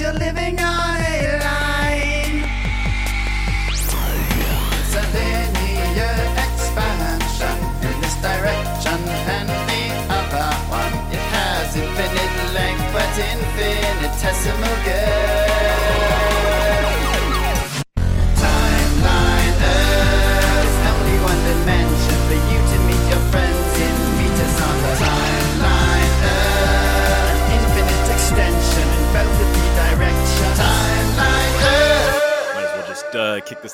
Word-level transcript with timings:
you're 0.00 0.12
living 0.12 0.60
on 0.60 1.00
a 1.00 1.05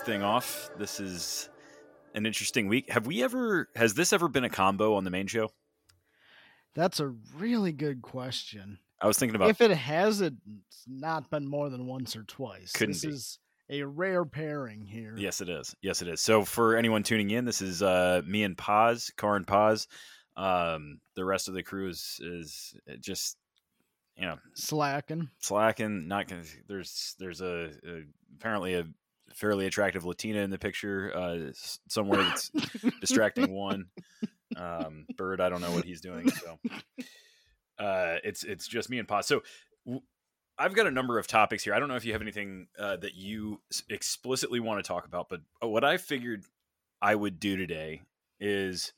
thing 0.05 0.23
off. 0.23 0.71
This 0.79 1.01
is 1.01 1.49
an 2.15 2.27
interesting 2.27 2.69
week. 2.69 2.91
Have 2.91 3.07
we 3.07 3.23
ever? 3.23 3.69
Has 3.77 3.95
this 3.95 4.13
ever 4.13 4.29
been 4.29 4.45
a 4.45 4.51
combo 4.51 4.95
on 4.95 5.05
the 5.05 5.11
main 5.11 5.27
show? 5.27 5.51
That's 6.75 7.01
a 7.01 7.09
really 7.37 7.73
good 7.73 8.03
question. 8.03 8.79
I 9.01 9.07
was 9.07 9.19
thinking 9.19 9.37
about. 9.37 9.51
if 9.51 9.61
it 9.61 9.71
hasn't 9.73 10.39
not 10.87 11.29
been 11.31 11.47
more 11.47 11.69
than 11.71 11.87
once 11.87 12.17
or 12.17 12.23
twice, 12.25 12.73
Couldn't 12.73 12.95
this 12.95 13.05
be. 13.05 13.11
is 13.11 13.39
a 13.69 13.83
rare 13.83 14.25
pairing 14.25 14.87
here. 14.87 15.15
Yes, 15.17 15.41
it 15.41 15.49
is. 15.49 15.75
Yes, 15.83 16.03
it 16.03 16.09
is. 16.09 16.21
So 16.21 16.45
for 16.45 16.77
anyone 16.77 17.03
tuning 17.03 17.31
in, 17.31 17.45
this 17.45 17.61
is 17.63 17.83
uh, 17.83 18.23
me 18.27 18.43
and 18.45 18.57
Paz, 18.57 19.11
Karin 19.17 19.45
Paz. 19.45 19.89
Um, 20.37 20.99
the 21.15 21.25
rest 21.25 21.49
of 21.49 21.55
the 21.55 21.63
crew 21.63 21.89
is 21.89 22.19
is 22.23 22.75
just 23.01 23.37
you 24.17 24.27
know 24.27 24.39
Slacking. 24.55 25.29
slacking. 25.41 26.09
Not 26.09 26.29
gonna. 26.29 26.43
There's 26.69 27.15
there's 27.19 27.41
a, 27.41 27.71
a 27.87 28.03
apparently 28.39 28.75
a 28.75 28.85
fairly 29.35 29.67
attractive 29.67 30.05
Latina 30.05 30.41
in 30.41 30.51
the 30.51 30.59
picture 30.59 31.13
uh, 31.15 31.53
somewhere 31.89 32.23
that's 32.23 32.51
distracting 33.01 33.53
one. 33.55 33.87
Um, 34.57 35.07
Bird, 35.17 35.41
I 35.41 35.49
don't 35.49 35.61
know 35.61 35.73
what 35.73 35.85
he's 35.85 36.01
doing. 36.01 36.29
So 36.29 36.59
uh, 37.79 38.17
it's 38.25 38.45
it's 38.45 38.67
just 38.67 38.91
me 38.91 38.99
and 38.99 39.09
Paz. 39.09 39.27
So 39.27 39.43
w- 39.85 40.03
I've 40.59 40.75
got 40.75 40.87
a 40.87 40.91
number 40.91 41.19
of 41.19 41.27
topics 41.27 41.65
here. 41.65 41.75
I 41.75 41.81
don't 41.81 41.89
know 41.89 41.97
if 41.97 42.05
you 42.05 42.13
have 42.13 42.23
anything 42.23 42.69
uh, 42.79 42.97
that 42.97 43.15
you 43.15 43.61
s- 43.73 43.83
explicitly 43.89 44.61
want 44.61 44.83
to 44.83 44.87
talk 44.87 45.07
about, 45.07 45.29
but 45.29 45.41
uh, 45.63 45.69
what 45.69 45.85
I 45.85 45.97
figured 45.97 46.45
I 47.01 47.15
would 47.15 47.41
do 47.41 47.57
today 47.57 48.03
is 48.39 48.93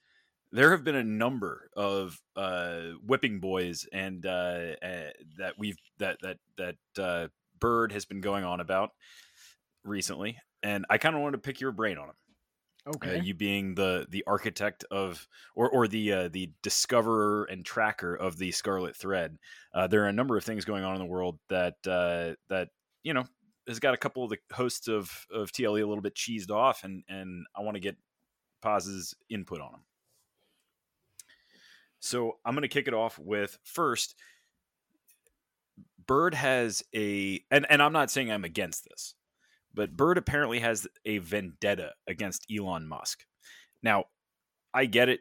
there 0.52 0.72
have 0.72 0.84
been 0.84 0.96
a 0.96 1.04
number 1.04 1.70
of 1.76 2.20
uh, 2.36 2.80
whipping 3.06 3.40
boys 3.40 3.86
and 3.92 4.26
uh, 4.26 4.74
uh, 4.82 5.10
that 5.38 5.54
we've 5.58 5.76
that 5.98 6.18
that 6.22 6.38
that 6.58 6.76
uh, 7.02 7.28
Bird 7.60 7.92
has 7.92 8.04
been 8.04 8.20
going 8.20 8.44
on 8.44 8.60
about 8.60 8.90
recently, 9.84 10.38
and 10.62 10.86
I 10.90 10.98
kind 10.98 11.14
of 11.14 11.22
wanted 11.22 11.38
to 11.38 11.42
pick 11.42 11.60
your 11.60 11.72
brain 11.72 11.98
on 11.98 12.06
them. 12.06 12.16
Okay. 12.96 13.18
Uh, 13.18 13.22
you 13.22 13.32
being 13.34 13.74
the 13.74 14.06
the 14.10 14.24
architect 14.26 14.84
of 14.90 15.26
or 15.54 15.70
or 15.70 15.88
the 15.88 16.12
uh, 16.12 16.28
the 16.28 16.52
discoverer 16.62 17.44
and 17.44 17.64
tracker 17.64 18.14
of 18.14 18.36
the 18.36 18.50
Scarlet 18.52 18.94
Thread. 18.94 19.38
Uh, 19.74 19.86
there 19.86 20.04
are 20.04 20.08
a 20.08 20.12
number 20.12 20.36
of 20.36 20.44
things 20.44 20.64
going 20.64 20.84
on 20.84 20.94
in 20.94 21.00
the 21.00 21.06
world 21.06 21.38
that 21.48 21.76
uh, 21.86 22.34
that 22.50 22.68
you 23.02 23.14
know 23.14 23.24
has 23.66 23.80
got 23.80 23.94
a 23.94 23.98
couple 23.98 24.24
of 24.24 24.30
the 24.30 24.38
hosts 24.52 24.88
of 24.88 25.26
of 25.32 25.50
TLE 25.50 25.82
a 25.82 25.86
little 25.86 26.02
bit 26.02 26.14
cheesed 26.14 26.50
off, 26.50 26.84
and 26.84 27.04
and 27.08 27.46
I 27.56 27.62
want 27.62 27.76
to 27.76 27.80
get 27.80 27.96
Paz's 28.62 29.14
input 29.30 29.60
on 29.60 29.72
them. 29.72 29.84
So 32.04 32.38
I'm 32.44 32.54
going 32.54 32.62
to 32.62 32.68
kick 32.68 32.86
it 32.86 32.92
off 32.92 33.18
with 33.18 33.58
first. 33.64 34.14
Bird 36.06 36.34
has 36.34 36.82
a, 36.94 37.42
and, 37.50 37.66
and 37.70 37.82
I'm 37.82 37.94
not 37.94 38.10
saying 38.10 38.30
I'm 38.30 38.44
against 38.44 38.84
this, 38.84 39.14
but 39.74 39.96
Bird 39.96 40.18
apparently 40.18 40.60
has 40.60 40.86
a 41.04 41.18
vendetta 41.18 41.92
against 42.06 42.46
Elon 42.50 42.86
Musk. 42.86 43.24
Now, 43.82 44.04
I 44.72 44.86
get 44.86 45.08
it. 45.08 45.20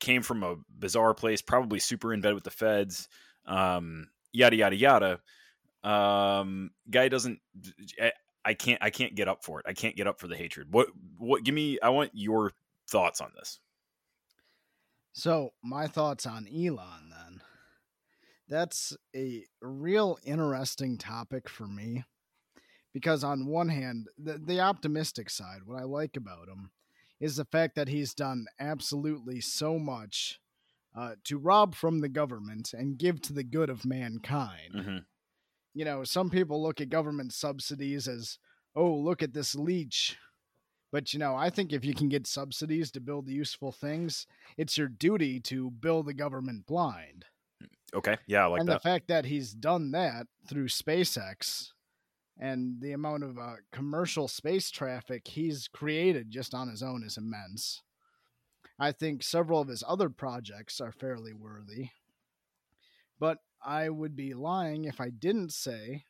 Came 0.00 0.22
from 0.22 0.42
a 0.42 0.56
bizarre 0.68 1.14
place, 1.14 1.40
probably 1.40 1.78
super 1.78 2.12
in 2.12 2.20
bed 2.20 2.34
with 2.34 2.44
the 2.44 2.50
feds, 2.50 3.08
um, 3.46 4.08
yada 4.32 4.56
yada 4.56 4.76
yada. 4.76 5.20
Um, 5.82 6.72
guy 6.90 7.08
doesn't. 7.08 7.38
I, 8.00 8.12
I 8.44 8.54
can't. 8.54 8.82
I 8.82 8.90
can't 8.90 9.14
get 9.14 9.28
up 9.28 9.44
for 9.44 9.60
it. 9.60 9.66
I 9.68 9.72
can't 9.72 9.96
get 9.96 10.06
up 10.06 10.20
for 10.20 10.28
the 10.28 10.36
hatred. 10.36 10.68
What? 10.72 10.88
What? 11.16 11.44
Give 11.44 11.54
me. 11.54 11.78
I 11.82 11.90
want 11.90 12.10
your 12.12 12.52
thoughts 12.90 13.20
on 13.20 13.30
this. 13.36 13.60
So, 15.12 15.52
my 15.62 15.86
thoughts 15.86 16.26
on 16.26 16.48
Elon 16.48 17.10
then. 17.10 17.40
That's 18.48 18.94
a 19.16 19.44
real 19.62 20.18
interesting 20.24 20.98
topic 20.98 21.48
for 21.48 21.66
me 21.66 22.04
because, 22.94 23.22
on 23.22 23.46
one 23.46 23.68
hand, 23.68 24.06
the, 24.16 24.38
the 24.38 24.60
optimistic 24.60 25.28
side, 25.28 25.58
what 25.66 25.78
I 25.78 25.84
like 25.84 26.16
about 26.16 26.48
him 26.48 26.70
is 27.20 27.36
the 27.36 27.44
fact 27.44 27.74
that 27.74 27.88
he's 27.88 28.14
done 28.14 28.46
absolutely 28.58 29.40
so 29.40 29.78
much 29.78 30.40
uh, 30.96 31.16
to 31.24 31.36
rob 31.36 31.74
from 31.74 32.00
the 32.00 32.08
government 32.08 32.72
and 32.72 32.96
give 32.96 33.20
to 33.22 33.32
the 33.32 33.44
good 33.44 33.68
of 33.68 33.84
mankind. 33.84 34.74
Mm-hmm. 34.74 34.98
You 35.74 35.84
know, 35.84 36.04
some 36.04 36.30
people 36.30 36.62
look 36.62 36.80
at 36.80 36.88
government 36.88 37.32
subsidies 37.32 38.06
as, 38.06 38.38
oh, 38.76 38.94
look 38.94 39.22
at 39.22 39.34
this 39.34 39.56
leech. 39.56 40.16
But, 40.92 41.12
you 41.12 41.18
know, 41.18 41.34
I 41.34 41.50
think 41.50 41.72
if 41.72 41.84
you 41.84 41.94
can 41.94 42.08
get 42.08 42.28
subsidies 42.28 42.92
to 42.92 43.00
build 43.00 43.28
useful 43.28 43.72
things, 43.72 44.28
it's 44.56 44.78
your 44.78 44.86
duty 44.86 45.40
to 45.40 45.70
build 45.72 46.06
the 46.06 46.14
government 46.14 46.66
blind. 46.66 47.24
Okay. 47.92 48.16
Yeah, 48.28 48.44
I 48.44 48.46
like 48.46 48.60
and 48.60 48.68
that. 48.68 48.74
the 48.74 48.88
fact 48.88 49.08
that 49.08 49.24
he's 49.24 49.52
done 49.52 49.90
that 49.90 50.28
through 50.48 50.68
SpaceX 50.68 51.70
and 52.38 52.80
the 52.80 52.92
amount 52.92 53.22
of 53.22 53.38
uh, 53.38 53.54
commercial 53.72 54.28
space 54.28 54.70
traffic 54.70 55.28
he's 55.28 55.68
created 55.68 56.30
just 56.30 56.54
on 56.54 56.68
his 56.68 56.82
own 56.82 57.04
is 57.04 57.16
immense. 57.16 57.82
I 58.78 58.92
think 58.92 59.22
several 59.22 59.60
of 59.60 59.68
his 59.68 59.84
other 59.86 60.08
projects 60.08 60.80
are 60.80 60.92
fairly 60.92 61.32
worthy. 61.32 61.90
But 63.20 63.38
I 63.64 63.88
would 63.88 64.16
be 64.16 64.34
lying 64.34 64.84
if 64.84 65.00
I 65.00 65.10
didn't 65.10 65.52
say 65.52 66.04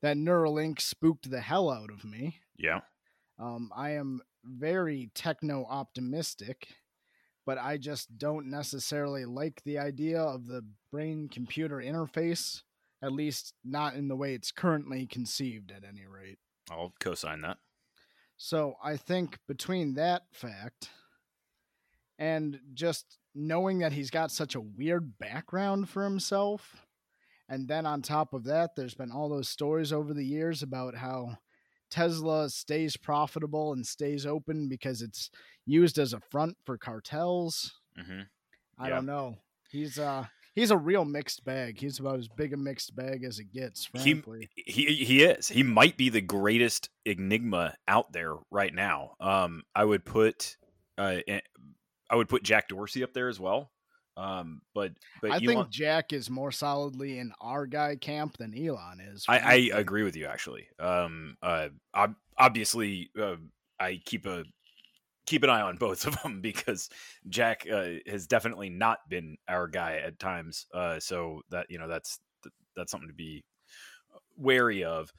that 0.00 0.16
Neuralink 0.16 0.80
spooked 0.80 1.30
the 1.30 1.40
hell 1.40 1.70
out 1.70 1.90
of 1.90 2.04
me. 2.04 2.38
yeah. 2.56 2.80
Um, 3.38 3.70
I 3.74 3.90
am 3.90 4.20
very 4.44 5.10
techno 5.14 5.66
optimistic, 5.68 6.68
but 7.44 7.58
I 7.58 7.78
just 7.78 8.16
don't 8.16 8.48
necessarily 8.48 9.24
like 9.24 9.60
the 9.64 9.78
idea 9.78 10.20
of 10.20 10.46
the 10.46 10.64
brain 10.92 11.28
computer 11.28 11.78
interface, 11.78 12.62
at 13.04 13.12
least 13.12 13.52
not 13.64 13.94
in 13.94 14.08
the 14.08 14.16
way 14.16 14.34
it's 14.34 14.50
currently 14.50 15.06
conceived, 15.06 15.70
at 15.70 15.84
any 15.84 16.06
rate. 16.06 16.38
I'll 16.70 16.94
co-sign 17.00 17.42
that. 17.42 17.58
So 18.36 18.74
I 18.82 18.96
think 18.96 19.38
between 19.46 19.94
that 19.94 20.22
fact 20.32 20.88
and 22.18 22.58
just 22.74 23.18
knowing 23.34 23.80
that 23.80 23.92
he's 23.92 24.10
got 24.10 24.30
such 24.30 24.54
a 24.54 24.60
weird 24.60 25.18
background 25.18 25.88
for 25.88 26.04
himself, 26.04 26.76
and 27.48 27.68
then 27.68 27.84
on 27.86 28.00
top 28.02 28.32
of 28.32 28.44
that, 28.44 28.70
there's 28.76 28.94
been 28.94 29.10
all 29.12 29.28
those 29.28 29.48
stories 29.48 29.92
over 29.92 30.14
the 30.14 30.24
years 30.24 30.62
about 30.62 30.94
how 30.94 31.36
Tesla 31.90 32.48
stays 32.48 32.96
profitable 32.96 33.72
and 33.72 33.86
stays 33.86 34.24
open 34.26 34.68
because 34.68 35.02
it's 35.02 35.30
used 35.66 35.98
as 35.98 36.12
a 36.12 36.20
front 36.30 36.56
for 36.64 36.78
cartels. 36.78 37.72
Mm-hmm. 37.98 38.20
I 38.78 38.88
Yeah. 38.88 38.94
don't 38.94 39.06
know. 39.06 39.36
He's 39.70 39.98
uh 39.98 40.26
he's 40.54 40.70
a 40.70 40.76
real 40.76 41.04
mixed 41.04 41.44
bag. 41.44 41.78
He's 41.78 41.98
about 42.00 42.18
as 42.18 42.28
big 42.28 42.52
a 42.52 42.56
mixed 42.56 42.94
bag 42.96 43.24
as 43.24 43.38
it 43.38 43.52
gets, 43.52 43.88
He, 43.92 44.14
frankly. 44.14 44.48
he 44.54 44.86
he 45.04 45.22
is. 45.24 45.48
He 45.48 45.62
might 45.62 45.96
be 45.96 46.08
the 46.08 46.20
greatest 46.20 46.90
enigma 47.04 47.74
out 47.88 48.12
there 48.12 48.34
right 48.50 48.74
now. 48.74 49.12
Um, 49.20 49.62
I 49.74 49.84
would 49.84 50.04
put, 50.04 50.56
uh, 50.98 51.18
eh, 51.26 51.40
I 52.10 52.16
would 52.16 52.28
put 52.28 52.42
Jack 52.42 52.68
Dorsey 52.68 53.02
up 53.02 53.12
there 53.12 53.28
as 53.28 53.40
well. 53.40 53.70
Um, 54.16 54.60
but 54.74 54.92
but 55.20 55.32
I 55.32 55.34
Elon, 55.36 55.46
think 55.46 55.70
Jack 55.70 56.12
is 56.12 56.30
more 56.30 56.52
solidly 56.52 57.18
in 57.18 57.32
our 57.40 57.66
guy 57.66 57.96
camp 57.96 58.36
than 58.38 58.56
Elon 58.56 59.00
is. 59.00 59.24
I, 59.28 59.38
I 59.38 59.54
agree 59.78 60.04
with 60.04 60.14
you 60.14 60.26
actually. 60.26 60.68
Um, 60.78 61.36
uh, 61.42 61.70
ob- 61.96 62.14
obviously, 62.38 63.10
uh, 63.20 63.36
I 63.80 64.00
keep 64.04 64.26
a 64.26 64.44
keep 65.26 65.42
an 65.42 65.50
eye 65.50 65.62
on 65.62 65.76
both 65.76 66.06
of 66.06 66.20
them 66.22 66.40
because 66.42 66.88
Jack 67.28 67.66
uh, 67.70 67.94
has 68.06 68.26
definitely 68.26 68.70
not 68.70 68.98
been 69.08 69.36
our 69.48 69.68
guy 69.68 70.00
at 70.04 70.18
times. 70.18 70.66
Uh, 70.72 71.00
so 71.00 71.42
that 71.50 71.66
you 71.68 71.78
know 71.78 71.88
that's 71.88 72.18
that's 72.76 72.90
something 72.90 73.08
to 73.08 73.14
be 73.14 73.44
wary 74.36 74.84
of. 74.84 75.12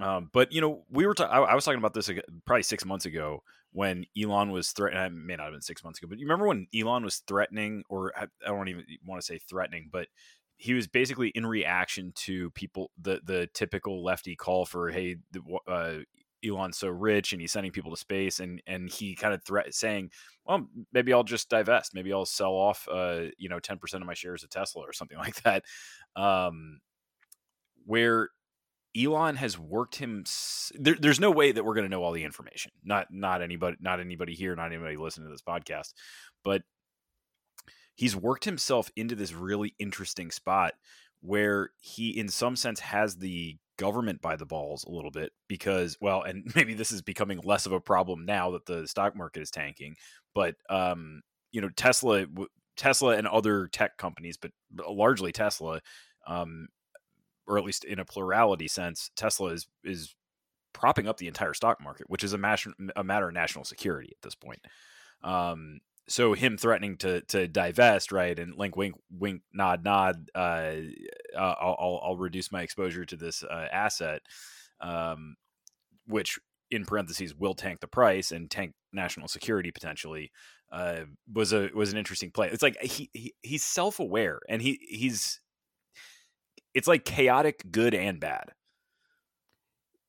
Um, 0.00 0.30
but 0.32 0.52
you 0.52 0.60
know, 0.60 0.84
we 0.90 1.06
were 1.06 1.14
ta- 1.14 1.24
I, 1.24 1.40
I 1.40 1.54
was 1.54 1.64
talking 1.64 1.78
about 1.78 1.94
this 1.94 2.10
probably 2.46 2.62
six 2.62 2.84
months 2.84 3.06
ago 3.06 3.42
when 3.72 4.04
Elon 4.20 4.50
was 4.50 4.70
threatening. 4.70 5.04
It 5.04 5.12
may 5.12 5.36
not 5.36 5.44
have 5.44 5.52
been 5.52 5.60
six 5.60 5.82
months 5.82 5.98
ago, 5.98 6.08
but 6.08 6.18
you 6.18 6.26
remember 6.26 6.46
when 6.46 6.66
Elon 6.74 7.04
was 7.04 7.22
threatening, 7.26 7.82
or 7.88 8.12
I, 8.16 8.26
don't 8.46 8.68
even 8.68 8.84
want 9.04 9.20
to 9.20 9.26
say 9.26 9.38
threatening, 9.38 9.88
but 9.92 10.08
he 10.56 10.74
was 10.74 10.86
basically 10.86 11.28
in 11.28 11.46
reaction 11.46 12.12
to 12.14 12.50
people 12.50 12.90
the 13.00 13.20
the 13.24 13.48
typical 13.54 14.04
lefty 14.04 14.36
call 14.36 14.66
for 14.66 14.90
hey 14.90 15.16
the, 15.32 15.40
uh, 15.68 15.98
Elon's 16.46 16.78
so 16.78 16.88
rich 16.88 17.32
and 17.32 17.40
he's 17.40 17.52
sending 17.52 17.72
people 17.72 17.90
to 17.90 17.96
space, 17.96 18.40
and 18.40 18.62
and 18.66 18.88
he 18.88 19.14
kind 19.14 19.34
of 19.34 19.42
threat 19.44 19.74
saying, 19.74 20.10
well, 20.44 20.66
maybe 20.92 21.12
I'll 21.12 21.24
just 21.24 21.48
divest, 21.48 21.94
maybe 21.94 22.12
I'll 22.12 22.26
sell 22.26 22.52
off, 22.52 22.86
uh, 22.90 23.26
you 23.38 23.48
know, 23.48 23.60
ten 23.60 23.78
percent 23.78 24.02
of 24.02 24.06
my 24.06 24.14
shares 24.14 24.42
of 24.42 24.50
Tesla 24.50 24.82
or 24.82 24.92
something 24.92 25.18
like 25.18 25.42
that, 25.42 25.64
um, 26.16 26.80
where 27.86 28.30
Elon 28.96 29.36
has 29.36 29.58
worked 29.58 29.96
him. 29.96 30.24
There, 30.74 30.96
there's 30.98 31.20
no 31.20 31.30
way 31.30 31.52
that 31.52 31.64
we're 31.64 31.74
going 31.74 31.86
to 31.86 31.90
know 31.90 32.02
all 32.02 32.12
the 32.12 32.24
information. 32.24 32.72
Not 32.84 33.08
not 33.10 33.42
anybody, 33.42 33.76
not 33.80 34.00
anybody 34.00 34.34
here, 34.34 34.56
not 34.56 34.72
anybody 34.72 34.96
listening 34.96 35.26
to 35.26 35.32
this 35.32 35.42
podcast, 35.42 35.92
but 36.44 36.62
he's 37.94 38.16
worked 38.16 38.44
himself 38.44 38.90
into 38.96 39.14
this 39.14 39.32
really 39.32 39.74
interesting 39.78 40.30
spot 40.30 40.74
where 41.20 41.70
he, 41.80 42.10
in 42.10 42.28
some 42.28 42.56
sense, 42.56 42.80
has 42.80 43.16
the 43.16 43.58
government 43.78 44.20
by 44.20 44.36
the 44.36 44.44
balls 44.44 44.84
a 44.84 44.90
little 44.90 45.10
bit 45.10 45.32
because, 45.48 45.96
well, 46.00 46.22
and 46.22 46.50
maybe 46.54 46.74
this 46.74 46.92
is 46.92 47.00
becoming 47.00 47.40
less 47.42 47.64
of 47.64 47.72
a 47.72 47.80
problem 47.80 48.26
now 48.26 48.50
that 48.50 48.66
the 48.66 48.86
stock 48.86 49.16
market 49.16 49.40
is 49.40 49.50
tanking, 49.50 49.96
but 50.34 50.56
um, 50.68 51.22
you 51.52 51.60
know, 51.62 51.70
Tesla, 51.76 52.26
Tesla, 52.76 53.16
and 53.16 53.26
other 53.26 53.68
tech 53.68 53.96
companies, 53.96 54.36
but 54.36 54.50
largely 54.86 55.32
Tesla. 55.32 55.80
Um, 56.26 56.68
or 57.46 57.56
at 57.56 57.64
least 57.64 57.84
in 57.84 57.98
a 57.98 58.04
plurality 58.04 58.68
sense, 58.68 59.10
Tesla 59.16 59.48
is 59.52 59.66
is 59.82 60.14
propping 60.74 61.08
up 61.08 61.16
the 61.16 61.28
entire 61.28 61.54
stock 61.54 61.82
market, 61.82 62.08
which 62.10 62.22
is 62.22 62.34
a 62.34 62.38
matter 62.38 62.72
a 62.94 63.02
matter 63.02 63.28
of 63.28 63.34
national 63.34 63.64
security 63.64 64.10
at 64.12 64.22
this 64.22 64.34
point. 64.34 64.60
Um, 65.24 65.80
so 66.08 66.32
him 66.32 66.56
threatening 66.56 66.96
to 66.98 67.20
to 67.22 67.46
divest, 67.46 68.12
right, 68.12 68.38
and 68.38 68.54
link, 68.56 68.76
wink, 68.76 68.96
wink, 69.10 69.42
nod, 69.52 69.84
nod. 69.84 70.30
Uh, 70.34 70.72
uh, 71.36 71.54
I'll, 71.60 72.00
I'll 72.02 72.16
reduce 72.16 72.50
my 72.50 72.62
exposure 72.62 73.04
to 73.04 73.16
this 73.16 73.42
uh, 73.42 73.66
asset, 73.72 74.22
um, 74.80 75.36
which 76.06 76.38
in 76.70 76.84
parentheses 76.84 77.34
will 77.34 77.54
tank 77.54 77.80
the 77.80 77.86
price 77.86 78.32
and 78.32 78.50
tank 78.50 78.72
national 78.92 79.28
security 79.28 79.70
potentially. 79.70 80.30
Uh, 80.70 81.00
was 81.32 81.52
a 81.52 81.70
was 81.74 81.92
an 81.92 81.98
interesting 81.98 82.30
play. 82.30 82.48
It's 82.50 82.62
like 82.62 82.80
he, 82.82 83.08
he 83.12 83.34
he's 83.42 83.64
self 83.64 84.00
aware 84.00 84.40
and 84.48 84.60
he 84.60 84.78
he's 84.88 85.40
it's 86.74 86.88
like 86.88 87.04
chaotic 87.04 87.62
good 87.70 87.94
and 87.94 88.20
bad 88.20 88.52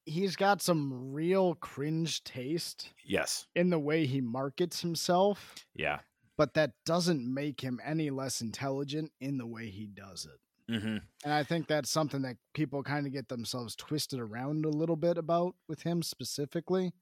he's 0.10 0.36
got 0.36 0.62
some 0.62 1.12
real 1.14 1.56
cringe 1.56 2.24
taste 2.24 2.90
yes. 3.06 3.48
in 3.56 3.70
the 3.70 3.80
way 3.80 4.06
he 4.06 4.22
markets 4.22 4.82
himself. 4.82 5.56
Yeah. 5.76 6.00
But 6.38 6.54
that 6.56 6.72
doesn't 6.86 7.32
make 7.34 7.62
him 7.62 7.80
any 7.86 8.10
less 8.10 8.42
intelligent 8.42 9.12
in 9.20 9.38
the 9.38 9.48
way 9.48 9.70
he 9.70 9.88
does 9.88 10.26
it. 10.26 10.40
Mm-hmm. 10.72 10.98
and 11.26 11.34
i 11.34 11.42
think 11.42 11.66
that's 11.66 11.90
something 11.90 12.22
that 12.22 12.36
people 12.54 12.84
kind 12.84 13.08
of 13.08 13.12
get 13.12 13.28
themselves 13.28 13.76
twisted 13.76 14.20
around 14.20 14.66
a 14.66 14.70
little 14.70 14.96
bit 14.96 15.18
about 15.18 15.56
with 15.68 15.82
him 15.82 16.04
specifically. 16.04 16.94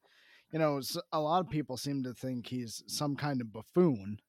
You 0.53 0.59
know 0.59 0.79
a 1.11 1.19
lot 1.19 1.41
of 1.41 1.49
people 1.49 1.75
seem 1.75 2.01
to 2.03 2.13
think 2.13 2.47
he's 2.47 2.81
some 2.87 3.17
kind 3.17 3.41
of 3.41 3.51
buffoon 3.51 4.19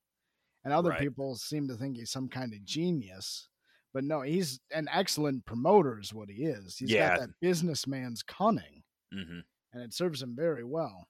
and 0.64 0.74
other 0.74 0.90
Right. 0.90 0.98
people 0.98 1.36
seem 1.36 1.68
to 1.68 1.76
think 1.76 1.98
he's 1.98 2.10
some 2.10 2.28
kind 2.28 2.52
of 2.52 2.64
genius 2.64 3.46
but 3.94 4.04
no 4.04 4.20
he's 4.22 4.60
an 4.72 4.88
excellent 4.92 5.44
promoter 5.46 5.98
is 5.98 6.12
what 6.14 6.28
he 6.30 6.44
is 6.44 6.76
He's 6.76 6.90
Yeah. 6.90 7.10
got 7.10 7.20
that 7.20 7.30
businessman's 7.40 8.22
cunning 8.22 8.82
Mm-hmm. 9.14 9.40
and 9.72 9.82
it 9.82 9.94
serves 9.94 10.22
him 10.22 10.34
very 10.36 10.64
well 10.64 11.06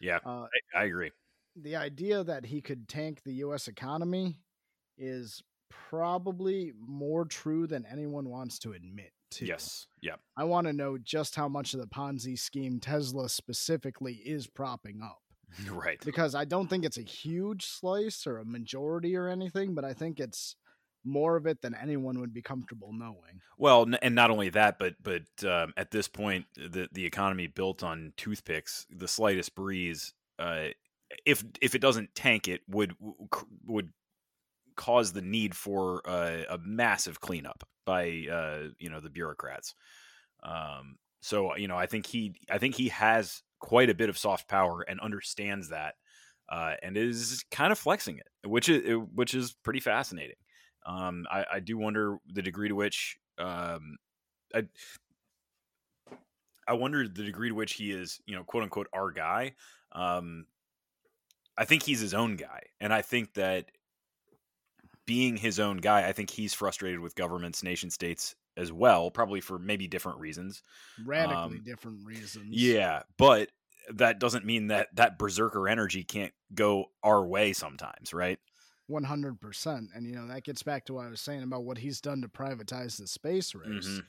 yeah 0.00 0.18
uh, 0.26 0.46
I, 0.74 0.80
I 0.80 0.84
agree 0.84 1.10
the 1.56 1.76
idea 1.76 2.22
that 2.24 2.44
he 2.46 2.60
could 2.60 2.86
tank 2.88 3.22
the 3.24 3.34
US 3.44 3.66
economy 3.68 4.36
is 4.98 5.42
probably 5.88 6.72
more 6.78 7.24
true 7.24 7.66
than 7.66 7.86
anyone 7.90 8.28
wants 8.28 8.58
to 8.60 8.72
admit 8.72 9.12
to. 9.30 9.46
yes 9.46 9.86
yeah 10.02 10.16
I 10.36 10.44
want 10.44 10.66
to 10.66 10.72
know 10.72 10.98
just 10.98 11.34
how 11.34 11.48
much 11.48 11.74
of 11.74 11.80
the 11.80 11.86
Ponzi 11.86 12.38
scheme 12.38 12.78
Tesla 12.80 13.28
specifically 13.28 14.14
is 14.14 14.46
propping 14.46 15.00
up. 15.02 15.20
right 15.70 16.00
Because 16.04 16.34
I 16.34 16.44
don't 16.44 16.68
think 16.68 16.84
it's 16.84 16.98
a 16.98 17.02
huge 17.02 17.64
slice 17.66 18.26
or 18.26 18.38
a 18.38 18.44
majority 18.44 19.16
or 19.16 19.28
anything, 19.28 19.74
but 19.74 19.84
I 19.84 19.92
think 19.92 20.20
it's 20.20 20.56
more 21.04 21.36
of 21.36 21.46
it 21.46 21.62
than 21.62 21.74
anyone 21.74 22.20
would 22.20 22.32
be 22.32 22.42
comfortable 22.42 22.92
knowing. 22.92 23.40
Well, 23.58 23.86
and 24.02 24.14
not 24.14 24.30
only 24.30 24.50
that, 24.50 24.78
but 24.78 24.94
but 25.02 25.22
um, 25.44 25.72
at 25.76 25.90
this 25.90 26.08
point, 26.08 26.46
the 26.54 26.88
the 26.92 27.04
economy 27.04 27.46
built 27.46 27.82
on 27.82 28.12
toothpicks, 28.16 28.86
the 28.90 29.08
slightest 29.08 29.54
breeze, 29.54 30.14
uh, 30.38 30.68
if 31.26 31.44
if 31.60 31.74
it 31.74 31.80
doesn't 31.80 32.14
tank 32.14 32.48
it, 32.48 32.62
would 32.68 32.94
would 33.66 33.90
cause 34.76 35.12
the 35.12 35.22
need 35.22 35.54
for 35.54 36.00
uh, 36.08 36.42
a 36.48 36.58
massive 36.58 37.20
cleanup 37.20 37.64
by 37.84 38.26
uh, 38.30 38.68
you 38.78 38.88
know 38.88 39.00
the 39.00 39.10
bureaucrats. 39.10 39.74
Um, 40.42 40.96
so 41.20 41.56
you 41.56 41.68
know, 41.68 41.76
I 41.76 41.86
think 41.86 42.06
he 42.06 42.34
I 42.50 42.58
think 42.58 42.74
he 42.74 42.88
has 42.88 43.42
quite 43.58 43.90
a 43.90 43.94
bit 43.94 44.08
of 44.08 44.16
soft 44.16 44.48
power 44.48 44.82
and 44.82 45.00
understands 45.00 45.68
that, 45.68 45.94
uh, 46.48 46.74
and 46.82 46.96
is 46.96 47.44
kind 47.50 47.72
of 47.72 47.78
flexing 47.78 48.18
it, 48.18 48.48
which 48.48 48.68
is 48.68 48.98
which 49.14 49.34
is 49.34 49.54
pretty 49.62 49.80
fascinating. 49.80 50.36
Um, 50.86 51.26
I, 51.30 51.44
I 51.54 51.60
do 51.60 51.76
wonder 51.76 52.18
the 52.26 52.42
degree 52.42 52.68
to 52.68 52.74
which 52.74 53.18
um, 53.38 53.98
I 54.54 54.66
I 56.66 56.74
wonder 56.74 57.06
the 57.08 57.24
degree 57.24 57.48
to 57.48 57.54
which 57.54 57.74
he 57.74 57.90
is, 57.90 58.20
you 58.26 58.34
know, 58.36 58.44
quote 58.44 58.62
unquote, 58.62 58.88
our 58.92 59.10
guy. 59.10 59.54
Um, 59.92 60.46
I 61.56 61.64
think 61.64 61.82
he's 61.82 62.00
his 62.00 62.14
own 62.14 62.36
guy, 62.36 62.62
and 62.80 62.92
I 62.92 63.02
think 63.02 63.34
that 63.34 63.70
being 65.06 65.36
his 65.36 65.58
own 65.58 65.78
guy, 65.78 66.08
I 66.08 66.12
think 66.12 66.30
he's 66.30 66.54
frustrated 66.54 67.00
with 67.00 67.14
governments, 67.14 67.62
nation 67.62 67.90
states 67.90 68.36
as 68.56 68.72
well, 68.72 69.10
probably 69.10 69.40
for 69.40 69.58
maybe 69.58 69.88
different 69.88 70.18
reasons. 70.18 70.62
Radically 71.04 71.58
Um, 71.58 71.62
different 71.64 72.06
reasons. 72.06 72.48
Yeah, 72.50 73.02
but 73.18 73.50
that 73.94 74.18
doesn't 74.20 74.44
mean 74.44 74.68
that 74.68 74.94
that 74.94 75.18
berserker 75.18 75.68
energy 75.68 76.04
can't 76.04 76.32
go 76.54 76.86
our 77.02 77.24
way 77.26 77.52
sometimes, 77.52 78.14
right? 78.14 78.38
100%. 78.90 79.88
And, 79.94 80.06
you 80.06 80.14
know, 80.14 80.26
that 80.26 80.44
gets 80.44 80.62
back 80.62 80.84
to 80.86 80.94
what 80.94 81.06
I 81.06 81.10
was 81.10 81.20
saying 81.20 81.42
about 81.42 81.64
what 81.64 81.78
he's 81.78 82.00
done 82.00 82.20
to 82.22 82.28
privatize 82.28 82.98
the 82.98 83.06
space 83.06 83.54
race. 83.54 83.86
Mhm. 83.86 84.06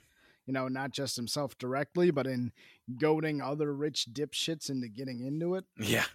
You 0.47 0.53
know, 0.53 0.67
not 0.67 0.91
just 0.91 1.15
himself 1.15 1.57
directly, 1.57 2.09
but 2.11 2.25
in 2.27 2.51
goading 2.97 3.41
other 3.41 3.73
rich 3.73 4.07
dipshits 4.11 4.69
into 4.69 4.89
getting 4.89 5.21
into 5.21 5.55
it. 5.55 5.65
Yeah. 5.77 6.05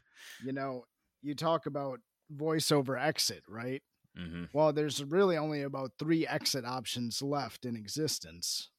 You 0.45 0.53
know, 0.53 0.87
you 1.23 1.35
talk 1.35 1.67
about 1.67 2.01
voice 2.31 2.73
over 2.73 2.97
exit, 2.97 3.45
right? 3.49 3.83
hmm 4.17 4.45
Well, 4.53 4.73
there's 4.73 5.05
really 5.05 5.37
only 5.37 5.63
about 5.63 5.93
three 5.99 6.27
exit 6.27 6.65
options 6.65 7.23
left 7.23 7.65
in 7.65 7.77
existence. 7.77 8.71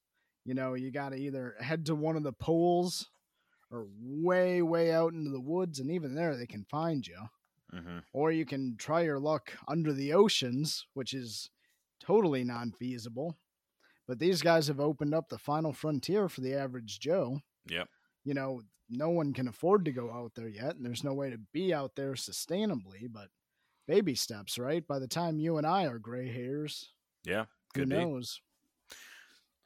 You 0.44 0.54
know, 0.54 0.74
you 0.74 0.92
got 0.92 1.10
to 1.10 1.16
either 1.18 1.56
head 1.60 1.86
to 1.88 1.96
one 1.96 2.16
of 2.18 2.24
the 2.24 2.34
poles 2.34 3.10
or 3.70 3.88
way, 4.00 4.62
way 4.62 4.92
out 4.92 5.14
into 5.14 5.30
the 5.30 5.40
woods, 5.42 5.80
and 5.80 5.92
even 5.92 6.16
there 6.16 6.36
they 6.36 6.48
can 6.48 6.64
find 6.66 7.06
you 7.08 7.30
hmm 7.72 8.00
or 8.14 8.32
you 8.32 8.46
can 8.46 8.76
try 8.78 9.02
your 9.02 9.20
luck 9.20 9.52
under 9.68 9.94
the 9.94 10.14
oceans, 10.14 10.86
which 10.94 11.14
is 11.14 11.50
totally 12.00 12.44
non 12.44 12.72
feasible. 12.72 13.38
But 14.08 14.20
these 14.20 14.42
guys 14.42 14.68
have 14.68 14.80
opened 14.80 15.14
up 15.14 15.28
the 15.30 15.38
final 15.38 15.74
frontier 15.74 16.30
for 16.30 16.42
the 16.42 16.54
average 16.56 17.00
Joe. 17.00 17.42
Yep. 17.70 17.90
You 18.24 18.34
know, 18.34 18.62
no 18.90 19.10
one 19.10 19.34
can 19.34 19.48
afford 19.50 19.86
to 19.86 19.92
go 19.92 20.12
out 20.12 20.32
there 20.36 20.48
yet, 20.48 20.76
and 20.76 20.86
there's 20.86 21.04
no 21.04 21.14
way 21.14 21.30
to 21.30 21.38
be 21.52 21.74
out 21.74 21.96
there 21.96 22.14
sustainably, 22.14 23.12
but 23.12 23.28
baby 23.88 24.16
steps, 24.16 24.58
right? 24.58 24.86
By 24.88 25.00
the 25.00 25.08
time 25.08 25.40
you 25.40 25.58
and 25.58 25.68
I 25.68 25.86
are 25.86 26.00
gray 26.00 26.32
hairs, 26.32 26.94
Yeah. 27.26 27.46
who 27.76 27.82
be. 27.82 27.88
knows? 27.88 28.42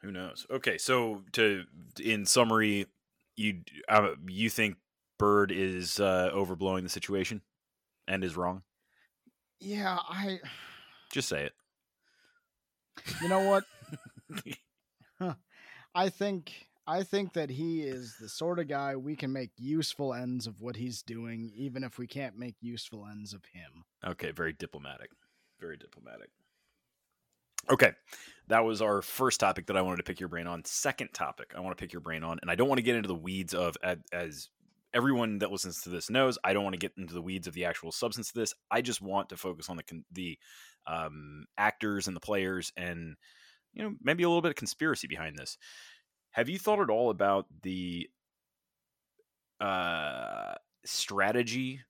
Who 0.01 0.11
knows? 0.11 0.47
Okay, 0.49 0.77
so 0.79 1.23
to 1.33 1.63
in 2.03 2.25
summary, 2.25 2.87
you 3.35 3.61
uh, 3.87 4.15
you 4.27 4.49
think 4.49 4.77
Bird 5.19 5.51
is 5.51 5.99
uh, 5.99 6.31
overblowing 6.33 6.81
the 6.83 6.89
situation 6.89 7.41
and 8.07 8.23
is 8.23 8.37
wrong? 8.37 8.63
Yeah, 9.59 9.97
I, 10.09 10.39
Just 11.11 11.29
say 11.29 11.43
it. 11.45 11.53
you 13.21 13.29
know 13.29 13.41
what? 13.47 13.63
I 15.95 16.09
think 16.09 16.67
I 16.87 17.03
think 17.03 17.33
that 17.33 17.49
he 17.49 17.81
is 17.81 18.15
the 18.19 18.27
sort 18.29 18.59
of 18.59 18.67
guy 18.67 18.95
we 18.95 19.15
can 19.15 19.31
make 19.31 19.51
useful 19.57 20.13
ends 20.13 20.47
of 20.47 20.61
what 20.61 20.75
he's 20.75 21.03
doing, 21.03 21.51
even 21.55 21.83
if 21.83 21.97
we 21.97 22.07
can't 22.07 22.37
make 22.37 22.55
useful 22.59 23.05
ends 23.09 23.33
of 23.33 23.43
him. 23.53 23.85
Okay, 24.05 24.31
very 24.31 24.53
diplomatic. 24.53 25.11
Very 25.59 25.77
diplomatic. 25.77 26.29
Okay, 27.69 27.91
that 28.47 28.65
was 28.65 28.81
our 28.81 29.03
first 29.03 29.39
topic 29.39 29.67
that 29.67 29.77
I 29.77 29.81
wanted 29.83 29.97
to 29.97 30.03
pick 30.03 30.19
your 30.19 30.29
brain 30.29 30.47
on. 30.47 30.65
Second 30.65 31.09
topic 31.13 31.53
I 31.55 31.59
want 31.59 31.77
to 31.77 31.81
pick 31.81 31.93
your 31.93 31.99
brain 32.01 32.23
on, 32.23 32.39
and 32.41 32.49
I 32.49 32.55
don't 32.55 32.67
want 32.67 32.79
to 32.79 32.83
get 32.83 32.95
into 32.95 33.07
the 33.07 33.15
weeds 33.15 33.53
of 33.53 33.77
as, 33.83 33.97
as 34.11 34.49
everyone 34.93 35.39
that 35.39 35.51
listens 35.51 35.81
to 35.81 35.89
this 35.89 36.09
knows. 36.09 36.37
I 36.43 36.53
don't 36.53 36.63
want 36.63 36.73
to 36.73 36.79
get 36.79 36.93
into 36.97 37.13
the 37.13 37.21
weeds 37.21 37.47
of 37.47 37.53
the 37.53 37.65
actual 37.65 37.91
substance 37.91 38.29
of 38.29 38.35
this. 38.35 38.53
I 38.69 38.81
just 38.81 39.01
want 39.01 39.29
to 39.29 39.37
focus 39.37 39.69
on 39.69 39.77
the 39.77 39.83
the 40.11 40.37
um, 40.87 41.45
actors 41.57 42.07
and 42.07 42.15
the 42.15 42.21
players, 42.21 42.71
and 42.75 43.15
you 43.73 43.83
know 43.83 43.95
maybe 44.01 44.23
a 44.23 44.27
little 44.27 44.41
bit 44.41 44.51
of 44.51 44.55
conspiracy 44.55 45.07
behind 45.07 45.37
this. 45.37 45.57
Have 46.31 46.49
you 46.49 46.57
thought 46.57 46.79
at 46.79 46.89
all 46.89 47.09
about 47.09 47.45
the 47.61 48.09
uh, 49.59 50.55
strategy 50.85 51.81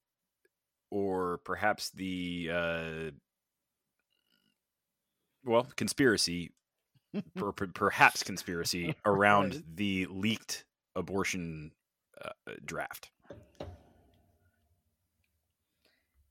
or 0.90 1.40
perhaps 1.46 1.90
the 1.92 2.50
uh, 2.52 3.12
well 5.46 5.68
conspiracy 5.76 6.52
per, 7.36 7.52
per- 7.52 7.68
perhaps 7.68 8.24
conspiracy 8.24 8.94
around 9.06 9.64
the 9.74 10.08
leaked 10.10 10.66
abortion 10.96 11.72
uh, 12.24 12.54
draft. 12.66 13.10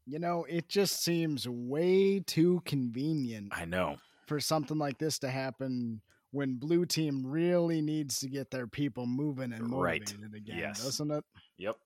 You 0.07 0.19
know, 0.19 0.45
it 0.49 0.69
just 0.69 1.03
seems 1.05 1.49
way 1.49 2.21
too 2.21 2.63
convenient 2.65 3.49
I 3.53 3.65
know. 3.65 3.99
for 4.27 4.41
something 4.41 4.79
like 4.79 4.99
this 4.99 5.19
to 5.21 5.29
happen 5.31 6.01
when 6.33 6.57
blue 6.57 6.85
team 6.87 7.25
really 7.25 7.81
needs 7.81 8.21
to 8.21 8.29
get 8.29 8.51
their 8.51 8.67
people 8.67 9.07
moving 9.07 9.53
and 9.53 9.71
Right. 9.71 10.01
motivated 10.01 10.35
again, 10.35 10.57
Yes. 10.59 10.83
doesn't 10.83 11.11
it? 11.11 11.25
Yep. 11.59 11.77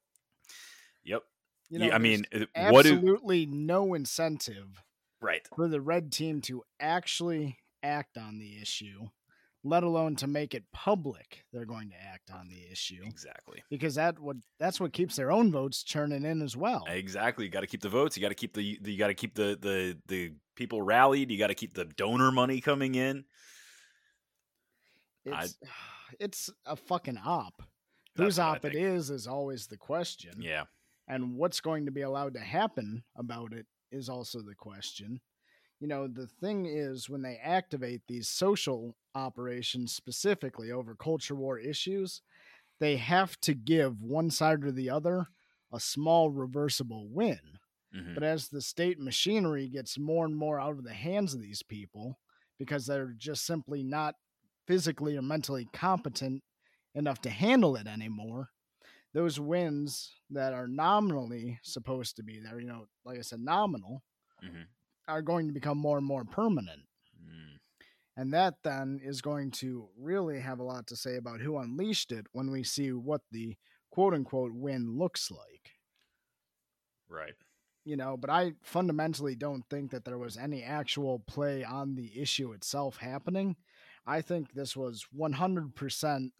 Yep. 1.04 1.22
You 1.70 1.78
Yeah, 1.80 1.94
I 1.94 1.98
mean, 1.98 2.24
uh, 2.32 2.40
what 2.70 2.82
do 2.84 2.92
absolutely 2.94 3.46
no 3.46 3.94
incentive 3.94 4.82
right? 5.20 5.46
for 5.54 5.68
the 5.68 5.80
red 5.80 6.12
team 6.12 6.40
to 6.42 6.62
actually 6.80 7.58
act 7.82 8.16
on 8.16 8.38
the 8.38 8.60
issue, 8.60 9.08
let 9.66 9.82
alone 9.82 10.14
to 10.16 10.26
make 10.26 10.54
it 10.54 10.62
public 10.72 11.42
they're 11.52 11.64
going 11.64 11.88
to 11.90 11.96
act 11.96 12.30
on 12.30 12.48
the 12.48 12.70
issue. 12.70 13.00
Exactly. 13.04 13.62
Because 13.70 13.94
that 13.94 14.18
would 14.20 14.42
that's 14.60 14.78
what 14.78 14.92
keeps 14.92 15.16
their 15.16 15.32
own 15.32 15.50
votes 15.50 15.82
churning 15.82 16.24
in 16.24 16.42
as 16.42 16.56
well. 16.56 16.84
Exactly. 16.86 17.46
You 17.46 17.50
got 17.50 17.60
to 17.62 17.66
keep 17.66 17.80
the 17.82 17.88
votes. 17.88 18.16
You 18.16 18.20
got 18.22 18.28
to 18.28 18.34
keep 18.34 18.52
the, 18.52 18.62
you 18.62 18.98
got 18.98 19.08
to 19.08 19.14
keep 19.14 19.34
the 19.34 19.56
the 19.60 19.98
the 20.06 20.32
people 20.54 20.82
rallied. 20.82 21.30
You 21.30 21.38
got 21.38 21.48
to 21.48 21.54
keep 21.54 21.74
the 21.74 21.86
donor 21.86 22.30
money 22.30 22.60
coming 22.60 22.94
in. 22.94 23.24
I- 25.32 25.44
It's 25.44 25.58
it's 26.20 26.50
a 26.66 26.76
fucking 26.76 27.18
op. 27.24 27.62
Whose 28.16 28.38
op 28.38 28.64
it 28.64 28.76
is 28.76 29.10
is 29.10 29.26
always 29.26 29.66
the 29.66 29.76
question. 29.76 30.34
Yeah. 30.40 30.64
And 31.08 31.34
what's 31.34 31.60
going 31.60 31.86
to 31.86 31.90
be 31.92 32.02
allowed 32.02 32.34
to 32.34 32.40
happen 32.40 33.02
about 33.16 33.52
it 33.52 33.66
is 33.90 34.08
also 34.08 34.40
the 34.40 34.54
question. 34.54 35.20
You 35.84 35.88
know, 35.88 36.08
the 36.08 36.26
thing 36.26 36.64
is 36.64 37.10
when 37.10 37.20
they 37.20 37.36
activate 37.36 38.00
these 38.08 38.26
social 38.26 38.96
operations 39.14 39.92
specifically 39.92 40.72
over 40.72 40.94
culture 40.94 41.34
war 41.34 41.58
issues, 41.58 42.22
they 42.80 42.96
have 42.96 43.38
to 43.40 43.52
give 43.52 44.00
one 44.00 44.30
side 44.30 44.64
or 44.64 44.72
the 44.72 44.88
other 44.88 45.26
a 45.70 45.78
small 45.78 46.30
reversible 46.30 47.06
win. 47.10 47.58
Mhm. 47.94 48.14
But 48.14 48.22
as 48.22 48.48
the 48.48 48.62
state 48.62 48.98
machinery 48.98 49.68
gets 49.68 49.98
more 49.98 50.24
and 50.24 50.34
more 50.34 50.58
out 50.58 50.78
of 50.78 50.84
the 50.84 50.94
hands 50.94 51.34
of 51.34 51.42
these 51.42 51.62
people, 51.62 52.18
because 52.58 52.86
they're 52.86 53.12
just 53.18 53.44
simply 53.44 53.82
not 53.82 54.14
physically 54.66 55.18
or 55.18 55.22
mentally 55.22 55.66
competent 55.74 56.42
enough 56.94 57.20
to 57.20 57.28
handle 57.28 57.76
it 57.76 57.86
anymore, 57.86 58.48
those 59.12 59.38
wins 59.38 60.14
that 60.30 60.54
are 60.54 60.66
nominally 60.66 61.60
supposed 61.62 62.16
to 62.16 62.22
be 62.22 62.40
there, 62.40 62.58
you 62.58 62.68
know, 62.68 62.86
like 63.04 63.18
I 63.18 63.20
said, 63.20 63.40
nominal, 63.40 64.02
Mhm. 64.42 64.68
Are 65.08 65.22
going 65.22 65.46
to 65.46 65.52
become 65.52 65.78
more 65.78 65.98
and 65.98 66.06
more 66.06 66.24
permanent. 66.24 66.82
Mm. 67.22 67.58
And 68.16 68.32
that 68.32 68.54
then 68.62 69.00
is 69.02 69.20
going 69.20 69.50
to 69.52 69.88
really 69.98 70.40
have 70.40 70.58
a 70.58 70.64
lot 70.64 70.86
to 70.88 70.96
say 70.96 71.16
about 71.16 71.40
who 71.40 71.58
unleashed 71.58 72.12
it 72.12 72.26
when 72.32 72.50
we 72.50 72.62
see 72.62 72.92
what 72.92 73.22
the 73.30 73.56
quote 73.90 74.14
unquote 74.14 74.52
win 74.54 74.98
looks 74.98 75.30
like 75.30 75.70
Right. 77.08 77.34
you 77.84 77.96
know, 77.96 78.16
but 78.16 78.30
I 78.30 78.54
fundamentally 78.62 79.34
don't 79.36 79.62
think 79.68 79.90
that 79.90 80.04
there 80.04 80.18
was 80.18 80.36
any 80.36 80.62
actual 80.62 81.20
play 81.26 81.62
on 81.64 81.94
the 81.94 82.18
issue 82.20 82.52
itself 82.52 82.96
happening. 82.96 83.56
I 84.06 84.20
think 84.22 84.52
this 84.52 84.76
was 84.76 85.06
100%. 85.16 86.30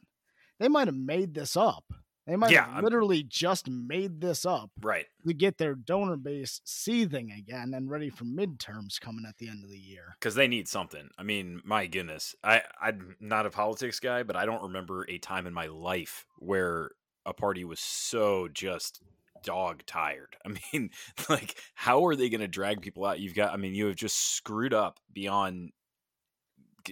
They 0.59 0.68
might 0.68 0.88
have 0.88 0.97
made 0.97 1.35
this 1.35 1.56
up. 1.56 1.85
They 2.26 2.36
might 2.36 2.52
Yeah, 2.52 2.64
have 2.64 2.74
I'm- 2.76 2.84
literally 2.84 3.22
just 3.22 3.68
made 3.68 4.20
this 4.20 4.46
up 4.46 4.70
Right. 4.80 5.06
to 5.26 5.34
get 5.34 5.58
their 5.58 5.74
donor 5.74 6.16
base 6.16 6.60
seething 6.64 7.30
again 7.30 7.74
and 7.74 7.90
ready 7.90 8.08
for 8.08 8.24
midterms 8.24 8.98
coming 9.00 9.26
at 9.28 9.36
the 9.36 9.48
end 9.48 9.62
of 9.62 9.68
the 9.70 9.78
year. 9.78 10.14
Because 10.18 10.34
they 10.34 10.48
need 10.48 10.66
something. 10.66 11.10
I 11.18 11.22
mean, 11.22 11.60
my 11.64 11.86
goodness. 11.86 12.34
I 12.42 12.62
I'm 12.80 13.16
not 13.20 13.44
a 13.46 13.50
politics 13.50 14.00
guy, 14.00 14.22
but 14.22 14.36
I 14.36 14.46
don't 14.46 14.62
remember 14.62 15.04
a 15.08 15.18
time 15.18 15.46
in 15.46 15.52
my 15.52 15.66
life 15.66 16.26
where 16.38 16.92
a 17.26 17.34
party 17.34 17.64
was 17.64 17.80
so 17.80 18.48
just 18.48 19.02
dog 19.42 19.84
tired. 19.84 20.36
I 20.46 20.54
mean, 20.72 20.90
like, 21.28 21.56
how 21.74 22.06
are 22.06 22.16
they 22.16 22.30
going 22.30 22.40
to 22.40 22.48
drag 22.48 22.80
people 22.80 23.04
out? 23.04 23.20
You've 23.20 23.34
got. 23.34 23.52
I 23.52 23.58
mean, 23.58 23.74
you 23.74 23.86
have 23.86 23.96
just 23.96 24.16
screwed 24.34 24.72
up 24.72 24.98
beyond 25.12 25.72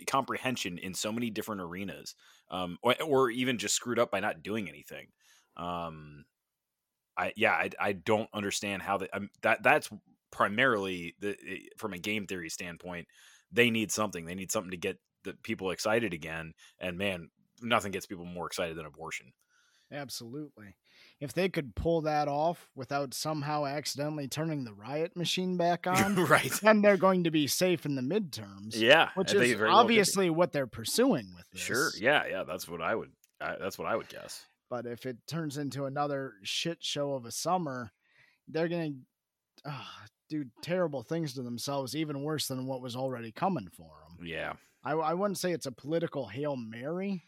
comprehension 0.07 0.79
in 0.79 0.95
so 0.95 1.13
many 1.13 1.31
different 1.31 1.61
arenas, 1.61 2.15
um, 2.51 2.79
or, 2.83 2.95
or 3.03 3.31
even 3.31 3.59
just 3.59 3.75
screwed 3.75 3.99
up 3.99 4.11
by 4.11 4.21
not 4.21 4.43
doing 4.43 4.69
anything. 4.69 5.09
Um, 5.57 6.25
I 7.17 7.33
yeah, 7.37 7.53
I, 7.53 7.71
I 7.81 7.93
don't 7.93 8.29
understand 8.33 8.83
how 8.83 8.99
that 8.99 9.11
um, 9.13 9.31
that 9.43 9.63
that's 9.63 9.91
primarily 10.31 11.15
the 11.21 11.37
from 11.77 11.93
a 11.93 11.99
game 11.99 12.27
theory 12.27 12.49
standpoint. 12.49 13.07
They 13.53 13.71
need 13.71 13.93
something. 13.93 14.25
They 14.25 14.35
need 14.35 14.51
something 14.51 14.71
to 14.71 14.77
get 14.77 14.99
the 15.25 15.35
people 15.43 15.71
excited 15.71 16.13
again. 16.13 16.55
And 16.81 16.99
man, 16.99 17.29
nothing 17.61 17.93
gets 17.93 18.07
people 18.07 18.25
more 18.25 18.47
excited 18.47 18.77
than 18.77 18.87
abortion. 18.87 19.33
Absolutely. 19.93 20.75
If 21.21 21.35
they 21.35 21.49
could 21.49 21.75
pull 21.75 22.01
that 22.03 22.27
off 22.27 22.71
without 22.75 23.15
somehow 23.15 23.67
accidentally 23.67 24.27
turning 24.27 24.65
the 24.65 24.73
riot 24.73 25.17
machine 25.17 25.57
back 25.57 25.87
on, 25.87 26.17
right? 26.25 26.53
then 26.63 26.81
they're 26.83 26.97
going 26.97 27.25
to 27.25 27.31
be 27.31 27.47
safe 27.47 27.85
in 27.85 27.95
the 27.95 28.03
midterms. 28.03 28.75
Yeah, 28.75 29.11
which 29.15 29.35
is 29.35 29.53
very 29.53 29.69
well 29.69 29.79
obviously 29.79 30.31
what 30.31 30.53
they're 30.53 30.67
pursuing 30.67 31.33
with 31.37 31.45
this. 31.53 31.61
sure. 31.61 31.91
Yeah, 32.01 32.25
yeah. 32.29 32.45
That's 32.45 32.67
what 32.69 32.81
I 32.81 32.95
would. 32.95 33.11
I, 33.41 33.57
that's 33.61 33.79
what 33.79 33.87
I 33.87 33.97
would 33.97 34.09
guess. 34.09 34.45
But 34.73 34.87
if 34.87 35.05
it 35.05 35.19
turns 35.27 35.59
into 35.59 35.85
another 35.85 36.33
shit 36.45 36.79
show 36.81 37.13
of 37.13 37.27
a 37.27 37.31
summer, 37.31 37.93
they're 38.49 38.69
gonna 38.69 38.93
uh, 39.67 39.85
do 40.31 40.47
terrible 40.63 41.03
things 41.03 41.35
to 41.35 41.43
themselves, 41.43 41.95
even 41.95 42.23
worse 42.23 42.49
than 42.49 42.65
what 42.65 42.81
was 42.81 42.97
already 42.97 43.33
coming 43.33 43.69
for 43.77 43.91
them. 44.09 44.27
Yeah. 44.27 44.55
I, 44.83 44.93
I 44.93 45.13
wouldn't 45.13 45.37
say 45.37 45.53
it's 45.53 45.67
a 45.67 45.73
political 45.73 46.27
hail 46.27 46.57
mary, 46.57 47.23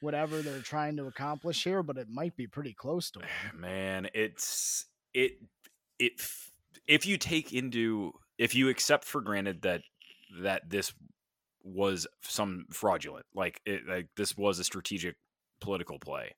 whatever 0.00 0.40
they're 0.40 0.62
trying 0.62 0.96
to 0.96 1.04
accomplish 1.04 1.62
here, 1.64 1.82
but 1.82 1.98
it 1.98 2.08
might 2.08 2.34
be 2.34 2.46
pretty 2.46 2.72
close 2.72 3.10
to 3.10 3.20
it. 3.20 3.26
man 3.54 4.08
it's 4.14 4.86
it 5.12 5.32
it 5.98 6.12
if 6.88 7.04
you 7.04 7.18
take 7.18 7.52
into 7.52 8.12
if 8.38 8.54
you 8.54 8.70
accept 8.70 9.04
for 9.04 9.20
granted 9.20 9.60
that 9.60 9.82
that 10.40 10.70
this 10.70 10.94
was 11.62 12.06
some 12.22 12.64
fraudulent 12.70 13.26
like 13.34 13.60
it 13.66 13.86
like 13.86 14.08
this 14.16 14.34
was 14.34 14.58
a 14.58 14.64
strategic 14.64 15.16
political 15.60 15.98
play 15.98 16.32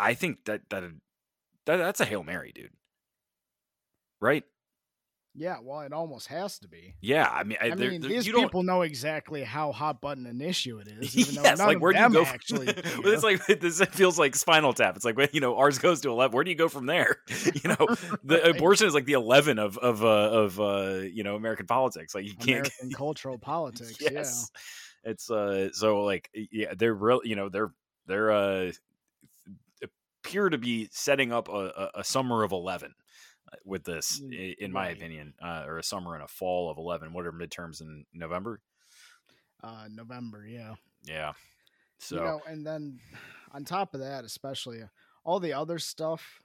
i 0.00 0.14
think 0.14 0.44
that 0.46 0.62
that, 0.70 0.84
that 1.66 1.76
that's 1.76 2.00
a 2.00 2.04
hail 2.04 2.22
mary 2.24 2.52
dude 2.54 2.72
right 4.20 4.44
Yeah, 5.34 5.58
well, 5.62 5.80
it 5.82 5.92
almost 5.92 6.26
has 6.26 6.58
to 6.58 6.68
be. 6.68 6.94
yeah 7.00 7.28
i 7.30 7.44
mean, 7.44 7.56
I, 7.62 7.70
I 7.70 7.74
mean, 7.76 8.00
these 8.00 8.26
you 8.26 8.32
people 8.34 8.64
know 8.64 8.82
exactly 8.82 9.44
how 9.44 9.70
hot 9.70 10.00
button 10.00 10.26
an 10.26 10.40
issue 10.40 10.78
it 10.80 10.88
is, 10.88 11.16
even 11.16 11.36
though 11.36 11.42
yes, 11.50 11.58
like 11.60 11.80
where 11.80 11.92
do 11.92 12.00
you 12.00 12.10
go? 12.10 12.24
From, 12.24 12.34
actually. 12.34 12.66
it's 12.76 13.22
like 13.22 13.46
this 13.60 13.80
feels 13.92 14.18
like 14.18 14.34
Spinal 14.34 14.72
Tap. 14.72 14.96
It's 14.96 15.04
like 15.04 15.16
when 15.16 15.28
you 15.32 15.40
know 15.40 15.56
ours 15.56 15.78
goes 15.78 16.00
to 16.00 16.10
eleven. 16.10 16.34
Where 16.34 16.42
do 16.42 16.50
you 16.50 16.56
go 16.56 16.68
from 16.68 16.86
there? 16.86 17.18
You 17.62 17.70
know, 17.70 17.86
the 18.24 18.40
Right. 18.42 18.56
abortion 18.56 18.88
is 18.88 18.94
like 18.94 19.04
the 19.04 19.12
eleven 19.12 19.58
of 19.60 19.78
of 19.78 20.04
uh, 20.04 20.08
of 20.08 20.60
uh, 20.60 21.00
you 21.04 21.22
know 21.22 21.36
American 21.36 21.66
politics. 21.66 22.12
Like 22.14 22.24
you 22.24 22.34
can't. 22.34 22.48
American 22.48 22.90
cultural 22.90 23.38
politics. 23.38 23.96
yes, 24.00 24.50
it's 25.04 25.30
uh 25.30 25.70
so 25.72 26.02
like 26.02 26.28
yeah 26.34 26.74
they're 26.76 26.94
real. 26.94 27.20
You 27.24 27.36
know 27.36 27.48
they're 27.48 27.72
they're 28.06 28.32
uh 28.32 28.72
appear 30.24 30.48
to 30.48 30.58
be 30.58 30.88
setting 30.92 31.32
up 31.32 31.48
a, 31.48 31.52
a, 31.52 31.90
a 32.00 32.04
summer 32.04 32.42
of 32.42 32.52
eleven 32.52 32.94
uh, 33.52 33.56
with 33.64 33.84
this, 33.84 34.20
Mm, 34.20 34.56
in 34.58 34.72
my 34.72 34.86
right. 34.88 34.96
opinion, 34.96 35.34
uh, 35.42 35.64
or 35.66 35.78
a 35.78 35.82
summer 35.82 36.14
and 36.14 36.22
a 36.22 36.28
fall 36.28 36.70
of 36.70 36.78
eleven. 36.78 37.12
What 37.12 37.26
are 37.26 37.32
midterms 37.32 37.80
in 37.80 38.04
November? 38.12 38.60
Uh, 39.62 39.86
November. 39.90 40.46
Yeah. 40.46 40.74
Yeah. 41.04 41.32
So 41.98 42.16
you 42.16 42.20
know, 42.22 42.40
and 42.46 42.66
then 42.66 42.98
on 43.52 43.64
top 43.64 43.94
of 43.94 44.00
that, 44.00 44.24
especially 44.24 44.82
uh, 44.82 44.86
all 45.24 45.40
the 45.40 45.52
other 45.52 45.78
stuff 45.78 46.40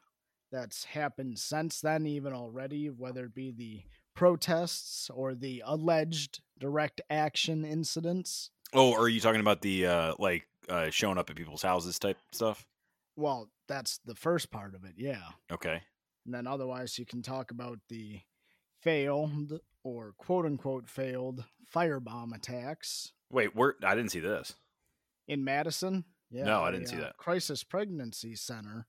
that's 0.51 0.83
happened 0.83 1.39
since 1.39 1.81
then, 1.81 2.05
even 2.05 2.33
already, 2.33 2.89
whether 2.89 3.25
it 3.25 3.33
be 3.35 3.51
the 3.51 3.83
protests 4.15 5.09
or 5.13 5.35
the 5.35 5.61
alleged 5.65 6.41
direct 6.59 7.01
action 7.09 7.65
incidents. 7.65 8.49
Oh, 8.73 8.93
are 8.93 9.09
you 9.09 9.19
talking 9.19 9.41
about 9.41 9.61
the 9.61 9.85
uh 9.87 10.13
like 10.19 10.47
uh 10.69 10.89
showing 10.89 11.17
up 11.17 11.29
at 11.29 11.35
people's 11.35 11.61
houses 11.61 11.99
type 11.99 12.17
stuff? 12.31 12.65
Well, 13.15 13.49
that's 13.67 13.99
the 14.05 14.15
first 14.15 14.51
part 14.51 14.75
of 14.75 14.83
it, 14.83 14.93
yeah. 14.97 15.21
Okay. 15.51 15.81
And 16.25 16.33
then 16.33 16.47
otherwise, 16.47 16.97
you 16.97 17.05
can 17.05 17.21
talk 17.21 17.51
about 17.51 17.79
the 17.89 18.19
failed 18.81 19.59
or 19.83 20.13
quote 20.17 20.45
unquote 20.45 20.89
failed 20.89 21.43
firebomb 21.73 22.35
attacks 22.35 23.11
Wait, 23.31 23.55
where 23.55 23.75
I 23.83 23.95
didn't 23.95 24.11
see 24.11 24.19
this. 24.19 24.53
in 25.27 25.43
Madison. 25.43 26.05
Yeah, 26.31 26.45
No, 26.45 26.61
I 26.61 26.71
didn't 26.71 26.87
see 26.87 26.97
uh, 26.97 27.01
that. 27.01 27.17
Crisis 27.17 27.63
Pregnancy 27.63 28.35
Center 28.35 28.87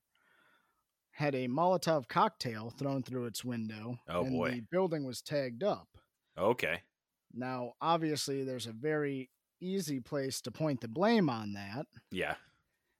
had 1.11 1.33
a 1.35 1.47
Molotov 1.47 2.07
cocktail 2.07 2.69
thrown 2.69 3.01
through 3.03 3.25
its 3.25 3.43
window. 3.45 3.99
Oh, 4.07 4.21
and 4.23 4.31
boy. 4.31 4.51
The 4.51 4.61
building 4.71 5.03
was 5.05 5.21
tagged 5.21 5.63
up. 5.63 5.87
Okay. 6.37 6.81
Now, 7.33 7.73
obviously, 7.81 8.43
there's 8.43 8.67
a 8.67 8.71
very 8.71 9.29
easy 9.59 9.99
place 9.99 10.41
to 10.41 10.51
point 10.51 10.81
the 10.81 10.87
blame 10.87 11.29
on 11.29 11.53
that, 11.53 11.85
Yeah. 12.11 12.35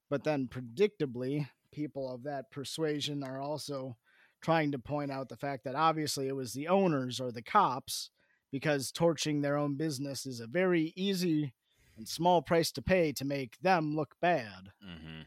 but 0.10 0.24
then 0.24 0.48
predictably, 0.48 1.48
people 1.78 2.12
of 2.12 2.24
that 2.24 2.50
persuasion 2.50 3.24
are 3.24 3.40
also 3.40 3.96
trying 4.42 4.72
to 4.72 4.80
point 4.80 5.12
out 5.12 5.30
the 5.30 5.38
fact 5.38 5.64
that 5.64 5.76
obviously 5.76 6.28
it 6.28 6.36
was 6.36 6.54
the 6.54 6.68
owners 6.68 7.20
or 7.20 7.32
the 7.32 7.42
cops 7.44 8.10
because 8.52 8.92
torching 8.92 9.42
their 9.42 9.56
own 9.56 9.76
business 9.76 10.26
is 10.26 10.40
a 10.40 10.48
very 10.48 10.92
easy 10.96 11.54
and 11.96 12.08
small 12.08 12.42
price 12.42 12.72
to 12.72 12.82
pay 12.82 13.12
to 13.12 13.24
make 13.26 13.60
them 13.60 13.96
look 13.96 14.16
bad. 14.20 14.72
Mm-hmm. 14.84 15.22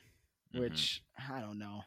Mhm. 0.52 0.61
which 0.61 1.04
I 1.30 1.40
don't 1.40 1.61
know. 1.61 1.83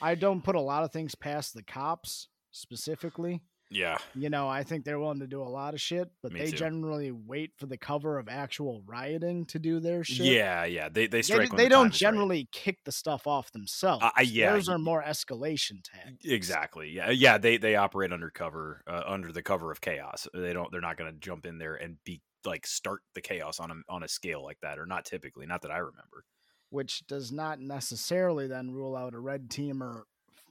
I 0.00 0.14
don't 0.14 0.44
put 0.44 0.54
a 0.54 0.60
lot 0.60 0.84
of 0.84 0.92
things 0.92 1.16
past 1.16 1.52
the 1.52 1.64
cops 1.64 2.28
specifically. 2.52 3.42
Yeah, 3.70 3.98
You 4.14 4.30
know, 4.30 4.48
I 4.48 4.62
think 4.62 4.84
they're 4.84 4.98
willing 4.98 5.20
to 5.20 5.26
do 5.26 5.42
a 5.42 5.44
lot 5.44 5.74
of 5.74 5.80
shit, 5.80 6.08
but 6.22 6.32
Me 6.32 6.40
they 6.40 6.50
too. 6.50 6.56
generally 6.56 7.10
wait 7.10 7.52
for 7.56 7.66
the 7.66 7.76
cover 7.76 8.18
of 8.18 8.28
actual 8.28 8.82
rioting 8.86 9.44
to 9.46 9.58
do 9.58 9.80
their 9.80 10.04
shit. 10.04 10.26
yeah, 10.26 10.64
yeah. 10.64 10.88
They 10.88 11.06
they 11.06 11.18
They, 11.18 11.22
strike. 11.22 11.50
when 11.50 11.56
they 11.56 11.64
the 11.64 11.70
don't 11.70 11.86
is 11.86 11.92
right. 11.94 11.98
generally 11.98 12.48
kick 12.52 12.78
the 12.84 12.92
stuff 12.92 13.26
off 13.26 13.50
themselves. 13.52 14.04
I- 14.16 14.22
yeah, 14.22 14.52
Those 14.52 14.68
are 14.68 14.78
more 14.78 15.02
escalation 15.02 15.82
tactics. 15.82 16.24
Exactly. 16.24 16.90
Yeah. 16.90 17.10
Yeah. 17.10 17.38
They 17.38 17.56
they 17.56 17.76
operate 17.76 18.12
under 18.12 18.30
cover, 18.30 18.82
uh, 18.86 19.02
under 19.06 19.32
the 19.32 19.42
cover 19.42 19.70
of 19.72 19.80
chaos. 19.80 20.28
They 20.32 20.52
don't. 20.52 20.70
They're 20.70 20.80
not 20.80 20.96
going 20.96 21.12
to 21.12 21.18
jump 21.18 21.46
in 21.46 21.58
there 21.58 21.74
and 21.74 21.96
be 22.04 22.20
like 22.44 22.66
start 22.66 23.00
the 23.14 23.20
chaos 23.20 23.58
on 23.58 23.70
a 23.70 23.74
on 23.92 24.02
a 24.04 24.08
scale 24.08 24.42
like 24.44 24.58
that, 24.62 24.78
or 24.78 24.86
not 24.86 25.04
typically. 25.04 25.46
Not 25.46 25.62
that 25.62 25.70
I 25.72 25.78
remember. 25.78 26.24
which 26.70 27.06
does 27.06 27.30
not 27.32 27.60
necessarily 27.60 28.46
then 28.48 28.70
rule 28.70 28.96
out 28.96 29.14
a 29.14 29.18
red 29.18 29.48
teamer 29.48 30.02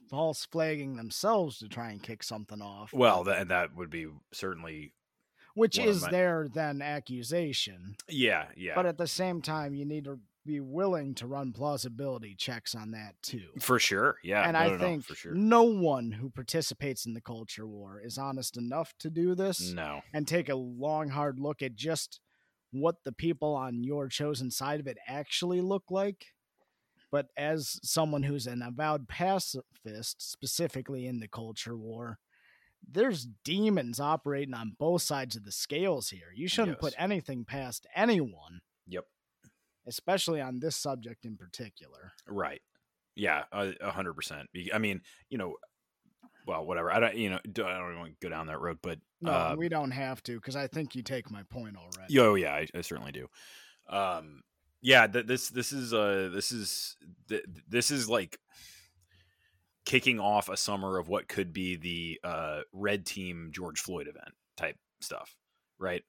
false 0.08 0.44
flagging 0.46 0.96
themselves 0.96 1.58
to 1.58 1.68
try 1.68 1.90
and 1.90 2.02
kick 2.02 2.22
something 2.22 2.62
off. 2.62 2.92
Well, 2.92 3.24
that 3.24 3.48
that 3.48 3.74
would 3.76 3.90
be 3.90 4.06
certainly. 4.32 4.92
which 5.54 5.78
is 5.78 6.02
my- 6.02 6.10
their 6.10 6.48
then 6.52 6.82
accusation. 6.82 7.96
Yeah. 8.08 8.46
Yeah. 8.56 8.74
But 8.74 8.86
at 8.86 8.98
the 8.98 9.06
same 9.06 9.42
time, 9.42 9.74
you 9.74 9.84
need 9.84 10.04
to 10.04 10.20
be 10.44 10.60
willing 10.60 11.12
to 11.16 11.26
run 11.26 11.52
plausibility 11.52 12.34
checks 12.36 12.74
on 12.74 12.92
that 12.92 13.14
too. 13.20 13.48
for 13.60 13.80
sure. 13.80 14.16
Yeah. 14.22 14.44
and 14.44 14.52
no, 14.52 14.58
I 14.60 14.66
no, 14.68 14.72
no, 14.74 14.78
think 14.78 15.04
for 15.04 15.14
sure. 15.16 15.34
no 15.34 15.64
one 15.64 16.12
who 16.12 16.30
participates 16.30 17.04
in 17.04 17.14
the 17.14 17.20
culture 17.20 17.66
war 17.66 18.00
is 18.00 18.16
honest 18.16 18.56
enough 18.56 18.94
to 19.00 19.10
do 19.10 19.34
this 19.34 19.72
No. 19.72 20.02
and 20.12 20.28
take 20.28 20.48
a 20.48 20.54
long, 20.54 21.08
hard 21.08 21.40
look 21.40 21.62
at 21.62 21.74
just 21.74 22.20
what 22.70 22.96
the 23.04 23.10
people 23.12 23.54
on 23.54 23.82
your 23.82 24.06
chosen 24.08 24.50
side 24.52 24.78
of 24.78 24.86
it 24.86 24.98
actually 25.08 25.60
look 25.60 25.84
like. 25.90 26.26
But 27.12 27.26
as 27.36 27.78
someone 27.82 28.22
who's 28.24 28.46
an 28.46 28.62
avowed 28.62 29.08
pacifist, 29.08 30.20
specifically 30.20 31.06
in 31.06 31.20
the 31.20 31.28
culture 31.28 31.76
war, 31.76 32.18
there's 32.88 33.26
demons 33.44 34.00
operating 34.00 34.54
on 34.54 34.76
both 34.78 35.02
sides 35.02 35.36
of 35.36 35.44
the 35.44 35.52
scales 35.52 36.10
here. 36.10 36.28
You 36.34 36.48
shouldn't 36.48 36.78
put 36.80 36.94
anything 36.98 37.44
past 37.44 37.86
anyone, 37.94 38.60
Yep. 38.86 39.04
especially 39.86 40.40
on 40.40 40.60
this 40.60 40.76
subject 40.76 41.24
in 41.24 41.36
particular. 41.36 42.12
Right. 42.26 42.60
Yeah. 43.14 43.44
A 43.52 43.90
hundred 43.90 44.14
percent. 44.14 44.48
I 44.72 44.78
mean, 44.78 45.00
you 45.30 45.38
know. 45.38 45.56
Well, 46.46 46.64
whatever. 46.64 46.92
I 46.92 47.00
don't. 47.00 47.16
You 47.16 47.30
know. 47.30 47.38
I 47.44 47.48
don't 47.48 47.88
even 47.90 47.98
want 47.98 48.10
to 48.20 48.24
go 48.24 48.28
down 48.28 48.46
that 48.48 48.60
road, 48.60 48.78
but 48.82 48.98
No, 49.20 49.32
uh, 49.32 49.54
we 49.58 49.68
don't 49.68 49.90
have 49.90 50.22
to 50.24 50.34
because 50.36 50.54
I 50.54 50.66
think 50.68 50.94
you 50.94 51.02
take 51.02 51.28
my 51.30 51.42
point 51.44 51.76
already. 51.76 52.12
Yo, 52.12 52.34
yeah, 52.34 52.52
I, 52.54 52.66
I 52.74 52.82
certainly 52.82 53.10
do. 53.10 53.26
Um, 53.88 54.42
yeah, 54.82 55.06
th- 55.06 55.26
this 55.26 55.48
this 55.48 55.72
is 55.72 55.92
uh 55.92 56.30
this 56.32 56.52
is 56.52 56.96
th- 57.28 57.44
this 57.68 57.90
is 57.90 58.08
like 58.08 58.38
kicking 59.84 60.18
off 60.18 60.48
a 60.48 60.56
summer 60.56 60.98
of 60.98 61.08
what 61.08 61.28
could 61.28 61.52
be 61.52 61.76
the 61.76 62.20
uh 62.28 62.60
red 62.72 63.06
team 63.06 63.50
George 63.52 63.80
Floyd 63.80 64.08
event 64.08 64.34
type 64.56 64.76
stuff, 65.00 65.36
right? 65.78 66.02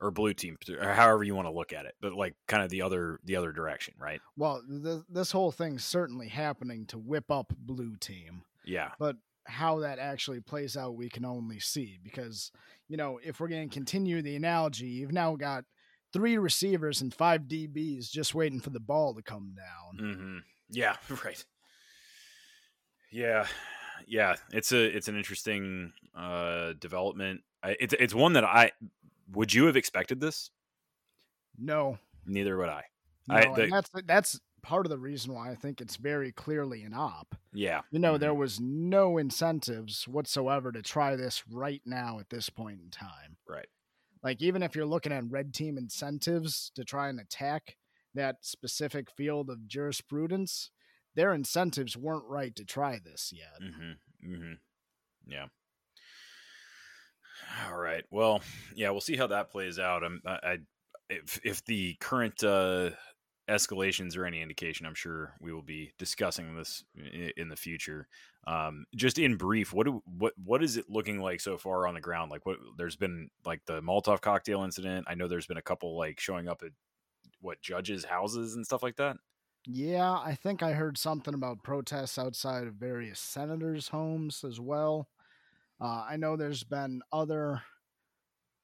Or 0.00 0.10
blue 0.10 0.32
team, 0.32 0.56
or 0.80 0.94
however 0.94 1.22
you 1.22 1.34
want 1.34 1.46
to 1.46 1.52
look 1.52 1.74
at 1.74 1.84
it, 1.84 1.94
but 2.00 2.14
like 2.14 2.34
kind 2.48 2.62
of 2.62 2.70
the 2.70 2.82
other 2.82 3.20
the 3.24 3.36
other 3.36 3.52
direction, 3.52 3.94
right? 3.98 4.20
Well, 4.36 4.62
th- 4.66 5.02
this 5.10 5.30
whole 5.30 5.52
thing's 5.52 5.84
certainly 5.84 6.28
happening 6.28 6.86
to 6.86 6.98
whip 6.98 7.30
up 7.30 7.52
blue 7.58 7.96
team. 7.96 8.42
Yeah, 8.64 8.92
but 8.98 9.16
how 9.46 9.80
that 9.80 9.98
actually 9.98 10.40
plays 10.40 10.76
out 10.76 10.96
we 10.96 11.08
can 11.08 11.24
only 11.24 11.58
see 11.58 11.98
because 12.02 12.52
you 12.88 12.96
know 12.96 13.18
if 13.22 13.40
we're 13.40 13.48
going 13.48 13.68
to 13.68 13.74
continue 13.74 14.22
the 14.22 14.36
analogy 14.36 14.86
you've 14.86 15.12
now 15.12 15.34
got 15.34 15.64
three 16.12 16.36
receivers 16.38 17.00
and 17.00 17.12
five 17.14 17.42
dbs 17.42 18.10
just 18.10 18.34
waiting 18.34 18.60
for 18.60 18.70
the 18.70 18.80
ball 18.80 19.14
to 19.14 19.22
come 19.22 19.54
down 19.56 20.14
hmm 20.14 20.38
yeah, 20.72 20.96
right. 21.24 21.44
Yeah, 23.10 23.46
yeah, 24.06 24.36
it's 24.52 24.70
a 24.72 24.84
it's 24.84 25.08
an 25.08 25.16
interesting 25.16 25.92
uh 26.16 26.74
development. 26.78 27.40
I, 27.62 27.76
it's 27.80 27.92
it's 27.98 28.14
one 28.14 28.34
that 28.34 28.44
I 28.44 28.70
would 29.32 29.52
you 29.52 29.66
have 29.66 29.76
expected 29.76 30.20
this? 30.20 30.50
no, 31.58 31.98
Neither 32.26 32.56
would 32.56 32.68
I. 32.68 32.84
no 33.28 33.34
I- 33.36 33.54
the- 33.54 33.66
that's 33.70 33.90
that's 34.06 34.40
part 34.62 34.86
of 34.86 34.90
the 34.90 34.98
reason 34.98 35.32
why 35.32 35.50
i 35.50 35.54
think 35.54 35.80
it's 35.80 35.96
very 35.96 36.32
clearly 36.32 36.82
an 36.82 36.92
op 36.94 37.34
Yeah. 37.54 37.80
you 37.90 37.98
know 37.98 38.16
Mhm. 38.16 38.20
there 38.20 38.34
was 38.34 38.60
no 38.60 39.16
incentives 39.16 40.06
whatsoever 40.06 40.70
to 40.70 40.82
try 40.82 41.16
this 41.16 41.42
right 41.50 41.80
now 41.86 42.18
at 42.20 42.28
this 42.28 42.50
point 42.50 42.78
in 42.82 42.90
time 42.90 43.38
Right. 43.48 43.68
Like 44.22 44.42
even 44.42 44.62
if 44.62 44.74
you're 44.74 44.86
looking 44.86 45.12
at 45.12 45.24
red 45.28 45.54
team 45.54 45.78
incentives 45.78 46.70
to 46.74 46.84
try 46.84 47.08
and 47.08 47.20
attack 47.20 47.76
that 48.14 48.36
specific 48.42 49.10
field 49.10 49.50
of 49.50 49.68
jurisprudence 49.68 50.70
their 51.14 51.32
incentives 51.32 51.96
weren't 51.96 52.24
right 52.28 52.54
to 52.56 52.64
try 52.64 52.98
this 53.02 53.32
yet 53.34 53.60
Mm-hmm. 53.62 54.32
Mm-hmm. 54.32 54.52
Yeah. 55.26 55.46
All 57.68 57.76
right. 57.78 58.04
Well, 58.10 58.42
yeah, 58.74 58.90
we'll 58.90 59.00
see 59.00 59.16
how 59.16 59.26
that 59.28 59.50
plays 59.50 59.78
out. 59.78 60.04
I'm, 60.04 60.20
I, 60.26 60.30
I 60.42 60.58
if 61.08 61.40
if 61.44 61.64
the 61.64 61.94
current 62.00 62.42
uh, 62.44 62.90
escalations 63.50 64.16
are 64.16 64.24
any 64.24 64.40
indication, 64.40 64.86
I'm 64.86 64.94
sure 64.94 65.34
we 65.40 65.52
will 65.52 65.62
be 65.62 65.92
discussing 65.98 66.56
this 66.56 66.84
in, 67.36 67.48
the 67.48 67.56
future. 67.56 68.06
Um, 68.46 68.86
just 68.94 69.18
in 69.18 69.36
brief, 69.36 69.72
what 69.72 69.86
do 69.86 70.02
what 70.06 70.32
what 70.42 70.62
is 70.62 70.76
it 70.76 70.88
looking 70.88 71.20
like 71.20 71.40
so 71.40 71.58
far 71.58 71.86
on 71.86 71.94
the 71.94 72.00
ground? 72.00 72.30
Like, 72.30 72.46
what 72.46 72.58
there's 72.78 72.96
been 72.96 73.30
like 73.44 73.60
the 73.66 73.82
Molotov 73.82 74.20
cocktail 74.20 74.62
incident. 74.62 75.06
I 75.08 75.14
know 75.14 75.28
there's 75.28 75.46
been 75.46 75.56
a 75.56 75.62
couple 75.62 75.96
like 75.96 76.20
showing 76.20 76.48
up 76.48 76.62
at 76.64 76.72
what 77.40 77.60
judges' 77.60 78.04
houses 78.04 78.54
and 78.54 78.64
stuff 78.64 78.82
like 78.82 78.96
that. 78.96 79.16
Yeah, 79.66 80.12
I 80.12 80.34
think 80.34 80.62
I 80.62 80.72
heard 80.72 80.96
something 80.96 81.34
about 81.34 81.62
protests 81.62 82.18
outside 82.18 82.66
of 82.66 82.74
various 82.74 83.20
senators' 83.20 83.88
homes 83.88 84.42
as 84.42 84.58
well. 84.58 85.08
Uh, 85.80 86.04
I 86.08 86.16
know 86.16 86.36
there's 86.36 86.64
been 86.64 87.02
other 87.12 87.62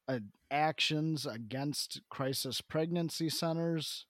uh, 0.07 0.19
actions 0.49 1.25
against 1.25 2.01
crisis 2.09 2.61
pregnancy 2.61 3.29
centers. 3.29 4.05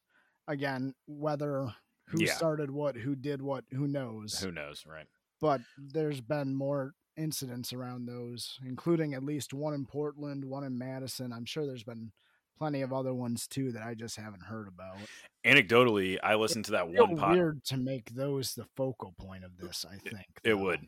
Again, 0.47 0.93
whether 1.07 1.73
who 2.07 2.23
Yeah. 2.23 2.33
started 2.33 2.71
what, 2.71 2.95
who 2.95 3.15
did 3.15 3.41
what, 3.41 3.65
who 3.71 3.88
knows. 3.88 4.39
Who 4.39 4.51
knows, 4.51 4.86
right? 4.86 5.07
But 5.41 5.62
there's 5.77 6.21
been 6.21 6.55
more 6.55 6.93
incidents 7.17 7.73
around 7.73 8.05
those, 8.05 8.57
including 8.65 9.13
at 9.13 9.23
least 9.23 9.53
one 9.53 9.73
in 9.73 9.86
Portland, 9.86 10.45
one 10.45 10.63
in 10.63 10.77
Madison. 10.77 11.33
I'm 11.33 11.45
sure 11.45 11.65
there's 11.65 11.83
been 11.83 12.12
plenty 12.57 12.81
of 12.81 12.93
other 12.93 13.13
ones 13.13 13.47
too 13.47 13.71
that 13.73 13.83
I 13.83 13.93
just 13.93 14.15
haven't 14.15 14.43
heard 14.43 14.67
about. 14.67 14.97
Anecdotally, 15.45 16.17
I 16.23 16.36
listened 16.36 16.65
to 16.65 16.71
that 16.71 16.88
one 16.89 17.17
pod. 17.17 17.33
weird 17.33 17.63
to 17.65 17.77
make 17.77 18.10
those 18.15 18.53
the 18.55 18.65
focal 18.75 19.13
point 19.19 19.43
of 19.43 19.57
this. 19.57 19.86
I 19.89 19.97
think 19.97 20.25
It 20.43 20.51
though. 20.55 20.57
would. 20.57 20.88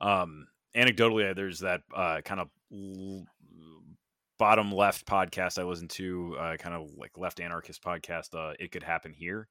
Um, 0.00 0.46
anecdotally, 0.76 1.34
there's 1.34 1.60
that 1.60 1.82
uh, 1.94 2.20
kind 2.24 2.40
of 2.40 2.48
l- 2.72 3.26
bottom 4.42 4.72
left 4.72 5.06
podcast 5.06 5.58
I 5.60 5.64
listened 5.64 5.90
to, 5.90 6.36
uh, 6.38 6.56
kind 6.56 6.74
of 6.74 6.90
like 6.96 7.16
left 7.16 7.40
anarchist 7.40 7.82
podcast. 7.82 8.34
Uh, 8.34 8.54
it 8.58 8.72
could 8.72 8.82
happen 8.82 9.12
here. 9.12 9.48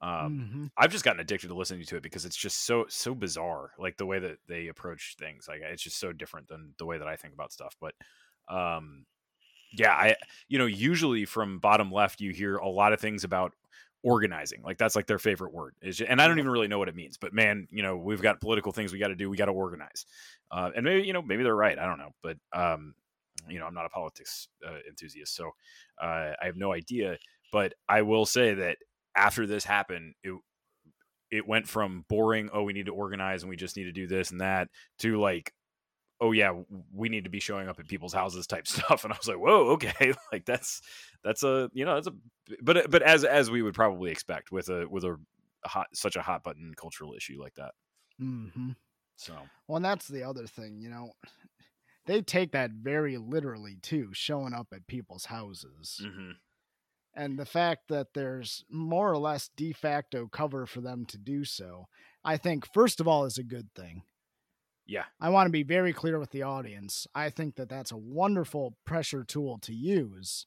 Um, 0.00 0.30
Mhm. 0.40 0.70
I've 0.78 0.92
just 0.92 1.04
gotten 1.04 1.20
addicted 1.20 1.48
to 1.48 1.54
listening 1.54 1.84
to 1.86 1.96
it 1.96 2.02
because 2.02 2.24
it's 2.24 2.36
just 2.36 2.64
so 2.64 2.86
so 2.88 3.14
bizarre, 3.14 3.72
like 3.78 3.98
the 3.98 4.06
way 4.06 4.18
that 4.20 4.38
they 4.48 4.68
approach 4.68 5.16
things. 5.18 5.48
Like 5.48 5.60
it's 5.62 5.82
just 5.82 5.98
so 5.98 6.12
different 6.12 6.48
than 6.48 6.74
the 6.78 6.86
way 6.86 6.98
that 6.98 7.08
I 7.08 7.16
think 7.16 7.34
about 7.34 7.52
stuff. 7.52 7.76
But 7.80 7.94
um, 8.48 9.06
yeah, 9.72 9.92
I 9.92 10.16
you 10.48 10.58
know 10.58 10.66
usually 10.66 11.24
from 11.24 11.58
bottom 11.60 11.92
left 11.92 12.20
you 12.20 12.32
hear 12.32 12.56
a 12.56 12.68
lot 12.68 12.92
of 12.92 13.00
things 13.00 13.24
about 13.24 13.52
organizing 14.02 14.62
like 14.62 14.78
that's 14.78 14.96
like 14.96 15.06
their 15.06 15.18
favorite 15.18 15.52
word 15.52 15.74
is 15.82 16.00
and 16.00 16.22
i 16.22 16.26
don't 16.26 16.38
even 16.38 16.50
really 16.50 16.68
know 16.68 16.78
what 16.78 16.88
it 16.88 16.94
means 16.94 17.18
but 17.18 17.34
man 17.34 17.68
you 17.70 17.82
know 17.82 17.98
we've 17.98 18.22
got 18.22 18.40
political 18.40 18.72
things 18.72 18.94
we 18.94 18.98
got 18.98 19.08
to 19.08 19.14
do 19.14 19.28
we 19.28 19.36
got 19.36 19.44
to 19.44 19.52
organize 19.52 20.06
uh, 20.50 20.70
and 20.74 20.84
maybe 20.86 21.06
you 21.06 21.12
know 21.12 21.20
maybe 21.20 21.42
they're 21.42 21.54
right 21.54 21.78
i 21.78 21.84
don't 21.84 21.98
know 21.98 22.10
but 22.22 22.38
um 22.54 22.94
you 23.48 23.58
know 23.58 23.66
i'm 23.66 23.74
not 23.74 23.86
a 23.86 23.90
politics 23.90 24.48
uh, 24.66 24.78
enthusiast 24.88 25.34
so 25.34 25.50
uh, 26.02 26.32
i 26.40 26.44
have 26.46 26.56
no 26.56 26.72
idea 26.72 27.16
but 27.52 27.74
i 27.88 28.02
will 28.02 28.26
say 28.26 28.54
that 28.54 28.76
after 29.16 29.46
this 29.46 29.64
happened 29.64 30.14
it 30.22 30.32
it 31.30 31.46
went 31.46 31.68
from 31.68 32.04
boring 32.08 32.50
oh 32.52 32.62
we 32.62 32.72
need 32.72 32.86
to 32.86 32.94
organize 32.94 33.42
and 33.42 33.50
we 33.50 33.56
just 33.56 33.76
need 33.76 33.84
to 33.84 33.92
do 33.92 34.06
this 34.06 34.30
and 34.30 34.40
that 34.40 34.68
to 34.98 35.20
like 35.20 35.52
oh 36.20 36.32
yeah 36.32 36.52
we 36.92 37.08
need 37.08 37.24
to 37.24 37.30
be 37.30 37.40
showing 37.40 37.68
up 37.68 37.78
at 37.78 37.88
people's 37.88 38.12
houses 38.12 38.46
type 38.46 38.66
stuff 38.68 39.04
and 39.04 39.12
i 39.12 39.16
was 39.16 39.28
like 39.28 39.38
whoa 39.38 39.68
okay 39.70 40.12
like 40.32 40.44
that's 40.44 40.82
that's 41.24 41.42
a 41.42 41.70
you 41.72 41.84
know 41.84 41.94
that's 41.94 42.08
a 42.08 42.12
but 42.62 42.90
but 42.90 43.02
as 43.02 43.24
as 43.24 43.50
we 43.50 43.62
would 43.62 43.74
probably 43.74 44.10
expect 44.10 44.50
with 44.52 44.68
a 44.68 44.86
with 44.88 45.04
a 45.04 45.16
hot 45.64 45.86
such 45.94 46.16
a 46.16 46.22
hot 46.22 46.42
button 46.42 46.72
cultural 46.76 47.14
issue 47.14 47.40
like 47.40 47.54
that 47.54 47.72
Mhm. 48.20 48.76
so 49.16 49.34
Well, 49.66 49.76
and 49.76 49.84
that's 49.84 50.08
the 50.08 50.24
other 50.24 50.46
thing, 50.46 50.78
you 50.78 50.90
know. 50.90 51.12
They 52.06 52.22
take 52.22 52.52
that 52.52 52.70
very 52.72 53.16
literally 53.18 53.76
too, 53.82 54.10
showing 54.12 54.54
up 54.54 54.68
at 54.72 54.86
people's 54.86 55.26
houses. 55.26 56.00
mhm. 56.02 56.32
And 57.14 57.38
the 57.38 57.44
fact 57.46 57.88
that 57.88 58.14
there's 58.14 58.64
more 58.70 59.10
or 59.10 59.18
less 59.18 59.48
de 59.56 59.72
facto 59.72 60.28
cover 60.28 60.64
for 60.64 60.80
them 60.80 61.04
to 61.06 61.18
do 61.18 61.44
so, 61.44 61.88
I 62.24 62.36
think, 62.36 62.72
first 62.72 63.00
of 63.00 63.08
all, 63.08 63.24
is 63.24 63.36
a 63.38 63.42
good 63.42 63.74
thing. 63.74 64.02
yeah 64.86 65.04
I 65.20 65.28
want 65.30 65.46
to 65.46 65.52
be 65.52 65.62
very 65.62 65.92
clear 65.92 66.18
with 66.18 66.30
the 66.30 66.42
audience. 66.42 67.06
I 67.14 67.30
think 67.30 67.56
that 67.56 67.68
that's 67.68 67.92
a 67.92 67.96
wonderful 67.96 68.76
pressure 68.84 69.24
tool 69.24 69.58
to 69.58 69.72
use 69.74 70.46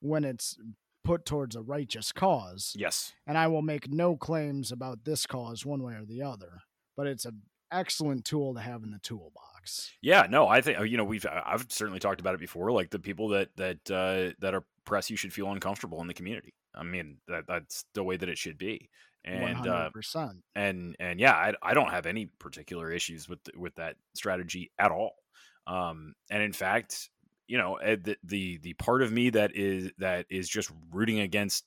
when 0.00 0.24
it's 0.24 0.56
put 1.04 1.24
towards 1.26 1.54
a 1.54 1.62
righteous 1.62 2.10
cause. 2.12 2.74
Yes. 2.76 3.12
And 3.26 3.36
I 3.36 3.46
will 3.48 3.62
make 3.62 3.88
no 3.90 4.16
claims 4.16 4.72
about 4.72 5.04
this 5.04 5.26
cause 5.26 5.66
one 5.66 5.82
way 5.82 5.94
or 5.94 6.04
the 6.06 6.22
other, 6.22 6.60
but 6.96 7.06
it's 7.06 7.24
an 7.24 7.42
excellent 7.70 8.24
tool 8.24 8.54
to 8.54 8.60
have 8.60 8.82
in 8.82 8.90
the 8.92 8.98
toolbox. 8.98 9.53
Yeah, 10.02 10.26
no, 10.28 10.46
I 10.48 10.60
think 10.60 10.78
you 10.88 10.96
know 10.96 11.04
we've 11.04 11.26
I've 11.26 11.66
certainly 11.68 12.00
talked 12.00 12.20
about 12.20 12.34
it 12.34 12.40
before. 12.40 12.72
Like 12.72 12.90
the 12.90 12.98
people 12.98 13.28
that 13.28 13.48
that 13.56 13.90
uh, 13.90 14.34
that 14.40 14.54
are 14.54 14.64
press, 14.84 15.10
you 15.10 15.16
should 15.16 15.32
feel 15.32 15.50
uncomfortable 15.50 16.00
in 16.00 16.06
the 16.06 16.14
community. 16.14 16.54
I 16.74 16.82
mean, 16.82 17.18
that 17.28 17.46
that's 17.46 17.84
the 17.94 18.04
way 18.04 18.16
that 18.16 18.28
it 18.28 18.38
should 18.38 18.58
be. 18.58 18.88
And 19.24 19.66
uh, 19.66 19.90
100%. 19.94 20.40
and 20.54 20.96
and 21.00 21.18
yeah, 21.18 21.32
I, 21.32 21.54
I 21.62 21.74
don't 21.74 21.90
have 21.90 22.04
any 22.04 22.26
particular 22.38 22.90
issues 22.90 23.28
with 23.28 23.40
with 23.56 23.74
that 23.76 23.96
strategy 24.14 24.70
at 24.78 24.90
all. 24.90 25.14
Um, 25.66 26.14
and 26.30 26.42
in 26.42 26.52
fact, 26.52 27.08
you 27.46 27.56
know, 27.56 27.76
eh, 27.76 27.96
the, 28.02 28.16
the 28.22 28.58
the 28.58 28.74
part 28.74 29.02
of 29.02 29.12
me 29.12 29.30
that 29.30 29.56
is 29.56 29.90
that 29.98 30.26
is 30.28 30.48
just 30.48 30.70
rooting 30.92 31.20
against 31.20 31.64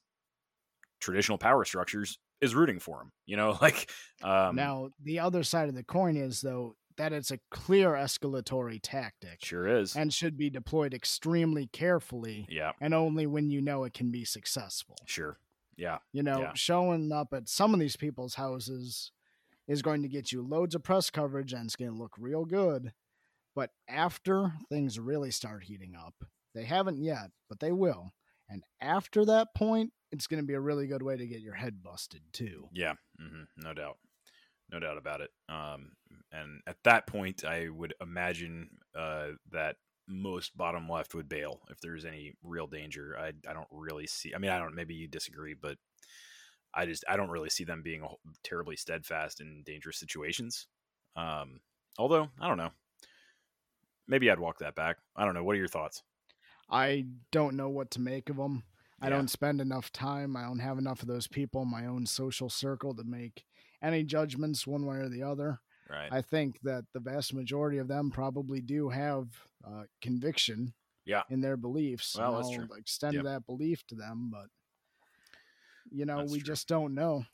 traditional 1.00 1.38
power 1.38 1.66
structures 1.66 2.20
is 2.42 2.56
rooting 2.56 2.80
for 2.80 3.00
them. 3.00 3.12
You 3.26 3.38
know, 3.38 3.58
like 3.62 3.90
um, 4.24 4.56
now, 4.56 4.90
the 5.04 5.20
other 5.20 5.44
side 5.44 5.70
of 5.70 5.76
the 5.76 5.84
coin 5.84 6.16
is, 6.16 6.42
though, 6.42 6.76
that 6.98 7.14
it's 7.14 7.32
a 7.32 7.40
clear 7.52 7.90
escalatory 7.92 8.80
tactic 8.82 9.44
sure 9.44 9.68
is. 9.68 9.96
and 9.96 10.14
should 10.14 10.38
be 10.38 10.50
deployed 10.50 10.94
extremely 10.94 11.68
carefully 11.68 12.46
yeah, 12.50 12.72
and 12.82 12.94
only 12.94 13.26
when 13.28 13.50
you 13.50 13.62
know 13.62 13.84
it 13.84 13.94
can 13.94 14.12
be 14.12 14.26
successful. 14.26 14.96
sure. 15.06 15.38
Yeah, 15.76 16.00
You 16.12 16.24
know, 16.24 16.42
Yeah. 16.42 16.54
showing 16.56 17.12
up 17.12 17.34
at 17.34 17.48
some 17.48 17.74
of 17.74 17.80
these 17.80 17.96
people's 17.96 18.34
houses 18.36 19.12
is 19.68 19.84
going 19.84 20.02
to 20.02 20.08
get 20.08 20.32
you 20.32 20.42
loads 20.42 20.74
of 20.74 20.82
press 20.82 21.10
coverage 21.12 21.54
and 21.54 21.66
it's 21.66 21.76
going 21.76 21.92
to 21.92 21.98
look 21.98 22.14
real 22.18 22.46
good. 22.46 22.94
But 23.56 23.70
after 23.88 24.54
things 24.70 25.00
really 25.00 25.30
start 25.30 25.66
heating 25.66 25.96
up, 25.96 26.16
they 26.56 26.64
haven't 26.66 27.04
yet, 27.04 27.30
but 27.48 27.60
they 27.60 27.72
will. 27.72 28.14
And 28.50 28.64
after 28.82 29.24
that 29.26 29.54
point, 29.56 29.92
it's 30.12 30.26
going 30.26 30.42
to 30.42 30.48
be 30.48 30.54
a 30.56 30.60
really 30.60 30.88
good 30.88 31.04
way 31.04 31.16
to 31.18 31.28
get 31.28 31.42
your 31.42 31.54
head 31.56 31.84
busted 31.84 32.22
too. 32.34 32.70
yeah, 32.74 32.94
Mm-hmm. 33.22 33.44
no 33.58 33.74
doubt, 33.74 33.98
no 34.72 34.80
doubt 34.80 34.98
about 34.98 35.22
it. 35.22 35.30
Um, 35.50 35.92
and 36.32 36.62
at 36.68 36.78
that 36.84 37.08
point, 37.08 37.44
I 37.46 37.70
would 37.70 37.94
imagine 38.02 38.70
uh, 38.98 39.30
that 39.52 39.78
most 40.08 40.56
bottom 40.56 40.90
left 40.90 41.14
would 41.16 41.30
bail 41.30 41.62
if 41.70 41.80
there's 41.82 42.06
any 42.06 42.34
real 42.44 42.68
danger. 42.68 43.16
I 43.20 43.34
I 43.50 43.54
don't 43.54 43.68
really 43.72 44.08
see. 44.08 44.34
I 44.34 44.38
mean, 44.38 44.52
I 44.52 44.60
don't. 44.60 44.76
Maybe 44.76 44.96
you 44.96 45.08
disagree, 45.08 45.54
but 45.54 45.78
I 46.74 46.86
just 46.86 47.04
I 47.08 47.18
don't 47.18 47.30
really 47.30 47.50
see 47.50 47.64
them 47.64 47.82
being 47.82 48.06
terribly 48.44 48.76
steadfast 48.76 49.42
in 49.42 49.64
dangerous 49.66 50.00
situations. 50.00 50.68
Um, 51.16 51.60
although 51.98 52.30
I 52.40 52.48
don't 52.48 52.58
know. 52.58 52.72
Maybe 54.08 54.32
I'd 54.32 54.40
walk 54.40 54.60
that 54.60 54.76
back. 54.76 54.98
I 55.18 55.26
don't 55.26 55.34
know. 55.34 55.44
What 55.44 55.56
are 55.56 55.60
your 55.60 55.68
thoughts? 55.68 56.02
I 56.70 57.06
don't 57.32 57.56
know 57.56 57.70
what 57.70 57.92
to 57.92 58.02
make 58.02 58.30
of 58.30 58.38
them. 58.38 58.64
I 59.02 59.10
don't 59.10 59.30
spend 59.30 59.62
enough 59.62 59.92
time. 59.92 60.36
I 60.36 60.44
don't 60.44 60.60
have 60.60 60.80
enough 60.80 61.02
of 61.02 61.08
those 61.08 61.28
people 61.28 61.62
in 61.62 61.70
my 61.70 61.86
own 61.86 62.06
social 62.06 62.50
circle 62.50 62.96
to 62.96 63.04
make 63.04 63.44
any 63.82 64.04
judgments 64.04 64.66
one 64.68 64.86
way 64.86 64.98
or 64.98 65.10
the 65.10 65.24
other. 65.24 65.60
Right. 65.90 66.10
I 66.12 66.22
think 66.22 66.60
that 66.64 66.86
the 66.94 67.00
vast 67.00 67.34
majority 67.34 67.78
of 67.78 67.88
them 67.88 68.12
probably 68.12 68.60
do 68.62 68.90
have 68.90 69.28
uh, 69.66 69.84
conviction 70.02 70.74
Yeah. 71.06 71.24
in 71.30 71.40
their 71.42 71.56
beliefs. 71.58 72.16
Well, 72.18 72.36
that's 72.36 72.48
I'll 72.50 72.54
true. 72.68 72.68
extend 72.78 73.14
Yep. 73.16 73.24
that 73.24 73.46
belief 73.46 73.86
to 73.88 73.96
them, 73.96 74.30
but 74.32 74.48
you 75.90 76.06
know, 76.06 76.18
That's 76.18 76.32
we 76.34 76.40
true. 76.40 76.46
just 76.48 76.68
don't 76.68 76.94
know. 76.94 77.26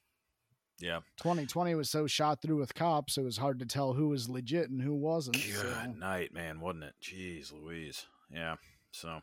yeah. 0.79 0.99
2020 1.17 1.73
was 1.75 1.89
so 1.89 2.05
shot 2.07 2.41
through 2.41 2.57
with 2.57 2.75
cops, 2.75 3.17
it 3.17 3.23
was 3.23 3.37
hard 3.37 3.57
to 3.59 3.65
tell 3.65 3.93
who 3.93 4.09
was 4.09 4.29
legit 4.29 4.69
and 4.69 4.81
who 4.81 4.93
wasn't. 4.93 5.37
Good 5.37 5.55
so- 5.55 5.85
night, 5.97 6.33
man, 6.33 6.59
wasn't 6.59 6.83
it? 6.85 6.95
Jeez, 7.01 7.51
Louise. 7.51 8.05
Yeah. 8.29 8.57
So, 8.91 9.21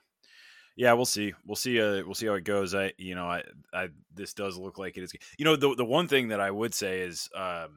yeah, 0.81 0.95
we'll 0.95 1.05
see. 1.05 1.35
We'll 1.47 1.57
see. 1.57 1.79
Uh, 1.79 2.03
we'll 2.07 2.15
see 2.15 2.25
how 2.25 2.33
it 2.33 2.45
goes. 2.45 2.75
I, 2.75 2.95
you 2.97 3.15
know, 3.15 3.27
I, 3.27 3.43
I, 3.71 3.89
this 4.15 4.33
does 4.33 4.57
look 4.57 4.79
like 4.79 4.97
it 4.97 5.03
is. 5.03 5.13
You 5.37 5.45
know, 5.45 5.55
the 5.55 5.75
the 5.75 5.85
one 5.85 6.09
thing 6.09 6.29
that 6.29 6.41
I 6.41 6.51
would 6.51 6.73
say 6.73 7.03
is, 7.03 7.29
um, 7.35 7.77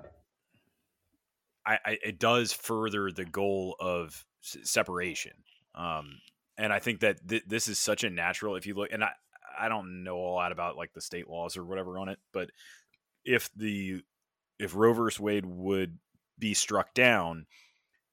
I, 1.66 1.80
I 1.86 1.98
it 2.02 2.18
does 2.18 2.54
further 2.54 3.12
the 3.12 3.26
goal 3.26 3.76
of 3.78 4.26
separation. 4.39 5.34
Um, 5.76 6.20
and 6.58 6.72
I 6.72 6.80
think 6.80 7.02
that 7.02 7.28
th- 7.28 7.44
this 7.46 7.68
is 7.68 7.78
such 7.78 8.06
a 8.06 8.10
natural. 8.10 8.56
If 8.56 8.66
you 8.66 8.74
look, 8.74 8.94
and 8.94 9.04
I, 9.04 9.12
I 9.60 9.68
don't 9.68 10.06
know 10.06 10.20
a 10.20 10.32
lot 10.32 10.54
about 10.54 10.78
like 10.78 10.94
the 10.94 11.02
state 11.02 11.30
laws 11.30 11.58
or 11.58 11.66
whatever 11.66 12.00
on 12.00 12.08
it, 12.08 12.20
but 12.32 12.52
if 13.26 13.50
the 13.54 14.02
if 14.60 14.76
Roe 14.78 14.94
versus 14.94 15.20
Wade 15.20 15.46
would 15.46 15.98
be 16.39 16.54
struck 16.54 16.94
down, 16.94 17.48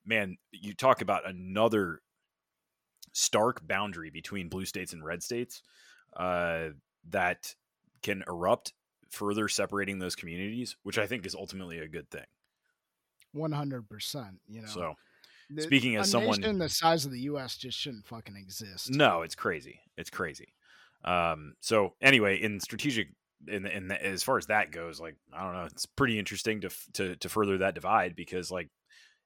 man, 0.05 0.37
you 0.51 0.75
talk 0.75 1.01
about 1.01 1.29
another 1.29 2.03
stark 3.21 3.67
boundary 3.67 4.11
between 4.11 4.49
blue 4.49 4.65
states 4.65 4.93
and 4.93 5.05
red 5.05 5.23
states 5.23 5.63
uh, 6.17 6.69
that 7.11 7.55
can 8.03 8.25
erupt, 8.27 8.73
further 9.11 9.49
separating 9.49 9.99
those 9.99 10.17
communities, 10.17 10.77
which 10.83 10.99
I 10.99 11.07
think 11.07 11.27
is 11.27 11.35
ultimately 11.35 11.79
a 11.79 11.89
good 11.89 12.11
thing. 12.11 12.25
100%. 13.35 14.39
You 14.49 14.63
know, 14.63 14.67
So, 14.69 14.95
The- 15.51 15.63
speaking 15.63 15.97
as 15.97 16.11
someone- 16.11 16.41
nation 16.41 16.59
the 16.59 16.69
size 16.69 17.05
of 17.05 17.13
the 17.13 17.21
U.S. 17.23 17.57
just 17.57 17.79
shouldn't 17.79 18.07
fucking 18.07 18.37
exist. 18.37 18.91
no, 18.91 19.23
it's 19.23 19.35
crazy. 19.35 19.81
It's 19.97 20.11
crazy. 20.11 20.55
Um, 21.05 21.55
so 21.61 21.95
anyway, 22.01 22.41
in 22.41 22.61
strategic, 22.61 23.09
in 23.49 23.65
in 23.67 23.89
the, 23.89 24.05
as 24.05 24.23
far 24.23 24.37
as 24.37 24.47
that 24.47 24.71
goes, 24.71 25.01
like 25.01 25.17
I 25.33 25.43
don't 25.43 25.55
know, 25.55 25.65
it's 25.65 25.87
pretty 25.87 26.19
interesting 26.19 26.61
to 26.61 26.71
to 26.93 27.17
to 27.17 27.29
further 27.29 27.59
that 27.59 27.75
divide 27.75 28.15
because, 28.15 28.51
like, 28.51 28.69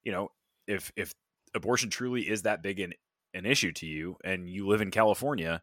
you 0.05 0.13
know, 0.13 0.31
if 0.69 0.93
if 0.97 1.13
abortion 1.53 1.91
truly 1.91 2.29
is 2.29 2.43
that 2.43 2.63
big 2.63 2.79
an 2.81 2.95
an 3.35 3.47
issue 3.47 3.73
to 3.73 3.87
you, 3.87 4.17
and 4.25 4.49
you 4.49 4.67
live 4.67 4.81
in 4.81 4.91
California, 4.91 5.63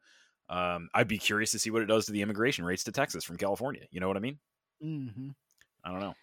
um, 0.49 0.89
I'd 0.93 1.07
be 1.07 1.17
curious 1.17 1.51
to 1.51 1.59
see 1.59 1.71
what 1.71 1.81
it 1.81 1.87
does 1.87 2.05
to 2.05 2.11
the 2.11 2.21
immigration 2.21 2.65
rates 2.65 2.83
to 2.85 2.91
Texas 2.91 3.23
from 3.23 3.37
California. 3.37 3.87
You 3.91 3.99
know 4.01 4.07
what 4.07 4.17
I 4.17 4.21
mean? 4.21 4.39
hmm 4.81 5.29
I 5.83 5.91
don't 5.91 5.99
know. 5.99 6.15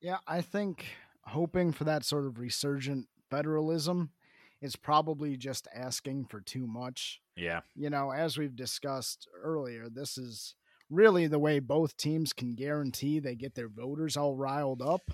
Yeah, 0.00 0.18
I 0.26 0.40
think 0.42 0.86
hoping 1.24 1.72
for 1.72 1.84
that 1.84 2.04
sort 2.04 2.26
of 2.26 2.38
resurgent 2.38 3.08
federalism 3.30 4.10
is 4.60 4.76
probably 4.76 5.36
just 5.36 5.68
asking 5.74 6.26
for 6.26 6.40
too 6.40 6.66
much. 6.66 7.20
Yeah, 7.36 7.60
You 7.74 7.90
know, 7.90 8.10
as 8.10 8.38
we've 8.38 8.56
discussed 8.56 9.28
earlier, 9.34 9.88
this 9.88 10.16
is 10.16 10.54
really 10.88 11.26
the 11.26 11.38
way 11.38 11.58
both 11.58 11.96
teams 11.96 12.32
can 12.32 12.54
guarantee 12.54 13.18
they 13.18 13.34
get 13.34 13.54
their 13.54 13.68
voters 13.68 14.16
all 14.16 14.36
riled 14.36 14.80
up. 14.82 15.10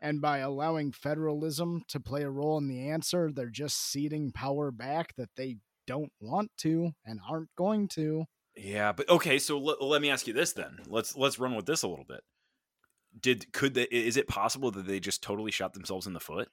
And 0.00 0.20
by 0.20 0.38
allowing 0.38 0.92
federalism 0.92 1.82
to 1.88 2.00
play 2.00 2.22
a 2.22 2.30
role 2.30 2.56
in 2.56 2.68
the 2.68 2.88
answer, 2.88 3.30
they're 3.30 3.50
just 3.50 3.76
ceding 3.76 4.32
power 4.32 4.70
back 4.70 5.14
that 5.16 5.30
they 5.36 5.56
don't 5.86 6.12
want 6.20 6.50
to 6.58 6.92
and 7.04 7.20
aren't 7.28 7.54
going 7.56 7.88
to. 7.88 8.24
Yeah, 8.56 8.92
but 8.92 9.08
okay. 9.08 9.38
So 9.38 9.58
let, 9.58 9.82
let 9.82 10.02
me 10.02 10.10
ask 10.10 10.26
you 10.26 10.32
this 10.32 10.52
then. 10.52 10.78
Let's 10.86 11.16
let's 11.16 11.38
run 11.38 11.54
with 11.54 11.66
this 11.66 11.82
a 11.82 11.88
little 11.88 12.04
bit. 12.04 12.20
Did 13.18 13.52
could 13.52 13.74
they? 13.74 13.84
Is 13.84 14.16
it 14.16 14.28
possible 14.28 14.70
that 14.70 14.86
they 14.86 15.00
just 15.00 15.22
totally 15.22 15.50
shot 15.50 15.74
themselves 15.74 16.06
in 16.06 16.12
the 16.12 16.20
foot? 16.20 16.48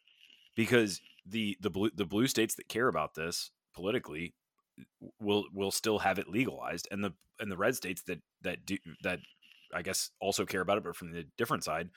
Because 0.56 1.02
the 1.26 1.58
the 1.62 1.70
blue 1.70 1.92
the 1.94 2.06
blue 2.06 2.28
states 2.28 2.56
that 2.56 2.68
care 2.68 2.88
about 2.88 3.16
this 3.16 3.52
politically 3.74 4.34
will 5.20 5.46
will 5.54 5.72
still 5.72 6.00
have 6.00 6.20
it 6.20 6.30
legalized, 6.30 6.88
and 6.92 7.04
the 7.04 7.14
and 7.40 7.52
the 7.52 7.58
red 7.58 7.76
states 7.76 8.04
that 8.04 8.22
that 8.42 8.66
do 8.66 8.78
that 9.04 9.20
I 9.74 9.82
guess 9.82 10.12
also 10.20 10.46
care 10.46 10.62
about 10.62 10.78
it, 10.78 10.84
but 10.84 10.96
from 10.96 11.12
the 11.12 11.26
different 11.38 11.64
side, 11.64 11.90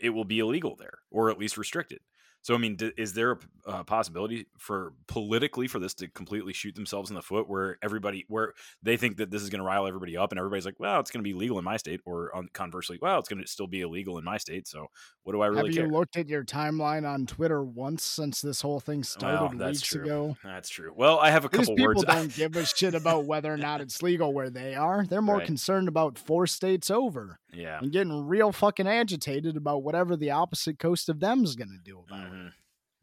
it 0.00 0.10
will 0.10 0.24
be 0.24 0.38
illegal 0.38 0.76
there 0.76 0.98
or 1.10 1.30
at 1.30 1.38
least 1.38 1.56
restricted. 1.58 2.00
So 2.42 2.54
I 2.54 2.58
mean, 2.58 2.76
d- 2.76 2.92
is 2.96 3.12
there 3.14 3.32
a 3.32 3.36
p- 3.36 3.46
uh, 3.66 3.82
possibility 3.84 4.46
for 4.58 4.94
politically 5.06 5.66
for 5.68 5.78
this 5.78 5.92
to 5.94 6.08
completely 6.08 6.52
shoot 6.54 6.74
themselves 6.74 7.10
in 7.10 7.16
the 7.16 7.20
foot, 7.22 7.48
where 7.48 7.76
everybody, 7.82 8.24
where 8.28 8.54
they 8.82 8.96
think 8.96 9.18
that 9.18 9.30
this 9.30 9.42
is 9.42 9.50
going 9.50 9.58
to 9.58 9.64
rile 9.64 9.86
everybody 9.86 10.16
up, 10.16 10.32
and 10.32 10.38
everybody's 10.38 10.64
like, 10.64 10.78
"Well, 10.80 11.00
it's 11.00 11.10
going 11.10 11.22
to 11.22 11.28
be 11.28 11.34
legal 11.34 11.58
in 11.58 11.64
my 11.64 11.76
state," 11.76 12.00
or 12.06 12.34
on, 12.34 12.48
conversely, 12.54 12.98
"Well, 13.02 13.18
it's 13.18 13.28
going 13.28 13.42
to 13.42 13.46
still 13.48 13.66
be 13.66 13.82
illegal 13.82 14.16
in 14.18 14.24
my 14.24 14.38
state." 14.38 14.66
So 14.66 14.86
what 15.24 15.32
do 15.34 15.42
I 15.42 15.48
really 15.48 15.68
Have 15.70 15.74
care? 15.76 15.86
you 15.86 15.92
looked 15.92 16.16
at 16.16 16.28
your 16.28 16.44
timeline 16.44 17.06
on 17.06 17.26
Twitter 17.26 17.62
once 17.62 18.04
since 18.04 18.40
this 18.40 18.62
whole 18.62 18.80
thing 18.80 19.02
started 19.04 19.40
Well, 19.40 19.48
that's 19.58 19.78
weeks 19.80 19.88
true. 19.88 20.02
ago? 20.04 20.36
That's 20.42 20.68
true. 20.70 20.92
Well, 20.96 21.18
I 21.18 21.30
have 21.30 21.44
a 21.44 21.48
These 21.48 21.58
couple 21.60 21.74
people 21.76 21.86
words. 21.88 22.04
don't 22.06 22.34
give 22.34 22.56
a 22.56 22.64
shit 22.64 22.94
about 22.94 23.24
whether 23.26 23.52
or 23.52 23.58
not 23.58 23.82
it's 23.82 24.02
legal 24.02 24.32
where 24.32 24.48
they 24.48 24.74
are. 24.74 25.04
They're 25.04 25.20
more 25.20 25.38
Right. 25.38 25.46
concerned 25.46 25.88
about 25.88 26.18
four 26.18 26.46
states 26.46 26.90
over 26.90 27.40
yeah. 27.52 27.78
and 27.80 27.92
getting 27.92 28.26
real 28.26 28.52
fucking 28.52 28.86
agitated 28.88 29.56
about 29.56 29.82
whatever 29.82 30.16
the 30.16 30.30
opposite 30.30 30.78
coast 30.78 31.08
of 31.10 31.20
them 31.20 31.44
is 31.44 31.54
going 31.56 31.68
to 31.70 31.78
do 31.84 31.98
about 32.08 32.26
it. 32.26 32.27
Mhm. 32.28 32.52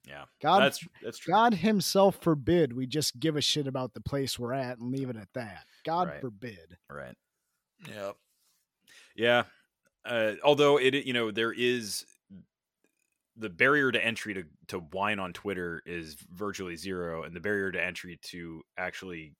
Yeah. 0.07 0.25
God, 0.41 0.61
That's 0.61 0.87
that's 1.01 1.17
true. 1.17 1.33
God 1.33 1.53
Himself 1.55 2.17
forbid 2.21 2.73
we 2.73 2.85
just 2.85 3.19
give 3.19 3.35
a 3.35 3.41
shit 3.41 3.65
about 3.67 3.93
the 3.93 4.01
place 4.01 4.37
we're 4.37 4.53
at 4.53 4.77
and 4.77 4.91
leave 4.91 5.09
it 5.09 5.15
at 5.15 5.33
that. 5.33 5.65
God 5.83 6.09
Right. 6.09 6.21
forbid. 6.21 6.77
Right. 6.89 7.15
Yeah. 7.89 8.11
Yeah. 9.15 9.43
Uh, 10.05 10.35
although 10.43 10.77
it, 10.77 10.93
you 11.05 11.13
know, 11.13 11.31
there 11.31 11.51
is 11.51 12.05
the 13.35 13.49
barrier 13.49 13.91
to 13.91 14.03
entry 14.03 14.33
to 14.35 14.43
to 14.67 14.79
whine 14.79 15.19
on 15.19 15.33
Twitter 15.33 15.81
is 15.85 16.15
virtually 16.31 16.75
zero, 16.75 17.23
and 17.23 17.35
the 17.35 17.39
barrier 17.39 17.71
to 17.71 17.83
entry 17.83 18.17
to 18.23 18.61
actually 18.77 19.33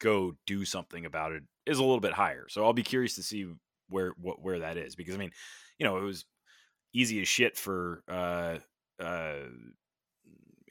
go 0.00 0.36
do 0.46 0.64
something 0.64 1.06
about 1.06 1.32
it 1.32 1.42
is 1.66 1.78
a 1.78 1.82
little 1.82 2.00
bit 2.00 2.12
higher. 2.12 2.46
So 2.48 2.64
I'll 2.64 2.72
be 2.72 2.82
curious 2.82 3.14
to 3.14 3.22
see 3.22 3.46
where 3.88 4.10
what 4.20 4.42
where 4.42 4.58
that 4.58 4.76
is 4.76 4.94
because 4.96 5.14
I 5.14 5.18
mean, 5.18 5.32
you 5.78 5.86
know, 5.86 5.96
it 5.98 6.02
was 6.02 6.24
easy 6.92 7.20
as 7.20 7.28
shit 7.28 7.56
for 7.56 8.02
uh 8.08 8.58
uh 9.00 9.48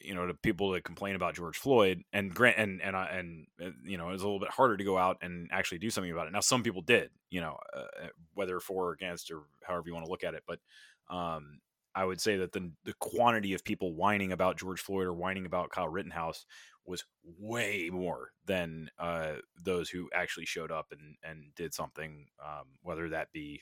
you 0.02 0.14
know 0.16 0.28
to 0.28 0.34
people 0.34 0.72
that 0.72 0.84
complain 0.84 1.16
about 1.16 1.36
George 1.36 1.58
Floyd 1.58 2.04
and 2.14 2.34
grant 2.34 2.58
and 2.58 2.82
and 2.82 2.96
and 2.96 3.48
uh, 3.62 3.70
you 3.84 3.98
know 3.98 4.10
it 4.10 4.14
was 4.14 4.22
a 4.22 4.26
little 4.26 4.40
bit 4.40 4.52
harder 4.52 4.78
to 4.78 4.84
go 4.84 4.98
out 4.98 5.18
and 5.22 5.50
actually 5.52 5.80
do 5.80 5.90
something 5.90 6.12
about 6.12 6.28
it. 6.28 6.34
Now 6.34 6.40
some 6.40 6.64
people 6.64 6.82
did, 6.82 7.10
you 7.30 7.42
know, 7.42 7.58
uh, 7.76 8.08
whether 8.34 8.60
for 8.60 8.88
or 8.90 8.92
against 8.94 9.32
or 9.32 9.44
however 9.64 9.84
you 9.88 9.94
want 9.94 10.06
to 10.06 10.12
look 10.12 10.24
at 10.24 10.34
it, 10.34 10.44
but 10.48 10.60
um, 11.10 11.60
I 11.96 12.06
would 12.06 12.22
say 12.22 12.38
that 12.38 12.52
the 12.52 12.72
the 12.86 12.94
quantity 13.00 13.54
of 13.54 13.64
people 13.64 13.96
whining 13.96 14.32
about 14.32 14.58
George 14.58 14.82
Floyd 14.82 15.08
or 15.08 15.14
whining 15.14 15.46
about 15.46 15.72
Kyle 15.72 15.90
Rittenhouse 15.90 16.46
was 16.86 17.04
way 17.24 17.90
more 17.92 18.30
than 18.46 18.90
uh, 19.00 19.34
those 19.62 19.90
who 19.90 20.10
actually 20.14 20.46
showed 20.46 20.72
up 20.72 20.88
and 20.92 21.16
and 21.24 21.54
did 21.56 21.74
something, 21.74 22.28
um, 22.44 22.66
whether 22.82 23.10
that 23.10 23.32
be 23.32 23.62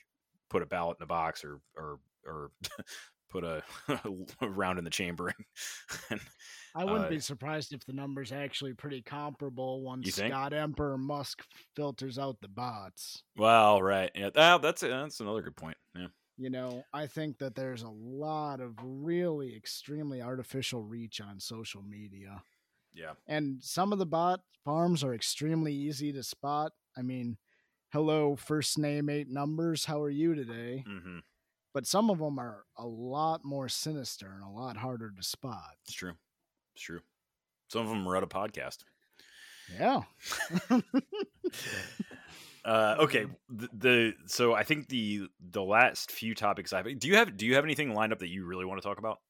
put 0.50 0.62
a 0.62 0.66
ballot 0.66 0.98
in 1.00 1.04
a 1.04 1.06
box 1.06 1.44
or 1.44 1.60
or 1.76 1.98
or 2.26 2.50
put 3.28 3.44
a, 3.44 3.62
a 4.40 4.48
round 4.48 4.78
in 4.78 4.84
the 4.84 4.90
chamber. 4.90 5.32
And, 6.10 6.20
I 6.74 6.84
wouldn't 6.84 7.06
uh, 7.06 7.08
be 7.08 7.20
surprised 7.20 7.72
if 7.72 7.86
the 7.86 7.92
numbers 7.92 8.32
actually 8.32 8.74
pretty 8.74 9.00
comparable 9.00 9.82
once? 9.82 10.18
God 10.18 10.52
Emperor 10.52 10.98
Musk 10.98 11.42
filters 11.74 12.18
out 12.18 12.40
the 12.40 12.48
bots. 12.48 13.22
well, 13.36 13.80
right, 13.82 14.10
yeah, 14.14 14.30
that, 14.30 14.62
that's 14.62 14.82
that's 14.82 15.20
another 15.20 15.42
good 15.42 15.56
point. 15.56 15.76
Yeah, 15.94 16.08
You 16.36 16.50
know, 16.50 16.82
I 16.92 17.06
think 17.06 17.38
that 17.38 17.54
there's 17.54 17.82
a 17.82 17.88
lot 17.88 18.60
of 18.60 18.74
really 18.82 19.56
extremely 19.56 20.20
artificial 20.20 20.82
reach 20.82 21.20
on 21.20 21.40
social 21.40 21.82
media. 21.82 22.42
yeah, 22.92 23.14
And 23.26 23.62
some 23.62 23.92
of 23.92 23.98
the 23.98 24.06
bot 24.06 24.40
farms 24.64 25.02
are 25.02 25.14
extremely 25.14 25.72
easy 25.72 26.12
to 26.12 26.22
spot. 26.22 26.72
I 26.96 27.02
mean, 27.02 27.38
hello, 27.92 28.36
first 28.36 28.78
name, 28.78 29.08
eight 29.08 29.28
numbers. 29.28 29.84
How 29.86 30.02
are 30.02 30.10
you 30.10 30.34
today? 30.34 30.84
hmm 30.84 31.18
But 31.76 31.86
some 31.86 32.08
of 32.08 32.20
them 32.20 32.38
are 32.38 32.64
a 32.78 32.86
lot 32.86 33.44
more 33.44 33.68
sinister 33.68 34.32
and 34.32 34.42
a 34.42 34.48
lot 34.48 34.78
harder 34.78 35.12
to 35.14 35.22
spot. 35.22 35.76
it's 35.84 35.92
true, 35.92 36.14
it's 36.74 36.82
true. 36.82 37.00
Some 37.68 37.82
of 37.82 37.90
them 37.90 38.08
are 38.08 38.16
at 38.16 38.22
a 38.22 38.26
podcast. 38.26 38.78
Yeah. 39.78 40.00
Uh, 42.64 42.96
okay, 42.98 43.26
the, 43.48 43.68
the 43.78 44.14
so 44.26 44.52
I 44.52 44.64
think 44.64 44.88
the 44.88 45.28
the 45.52 45.62
last 45.62 46.10
few 46.10 46.34
topics 46.34 46.72
I 46.72 46.78
have. 46.78 46.98
Do 46.98 47.06
you 47.06 47.14
have 47.14 47.36
do 47.36 47.46
you 47.46 47.54
have 47.54 47.62
anything 47.62 47.94
lined 47.94 48.12
up 48.12 48.18
that 48.18 48.28
you 48.28 48.44
really 48.44 48.64
want 48.64 48.82
to 48.82 48.88
talk 48.88 48.98
about? 48.98 49.20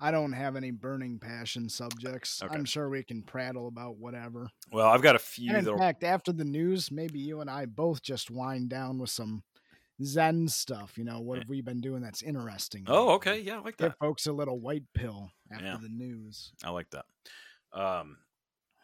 I 0.00 0.10
don't 0.10 0.32
have 0.32 0.56
any 0.56 0.72
burning 0.72 1.20
passion 1.20 1.68
subjects. 1.68 2.42
Okay. 2.42 2.52
I'm 2.52 2.64
sure 2.64 2.88
we 2.88 3.04
can 3.04 3.22
prattle 3.22 3.68
about 3.68 3.98
whatever. 3.98 4.48
Well, 4.72 4.88
I've 4.88 5.02
got 5.02 5.14
a 5.14 5.20
few. 5.20 5.50
And 5.50 5.58
in 5.58 5.64
that'll- 5.66 5.78
fact, 5.78 6.02
after 6.02 6.32
the 6.32 6.44
news, 6.44 6.90
maybe 6.90 7.20
you 7.20 7.40
and 7.40 7.48
I 7.48 7.66
both 7.66 8.02
just 8.02 8.28
wind 8.28 8.70
down 8.70 8.98
with 8.98 9.10
some 9.10 9.44
Zen 10.02 10.48
stuff. 10.48 10.96
You 10.96 11.04
know, 11.04 11.20
what 11.20 11.38
have 11.38 11.48
we 11.48 11.60
been 11.60 11.80
doing 11.80 12.02
that's 12.02 12.22
interesting? 12.22 12.84
Oh, 12.86 13.10
okay, 13.14 13.40
yeah, 13.40 13.56
I 13.56 13.60
like 13.60 13.76
Give 13.76 13.90
that. 13.90 13.98
folks 13.98 14.26
a 14.26 14.32
little 14.32 14.60
white 14.60 14.84
pill 14.94 15.30
after 15.50 15.64
Yeah. 15.64 15.78
the 15.80 15.88
news. 15.88 16.52
I 16.64 16.70
like 16.70 16.90
that. 16.90 17.04
Um, 17.72 18.18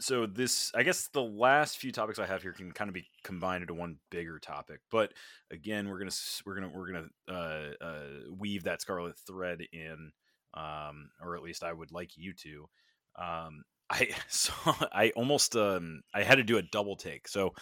so 0.00 0.26
this, 0.26 0.72
I 0.74 0.82
guess, 0.82 1.08
the 1.08 1.22
last 1.22 1.78
few 1.78 1.92
topics 1.92 2.18
I 2.18 2.26
have 2.26 2.42
here 2.42 2.52
can 2.52 2.72
kind 2.72 2.88
of 2.88 2.94
be 2.94 3.06
combined 3.22 3.62
into 3.62 3.74
one 3.74 3.98
bigger 4.10 4.38
topic. 4.40 4.80
But 4.90 5.12
again, 5.52 5.88
we're 5.88 5.98
gonna 5.98 6.10
we're 6.44 6.54
gonna 6.56 6.68
we're 6.74 6.92
gonna 6.92 7.08
uh, 7.28 7.84
uh, 7.84 8.08
weave 8.36 8.64
that 8.64 8.82
scarlet 8.82 9.16
thread 9.26 9.60
in, 9.72 10.10
um, 10.54 11.10
or 11.22 11.36
at 11.36 11.42
least 11.42 11.62
I 11.62 11.72
would 11.72 11.92
like 11.92 12.16
you 12.16 12.32
to. 12.34 12.68
Um, 13.16 13.62
I 13.88 14.08
saw 14.28 14.74
I 14.92 15.10
almost 15.14 15.54
um, 15.54 16.02
I 16.12 16.24
had 16.24 16.36
to 16.36 16.42
do 16.44 16.58
a 16.58 16.62
double 16.62 16.96
take. 16.96 17.28
So 17.28 17.54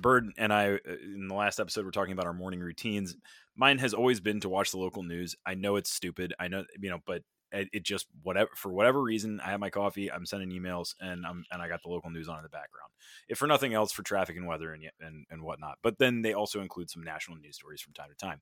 Bird 0.00 0.30
and 0.36 0.52
I 0.52 0.74
uh, 0.74 0.78
in 1.02 1.28
the 1.28 1.34
last 1.34 1.60
episode 1.60 1.84
we're 1.84 1.90
talking 1.90 2.12
about 2.12 2.26
our 2.26 2.32
morning 2.32 2.60
routines. 2.60 3.16
Mine 3.56 3.78
has 3.78 3.94
always 3.94 4.20
been 4.20 4.40
to 4.40 4.48
watch 4.48 4.70
the 4.70 4.78
local 4.78 5.02
news. 5.02 5.34
I 5.44 5.54
know 5.54 5.76
it's 5.76 5.90
stupid. 5.90 6.34
I 6.38 6.48
know 6.48 6.64
you 6.80 6.90
know, 6.90 7.00
but 7.06 7.22
it, 7.52 7.68
it 7.72 7.82
just 7.82 8.06
whatever 8.22 8.50
for 8.54 8.72
whatever 8.72 9.00
reason 9.00 9.40
i 9.40 9.50
have 9.50 9.60
my 9.60 9.70
coffee 9.70 10.10
i'm 10.10 10.26
sending 10.26 10.50
emails 10.50 10.94
and 11.00 11.24
i'm 11.26 11.44
and 11.50 11.62
i 11.62 11.68
got 11.68 11.82
the 11.82 11.88
local 11.88 12.10
news 12.10 12.28
on 12.28 12.36
in 12.36 12.42
the 12.42 12.48
background 12.48 12.90
if 13.28 13.38
for 13.38 13.46
nothing 13.46 13.74
else 13.74 13.92
for 13.92 14.02
traffic 14.02 14.36
and 14.36 14.46
weather 14.46 14.72
and 14.72 14.84
and, 15.00 15.26
and 15.30 15.42
whatnot 15.42 15.78
but 15.82 15.98
then 15.98 16.22
they 16.22 16.34
also 16.34 16.60
include 16.60 16.90
some 16.90 17.02
national 17.02 17.38
news 17.38 17.56
stories 17.56 17.80
from 17.80 17.92
time 17.94 18.08
to 18.08 18.26
time 18.26 18.40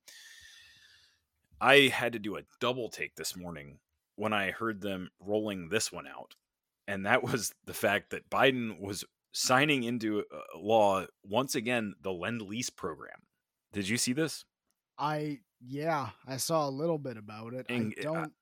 i 1.61 1.91
had 1.93 2.13
to 2.13 2.19
do 2.19 2.37
a 2.37 2.41
double 2.59 2.89
take 2.89 3.15
this 3.15 3.35
morning 3.35 3.79
when 4.15 4.33
i 4.33 4.51
heard 4.51 4.81
them 4.81 5.09
rolling 5.19 5.69
this 5.69 5.91
one 5.91 6.07
out 6.07 6.35
and 6.87 7.05
that 7.05 7.23
was 7.23 7.53
the 7.65 7.73
fact 7.73 8.09
that 8.09 8.29
biden 8.29 8.79
was 8.79 9.05
signing 9.31 9.83
into 9.83 10.19
uh, 10.19 10.39
law 10.57 11.05
once 11.23 11.55
again 11.55 11.93
the 12.01 12.11
lend 12.11 12.41
lease 12.41 12.69
program 12.69 13.21
did 13.73 13.87
you 13.87 13.97
see 13.97 14.13
this 14.13 14.45
I 14.97 15.39
yeah, 15.65 16.09
I 16.27 16.37
saw 16.37 16.67
a 16.67 16.71
little 16.71 16.97
bit 16.97 17.17
about 17.17 17.53
it. 17.53 17.65
And, 17.69 17.93
I 17.97 18.01
uh, 18.01 18.03
don't. 18.03 18.33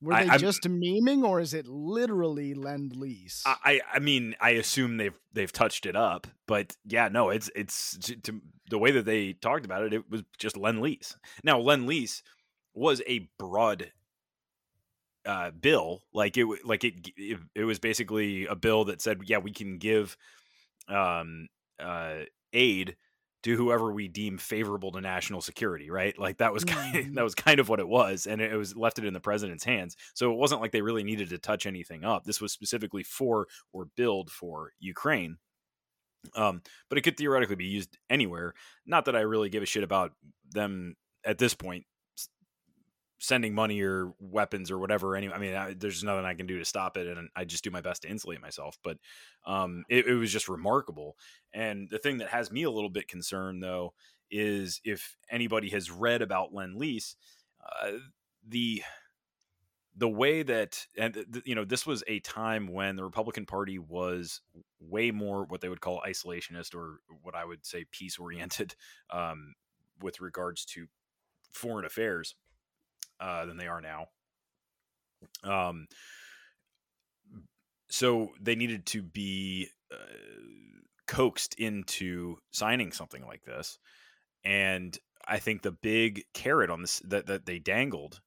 Were 0.00 0.14
they 0.14 0.28
I'm- 0.28 0.38
just 0.38 0.62
memeing, 0.62 1.24
or 1.24 1.40
is 1.40 1.54
it 1.54 1.66
literally 1.66 2.54
lend 2.54 2.94
lease? 2.94 3.42
I, 3.44 3.56
I 3.64 3.80
I 3.94 3.98
mean, 3.98 4.36
I 4.40 4.50
assume 4.50 4.96
they've 4.96 5.18
they've 5.32 5.52
touched 5.52 5.86
it 5.86 5.96
up, 5.96 6.26
but 6.46 6.76
yeah, 6.84 7.08
no, 7.08 7.30
it's 7.30 7.50
it's 7.56 7.96
to, 7.98 8.16
to, 8.16 8.40
the 8.70 8.78
way 8.78 8.92
that 8.92 9.06
they 9.06 9.32
talked 9.32 9.64
about 9.64 9.82
it. 9.82 9.92
It 9.92 10.08
was 10.08 10.22
just 10.38 10.56
lend 10.56 10.80
lease. 10.82 11.16
Now, 11.42 11.58
lend 11.58 11.86
lease 11.86 12.22
was 12.74 13.02
a 13.08 13.28
broad 13.38 13.90
uh, 15.28 15.52
bill, 15.52 16.02
like 16.14 16.38
it 16.38 16.46
like 16.66 16.84
it, 16.84 17.10
it 17.16 17.40
it 17.56 17.64
was 17.64 17.80
basically 17.80 18.46
a 18.46 18.56
bill 18.56 18.86
that 18.86 19.02
said, 19.02 19.20
yeah, 19.26 19.38
we 19.38 19.52
can 19.52 19.78
give 19.78 20.16
um 20.88 21.48
uh 21.78 22.20
aid 22.52 22.96
to 23.44 23.56
whoever 23.56 23.92
we 23.92 24.08
deem 24.08 24.38
favorable 24.38 24.90
to 24.92 25.00
national 25.00 25.40
security, 25.40 25.90
right? 25.90 26.18
Like 26.18 26.38
that 26.38 26.52
was 26.52 26.64
kind 26.66 27.06
Mhm. 27.06 27.14
that 27.14 27.22
was 27.24 27.34
kind 27.36 27.60
of 27.60 27.68
what 27.68 27.80
it 27.80 27.88
was, 27.88 28.26
and 28.26 28.40
it 28.40 28.56
was 28.56 28.76
left 28.76 28.98
it 28.98 29.04
in 29.06 29.14
the 29.14 29.20
president's 29.20 29.64
hands. 29.64 29.96
So 30.14 30.32
it 30.32 30.36
wasn't 30.36 30.60
like 30.62 30.72
they 30.72 30.82
really 30.82 31.04
needed 31.04 31.30
to 31.30 31.38
touch 31.38 31.66
anything 31.66 32.04
up. 32.04 32.24
This 32.24 32.40
was 32.40 32.52
specifically 32.52 33.04
for 33.04 33.48
or 33.72 33.86
billed 33.96 34.30
for 34.30 34.72
Ukraine. 34.80 35.38
Um, 36.34 36.62
but 36.88 36.98
it 36.98 37.02
could 37.02 37.16
theoretically 37.16 37.56
be 37.56 37.66
used 37.66 37.96
anywhere. 38.10 38.54
Not 38.86 39.04
that 39.06 39.16
I 39.16 39.20
really 39.20 39.48
give 39.48 39.62
a 39.62 39.66
shit 39.66 39.84
about 39.84 40.12
them 40.50 40.96
at 41.24 41.38
this 41.38 41.54
point 41.54 41.86
sending 43.18 43.54
money 43.54 43.80
or 43.80 44.12
weapons 44.20 44.70
or 44.70 44.78
whatever. 44.78 45.16
Anyway, 45.16 45.34
I 45.34 45.38
mean, 45.38 45.54
I, 45.54 45.74
there's 45.74 46.04
nothing 46.04 46.24
I 46.24 46.34
can 46.34 46.46
do 46.46 46.58
to 46.58 46.64
stop 46.64 46.96
it, 46.96 47.06
and 47.06 47.28
I 47.34 47.44
just 47.44 47.64
do 47.64 47.70
my 47.70 47.80
best 47.80 48.02
to 48.02 48.08
insulate 48.08 48.40
myself. 48.40 48.78
But 48.82 48.98
um, 49.46 49.84
it, 49.88 50.06
it 50.06 50.14
was 50.14 50.32
just 50.32 50.48
remarkable. 50.48 51.16
And 51.52 51.88
the 51.90 51.98
thing 51.98 52.18
that 52.18 52.28
has 52.28 52.52
me 52.52 52.62
a 52.62 52.70
little 52.70 52.90
bit 52.90 53.08
concerned, 53.08 53.62
though, 53.62 53.92
is 54.30 54.80
if 54.84 55.16
anybody 55.30 55.70
has 55.70 55.90
read 55.90 56.22
about 56.22 56.54
Lend 56.54 56.76
Lease, 56.76 57.16
uh, 57.82 57.92
the 58.46 58.82
the 59.96 60.08
way 60.08 60.44
that 60.44 60.86
and 60.96 61.14
th- 61.14 61.44
you 61.44 61.56
know 61.56 61.64
this 61.64 61.84
was 61.84 62.04
a 62.06 62.20
time 62.20 62.68
when 62.68 62.94
the 62.94 63.04
Republican 63.04 63.46
Party 63.46 63.78
was 63.78 64.40
way 64.78 65.10
more 65.10 65.44
what 65.44 65.60
they 65.60 65.68
would 65.68 65.80
call 65.80 66.02
isolationist 66.06 66.74
or 66.74 67.00
what 67.22 67.34
I 67.34 67.44
would 67.44 67.66
say 67.66 67.84
peace 67.90 68.16
oriented 68.16 68.76
um, 69.10 69.54
with 70.00 70.20
regards 70.20 70.64
to 70.66 70.86
foreign 71.50 71.84
affairs 71.84 72.36
uh, 73.20 73.46
than 73.46 73.56
they 73.56 73.66
are 73.66 73.80
now. 73.80 74.06
Um, 75.44 75.86
so 77.90 78.30
they 78.40 78.54
needed 78.54 78.86
to 78.86 79.02
be 79.02 79.68
uh, 79.92 79.96
coaxed 81.06 81.54
into 81.58 82.36
signing 82.50 82.92
something 82.92 83.24
like 83.26 83.44
this, 83.44 83.78
and 84.44 84.96
I 85.26 85.38
think 85.38 85.62
the 85.62 85.72
big 85.72 86.24
carrot 86.34 86.70
on 86.70 86.82
this 86.82 87.00
that 87.06 87.26
that 87.26 87.46
they 87.46 87.58
dangled 87.58 88.20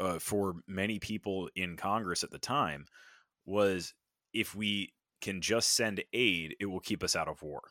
uh, 0.00 0.18
for 0.18 0.54
many 0.66 0.98
people 0.98 1.48
in 1.54 1.76
Congress 1.76 2.22
at 2.22 2.30
the 2.30 2.38
time 2.38 2.86
was 3.44 3.94
if 4.32 4.54
we 4.54 4.92
can 5.20 5.40
just 5.40 5.74
send 5.74 6.02
aid, 6.12 6.54
it 6.60 6.66
will 6.66 6.80
keep 6.80 7.02
us 7.02 7.16
out 7.16 7.28
of 7.28 7.42
war. 7.42 7.62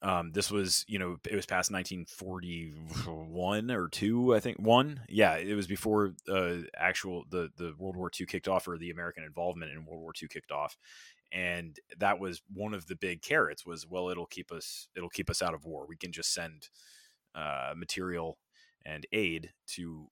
Um, 0.00 0.30
this 0.32 0.50
was, 0.50 0.84
you 0.86 0.98
know, 0.98 1.16
it 1.28 1.34
was 1.34 1.46
past 1.46 1.72
1941 1.72 3.70
or 3.70 3.88
two, 3.88 4.34
I 4.34 4.40
think. 4.40 4.58
One, 4.58 5.00
yeah, 5.08 5.36
it 5.36 5.54
was 5.54 5.66
before 5.66 6.14
uh, 6.28 6.58
actual 6.76 7.24
the 7.28 7.50
the 7.56 7.74
World 7.76 7.96
War 7.96 8.10
II 8.18 8.26
kicked 8.26 8.46
off 8.46 8.68
or 8.68 8.78
the 8.78 8.90
American 8.90 9.24
involvement 9.24 9.72
in 9.72 9.84
World 9.84 10.00
War 10.02 10.12
II 10.20 10.28
kicked 10.28 10.52
off, 10.52 10.76
and 11.32 11.76
that 11.98 12.20
was 12.20 12.42
one 12.52 12.74
of 12.74 12.86
the 12.86 12.94
big 12.94 13.22
carrots. 13.22 13.66
Was 13.66 13.88
well, 13.88 14.08
it'll 14.08 14.26
keep 14.26 14.52
us 14.52 14.86
it'll 14.96 15.08
keep 15.08 15.30
us 15.30 15.42
out 15.42 15.54
of 15.54 15.64
war. 15.64 15.84
We 15.88 15.96
can 15.96 16.12
just 16.12 16.32
send 16.32 16.68
uh, 17.34 17.72
material 17.76 18.38
and 18.86 19.04
aid 19.12 19.50
to 19.68 20.06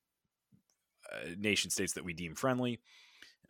uh, 1.13 1.29
nation 1.39 1.71
states 1.71 1.93
that 1.93 2.05
we 2.05 2.13
deem 2.13 2.35
friendly. 2.35 2.81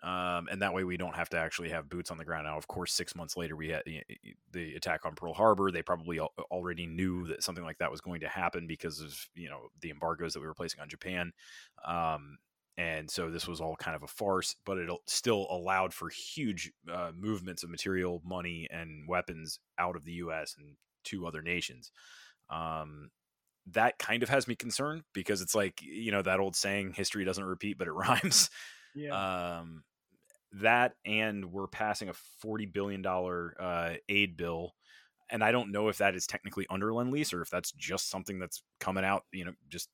Um, 0.02 0.46
and 0.50 0.61
that 0.62 0.74
way 0.74 0.85
we 0.85 0.96
don't 0.96 1.16
have 1.16 1.30
to 1.30 1.38
actually 1.38 1.70
have 1.70 1.88
boots 1.88 2.11
on 2.11 2.18
the 2.18 2.24
ground. 2.24 2.46
Now, 2.46 2.59
of 2.59 2.68
course, 2.68 2.92
six 2.92 3.16
months 3.16 3.37
later, 3.37 3.56
we 3.56 3.70
had 3.70 3.82
the, 4.52 4.74
attack 4.74 5.04
on 5.04 5.14
Pearl 5.14 5.32
Harbor. 5.32 5.70
They 5.70 5.82
probably 5.82 6.20
al- 6.20 6.35
already 6.50 6.87
knew 6.87 7.26
that 7.28 7.42
something 7.42 7.64
like 7.64 7.78
that 7.78 7.90
was 7.90 8.00
going 8.00 8.20
to 8.20 8.28
happen 8.28 8.66
because 8.66 9.00
of 9.00 9.18
you 9.35 9.48
know 9.48 9.68
the 9.80 9.90
embargoes 9.90 10.35
that 10.35 10.40
we 10.40 10.46
were 10.46 10.54
placing 10.54 10.80
on 10.80 10.88
Japan. 10.88 11.32
Um, 11.85 12.38
and 12.78 13.11
so 13.11 13.30
this 13.30 13.48
was 13.48 13.61
all 13.61 13.74
kind 13.76 13.96
of 13.96 14.02
a 14.02 14.06
farce, 14.06 14.54
but 14.66 14.76
it 14.76 14.90
still 15.06 15.46
allowed 15.50 15.94
for 15.94 16.11
huge 16.11 16.70
uh, 16.92 17.11
movements 17.16 17.62
of 17.62 17.70
material, 17.70 18.20
money, 18.22 18.68
and 18.70 19.09
weapons 19.09 19.61
out 19.78 19.96
of 19.96 20.04
the 20.04 20.12
U.S. 20.12 20.54
and 20.59 20.76
to 21.04 21.26
other 21.26 21.40
nations. 21.40 21.90
Um, 22.50 23.11
that 23.72 23.98
kind 23.98 24.22
of 24.22 24.28
has 24.28 24.46
me 24.46 24.54
concerned 24.54 25.02
because 25.12 25.40
it's 25.40 25.54
like 25.54 25.80
you 25.82 26.12
know 26.12 26.22
that 26.22 26.38
old 26.38 26.54
saying 26.54 26.92
history 26.92 27.24
doesn't 27.24 27.44
repeat 27.44 27.78
but 27.78 27.88
it 27.88 27.92
rhymes 27.94 28.50
yeah. 28.96 29.59
um 29.61 29.85
that 30.61 30.94
and 31.04 31.52
we're 31.52 31.66
passing 31.66 32.09
a 32.09 32.14
forty 32.14 32.66
billion 32.66 33.02
dollar 33.02 33.54
uh, 33.61 33.94
aid 34.09 34.37
bill, 34.37 34.74
and 35.30 35.42
I 35.44 35.52
don't 35.52 35.72
know 35.72 35.88
if 35.88 35.98
that 35.98 36.14
is 36.14 36.26
technically 36.26 36.66
under 36.70 36.92
lend 36.92 37.11
lease 37.11 37.32
or 37.32 37.42
if 37.42 37.50
that's 37.50 37.72
just 37.72 38.11
something 38.11 38.38
that's 38.38 38.62
coming 38.80 39.04
out, 39.04 39.24
you 39.32 39.44
know, 39.44 39.52
just 39.68 39.90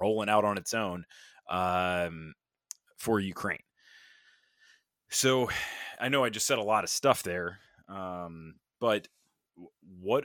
rolling 0.00 0.28
out 0.28 0.44
on 0.44 0.58
its 0.58 0.74
own 0.74 1.04
um, 1.48 2.34
for 2.96 3.20
Ukraine. 3.20 3.62
So 5.08 5.48
I 6.00 6.08
know 6.08 6.24
I 6.24 6.30
just 6.30 6.46
said 6.46 6.58
a 6.58 6.62
lot 6.62 6.84
of 6.84 6.90
stuff 6.90 7.22
there, 7.22 7.58
um, 7.88 8.54
but 8.80 9.06
what 10.00 10.24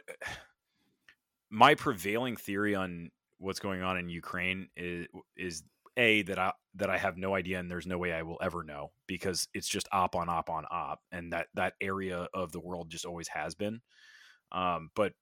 my 1.49 1.75
prevailing 1.75 2.35
theory 2.35 2.75
on 2.75 3.11
what's 3.37 3.59
going 3.59 3.81
on 3.81 3.97
in 3.97 4.09
Ukraine 4.09 4.67
is 4.75 5.07
is 5.37 5.63
a 5.99 6.21
that 6.23 6.39
I 6.39 6.53
that 6.75 6.89
I 6.89 6.97
have 6.97 7.17
no 7.17 7.35
idea 7.35 7.59
and 7.59 7.69
there's 7.69 7.85
no 7.85 7.97
way 7.97 8.13
I 8.13 8.23
will 8.23 8.39
ever 8.41 8.63
know 8.63 8.91
because 9.05 9.47
it's 9.53 9.67
just 9.67 9.89
op 9.91 10.15
on 10.15 10.29
op 10.29 10.49
on 10.49 10.65
op 10.71 11.01
and 11.11 11.33
that 11.33 11.47
that 11.55 11.73
area 11.81 12.27
of 12.33 12.51
the 12.51 12.59
world 12.59 12.89
just 12.89 13.05
always 13.05 13.27
has 13.27 13.53
been. 13.53 13.81
Um, 14.51 14.89
but 14.95 15.13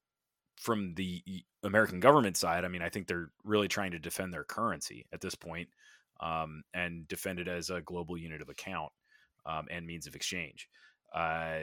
from 0.56 0.94
the 0.96 1.22
American 1.64 2.00
government 2.00 2.38
side, 2.38 2.64
I 2.64 2.68
mean, 2.68 2.82
I 2.82 2.90
think 2.90 3.08
they're 3.08 3.32
really 3.44 3.68
trying 3.68 3.92
to 3.92 4.00
defend 4.00 4.34
their 4.34 4.44
currency 4.44 5.06
at 5.12 5.22
this 5.22 5.36
point, 5.36 5.70
um, 6.20 6.64
and 6.74 7.08
defend 7.08 7.40
it 7.40 7.48
as 7.48 7.70
a 7.70 7.82
global 7.82 8.18
unit 8.18 8.42
of 8.42 8.50
account 8.50 8.92
um, 9.46 9.66
and 9.70 9.86
means 9.86 10.08
of 10.08 10.16
exchange. 10.16 10.70
Uh, 11.14 11.60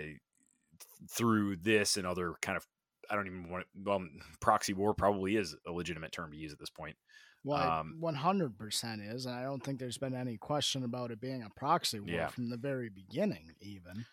through 1.08 1.56
this 1.56 1.96
and 1.96 2.06
other 2.06 2.34
kind 2.42 2.56
of 2.56 2.66
I 3.10 3.14
don't 3.14 3.26
even 3.26 3.48
want 3.48 3.66
well 3.74 4.04
proxy 4.40 4.74
war 4.74 4.94
probably 4.94 5.36
is 5.36 5.54
a 5.66 5.72
legitimate 5.72 6.12
term 6.12 6.32
to 6.32 6.36
use 6.36 6.52
at 6.52 6.58
this 6.58 6.70
point. 6.70 6.96
Well, 7.44 7.80
Um, 7.80 7.96
one 8.00 8.14
hundred 8.14 8.58
percent 8.58 9.02
is, 9.02 9.26
and 9.26 9.34
I 9.34 9.42
don't 9.42 9.62
think 9.62 9.78
there's 9.78 9.98
been 9.98 10.14
any 10.14 10.38
question 10.38 10.82
about 10.82 11.10
it 11.10 11.20
being 11.20 11.42
a 11.42 11.50
proxy 11.50 12.00
war 12.00 12.08
Yeah. 12.10 12.28
from 12.28 12.48
the 12.48 12.56
very 12.56 12.88
beginning. 12.88 13.54
Even 13.60 14.06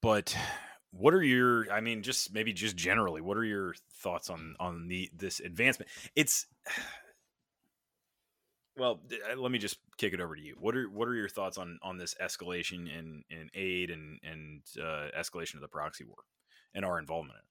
But 0.00 0.36
what 0.90 1.12
are 1.12 1.22
your 1.22 1.70
I 1.72 1.80
mean 1.80 2.02
just 2.02 2.32
maybe 2.32 2.52
just 2.52 2.76
generally 2.76 3.20
what 3.20 3.36
are 3.36 3.44
your 3.44 3.74
thoughts 3.94 4.30
on 4.30 4.54
on 4.60 4.86
the 4.88 5.10
this 5.12 5.40
advancement? 5.40 5.90
It's 6.14 6.46
well, 8.76 9.00
uh, 9.30 9.36
let 9.36 9.50
me 9.50 9.58
just 9.58 9.78
kick 9.96 10.12
it 10.12 10.20
over 10.20 10.36
to 10.36 10.42
you. 10.42 10.56
What 10.58 10.76
are 10.76 10.88
what 10.88 11.08
are 11.08 11.14
your 11.14 11.28
thoughts 11.28 11.58
on 11.58 11.78
on 11.82 11.98
this 11.98 12.14
escalation 12.22 12.88
in 12.88 13.24
in 13.30 13.50
aid 13.54 13.90
and 13.90 14.20
and 14.22 14.62
uh, 14.80 15.08
escalation 15.18 15.56
of 15.56 15.62
the 15.62 15.68
proxy 15.68 16.04
war 16.04 16.18
and 16.74 16.84
our 16.84 16.98
involvement 16.98 17.38
in 17.38 17.40
it? 17.40 17.47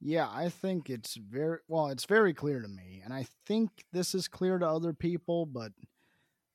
Yeah, 0.00 0.28
I 0.32 0.48
think 0.48 0.88
it's 0.88 1.16
very 1.16 1.58
well. 1.68 1.88
It's 1.88 2.06
very 2.06 2.32
clear 2.32 2.60
to 2.60 2.68
me, 2.68 3.02
and 3.04 3.12
I 3.12 3.26
think 3.46 3.70
this 3.92 4.14
is 4.14 4.28
clear 4.28 4.58
to 4.58 4.66
other 4.66 4.92
people, 4.92 5.46
but 5.46 5.72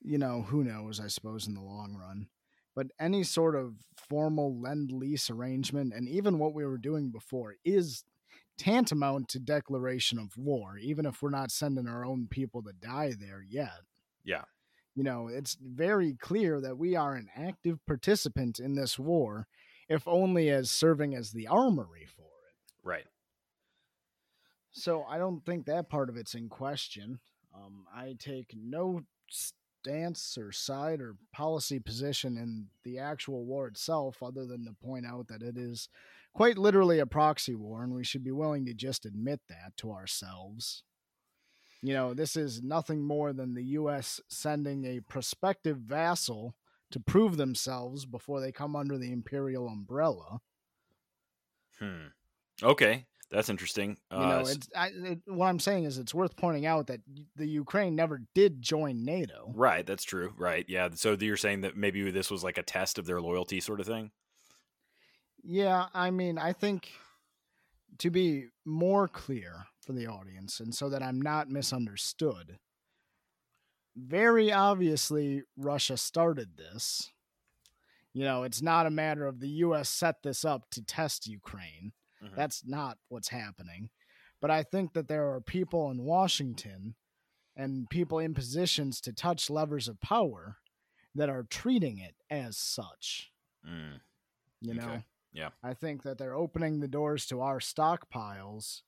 you 0.02 0.18
know, 0.18 0.44
who 0.44 0.64
knows? 0.64 1.00
I 1.00 1.08
suppose 1.08 1.48
in 1.48 1.54
the 1.54 1.62
long 1.62 1.96
run. 2.00 2.28
But 2.76 2.88
any 3.00 3.24
sort 3.24 3.56
of 3.56 3.76
formal 4.10 4.60
lend 4.60 4.92
lease 4.92 5.30
arrangement, 5.30 5.94
and 5.94 6.10
even 6.10 6.40
what 6.40 6.54
we 6.54 6.66
were 6.66 6.78
doing 6.78 7.10
before, 7.10 7.56
is 7.64 8.04
tantamount 8.58 9.30
to 9.30 9.40
declaration 9.40 10.20
of 10.20 10.38
war, 10.38 10.78
even 10.78 11.06
if 11.06 11.22
we're 11.22 11.30
not 11.30 11.52
sending 11.52 11.88
our 11.88 12.06
own 12.06 12.28
people 12.30 12.62
to 12.64 12.74
die 12.74 13.14
there 13.18 13.44
yet. 13.48 13.82
Yeah. 14.24 14.44
You 14.96 15.04
know, 15.04 15.28
it's 15.28 15.58
very 15.62 16.14
clear 16.14 16.62
that 16.62 16.78
we 16.78 16.96
are 16.96 17.16
an 17.16 17.30
active 17.36 17.80
participant 17.86 18.60
in 18.60 18.76
this 18.76 18.98
war, 18.98 19.48
if 19.90 20.08
only 20.08 20.50
as 20.50 20.72
serving 20.72 21.16
as 21.16 21.32
the 21.32 21.48
armory 21.48 22.06
for 22.06 22.24
it. 22.24 22.56
Right. 22.84 23.06
So 24.78 25.06
I 25.10 25.18
don't 25.18 25.44
think 25.46 25.66
that 25.66 25.90
part 25.90 26.10
of 26.10 26.18
it's 26.18 26.36
in 26.36 26.50
question. 26.50 27.20
Um, 27.56 27.86
I 27.96 28.18
take 28.20 28.54
no 28.54 29.04
stance 29.30 30.38
or 30.38 30.52
side 30.52 31.00
or 31.00 31.16
policy 31.32 31.80
position 31.80 32.38
in 32.38 32.68
the 32.84 33.00
actual 33.00 33.46
war 33.46 33.68
itself, 33.68 34.22
other 34.22 34.46
than 34.46 34.66
to 34.66 34.74
point 34.86 35.06
out 35.06 35.30
that 35.30 35.42
it 35.42 35.58
is 35.58 35.88
quite 36.34 36.58
literally 36.58 37.00
a 37.00 37.06
proxy 37.06 37.56
war, 37.56 37.84
and 37.84 37.96
we 37.96 38.04
should 38.04 38.24
be 38.24 38.34
willing 38.34 38.66
to 38.66 38.74
just 38.74 39.06
admit 39.06 39.40
that 39.48 39.78
to 39.78 39.94
ourselves. 39.94 40.84
You 41.82 41.94
know, 41.94 42.14
this 42.14 42.36
is 42.36 42.62
nothing 42.62 43.02
more 43.02 43.32
than 43.32 43.54
the 43.54 43.64
U.S. 43.64 44.20
sending 44.28 44.84
a 44.84 45.00
prospective 45.00 45.78
vassal 45.78 46.54
to 46.92 47.00
prove 47.00 47.38
themselves 47.38 48.06
before 48.06 48.42
they 48.42 48.52
come 48.52 48.76
under 48.76 48.98
the 48.98 49.14
imperial 49.14 49.70
umbrella. 49.70 50.42
Hmm. 51.80 52.08
Okay, 52.62 53.06
that's 53.32 53.50
interesting. 53.50 53.98
You 54.12 54.18
know, 54.18 54.24
Uh, 54.24 54.46
it's 54.48 54.70
I, 54.76 54.88
it, 54.88 55.20
what 55.26 55.48
I'm 55.48 55.60
saying 55.60 55.86
is 55.86 55.98
it's 55.98 56.14
worth 56.14 56.36
pointing 56.38 56.66
out 56.66 56.88
that 56.88 57.02
the 57.36 57.48
Ukraine 57.48 57.96
never 57.96 58.22
did 58.34 58.62
join 58.62 59.04
NATO. 59.04 59.52
right, 59.56 59.86
that's 59.86 60.04
true. 60.04 60.34
Right. 60.38 60.66
Yeah. 60.68 60.90
So 60.94 61.18
you're 61.20 61.38
saying 61.38 61.62
that 61.62 61.76
maybe 61.76 62.12
this 62.12 62.30
was 62.30 62.44
like 62.44 62.58
a 62.58 62.64
test 62.64 62.98
of 62.98 63.06
their 63.06 63.22
loyalty, 63.22 63.60
sort 63.60 63.80
of 63.80 63.88
thing. 63.88 64.12
Yeah, 65.44 65.88
I 65.94 66.12
mean, 66.12 66.38
I 66.38 66.54
think 66.54 66.90
to 68.00 68.10
be 68.10 68.48
more 68.66 69.08
clear 69.08 69.66
for 69.86 69.94
the 69.94 70.08
audience 70.08 70.60
and 70.60 70.74
so 70.74 70.90
that 70.90 71.04
I'm 71.04 71.22
not 71.22 71.50
misunderstood, 71.50 72.58
very 73.96 74.52
obviously 74.52 75.44
Russia 75.58 75.98
started 75.98 76.58
this. 76.58 77.12
You 78.14 78.24
know, 78.24 78.44
it's 78.44 78.62
not 78.62 78.86
a 78.86 78.92
matter 78.92 79.26
of 79.26 79.40
the 79.40 79.50
US 79.50 79.90
set 79.90 80.24
this 80.24 80.44
up 80.46 80.70
to 80.72 80.84
test 80.84 81.28
Ukraine. 81.28 81.92
Mhm. 82.26 82.36
That's 82.36 82.66
not 82.66 82.98
what's 83.10 83.30
happening. 83.30 83.90
But 84.42 84.52
I 84.52 84.64
think 84.64 84.94
that 84.94 85.08
there 85.08 85.32
are 85.34 85.42
people 85.42 85.90
in 85.92 86.04
Washington 86.04 86.96
and 87.56 87.90
people 87.90 88.20
in 88.20 88.34
positions 88.34 89.00
to 89.02 89.14
touch 89.14 89.50
levers 89.50 89.88
of 89.88 90.00
power 90.02 90.58
that 91.16 91.30
are 91.30 91.44
treating 91.44 91.98
it 91.98 92.16
as 92.30 92.58
such. 92.58 93.32
Mm. 93.66 94.02
You 94.62 94.72
Okay. 94.74 94.80
know? 94.86 95.04
Yeah. 95.32 95.52
I 95.64 95.74
think 95.74 96.04
that 96.04 96.18
they're 96.18 96.36
opening 96.36 96.80
the 96.80 96.88
doors 96.88 97.26
to 97.28 97.42
our 97.42 97.60
stockpiles 97.60 98.82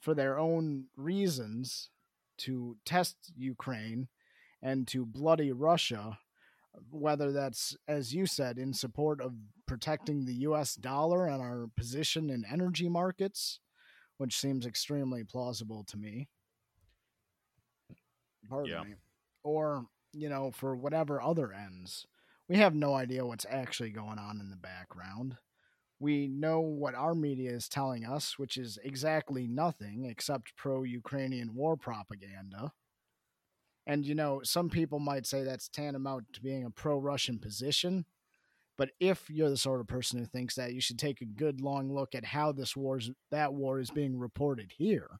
for 0.00 0.14
their 0.14 0.38
own 0.38 0.88
reasons 0.96 1.90
to 2.38 2.78
test 2.84 3.32
Ukraine 3.36 4.08
and 4.62 4.86
to 4.88 5.04
bloody 5.06 5.52
Russia, 5.52 6.18
whether 6.90 7.32
that's, 7.32 7.76
as 7.86 8.14
you 8.14 8.26
said, 8.26 8.58
in 8.58 8.72
support 8.72 9.20
of 9.20 9.34
protecting 9.66 10.24
the 10.24 10.34
US 10.34 10.74
dollar 10.74 11.26
and 11.26 11.42
our 11.42 11.68
position 11.76 12.30
in 12.30 12.44
energy 12.44 12.88
markets, 12.88 13.60
which 14.16 14.36
seems 14.36 14.66
extremely 14.66 15.24
plausible 15.24 15.84
to 15.84 15.96
me. 15.96 16.28
Pardon 18.48 18.70
Yeah. 18.70 18.82
me. 18.84 18.94
Or, 19.42 19.86
you 20.12 20.28
know, 20.28 20.50
for 20.50 20.76
whatever 20.76 21.20
other 21.20 21.52
ends. 21.52 22.06
We 22.48 22.56
have 22.56 22.74
no 22.74 22.94
idea 22.94 23.26
what's 23.26 23.46
actually 23.48 23.90
going 23.90 24.18
on 24.18 24.40
in 24.40 24.50
the 24.50 24.56
background 24.56 25.38
we 26.00 26.28
know 26.28 26.60
what 26.60 26.94
our 26.94 27.14
media 27.14 27.50
is 27.50 27.68
telling 27.68 28.04
us, 28.04 28.38
which 28.38 28.56
is 28.56 28.78
exactly 28.84 29.46
nothing 29.46 30.04
except 30.04 30.54
pro 30.56 30.82
Ukrainian 30.82 31.54
war 31.54 31.76
propaganda. 31.76 32.72
And, 33.88 34.04
you 34.06 34.14
know, 34.14 34.42
some 34.44 34.68
people 34.68 34.98
might 34.98 35.26
say 35.26 35.42
that's 35.42 35.68
tantamount 35.68 36.26
to 36.34 36.42
being 36.42 36.64
a 36.64 36.70
pro 36.70 36.98
Russian 36.98 37.38
position. 37.38 38.04
But 38.76 38.90
if 39.00 39.28
you're 39.28 39.48
the 39.48 39.56
sort 39.56 39.80
of 39.80 39.88
person 39.88 40.18
who 40.18 40.26
thinks 40.26 40.54
that, 40.54 40.74
you 40.74 40.80
should 40.80 40.98
take 40.98 41.20
a 41.20 41.24
good 41.24 41.60
long 41.60 41.92
look 41.92 42.14
at 42.14 42.24
how 42.24 42.52
this 42.52 42.76
war's 42.76 43.10
that 43.30 43.52
war 43.52 43.80
is 43.80 43.90
being 43.90 44.16
reported 44.16 44.72
here. 44.76 45.18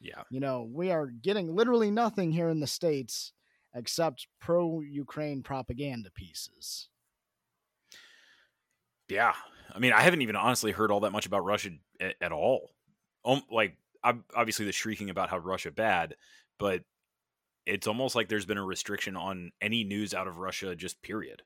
Yeah. 0.00 0.22
You 0.30 0.40
know, 0.40 0.66
we 0.72 0.90
are 0.90 1.08
getting 1.08 1.54
literally 1.54 1.90
nothing 1.90 2.30
here 2.30 2.48
in 2.48 2.60
the 2.60 2.66
States 2.66 3.32
except 3.74 4.28
pro 4.40 4.80
Ukraine 4.80 5.42
propaganda 5.42 6.10
pieces. 6.12 6.88
Yeah. 9.08 9.34
I 9.74 9.80
mean, 9.80 9.92
I 9.92 10.02
haven't 10.02 10.22
even 10.22 10.36
honestly 10.36 10.70
heard 10.70 10.90
all 10.90 11.00
that 11.00 11.12
much 11.12 11.26
about 11.26 11.44
Russia 11.44 11.70
at, 12.00 12.14
at 12.20 12.32
all. 12.32 12.70
Um, 13.24 13.42
like, 13.50 13.76
ob- 14.04 14.24
obviously, 14.34 14.66
the 14.66 14.72
shrieking 14.72 15.10
about 15.10 15.30
how 15.30 15.38
Russia 15.38 15.72
bad, 15.72 16.14
but 16.58 16.82
it's 17.66 17.86
almost 17.86 18.14
like 18.14 18.28
there's 18.28 18.46
been 18.46 18.58
a 18.58 18.64
restriction 18.64 19.16
on 19.16 19.52
any 19.60 19.84
news 19.84 20.14
out 20.14 20.26
of 20.26 20.38
Russia, 20.38 20.74
just 20.76 21.02
period. 21.02 21.42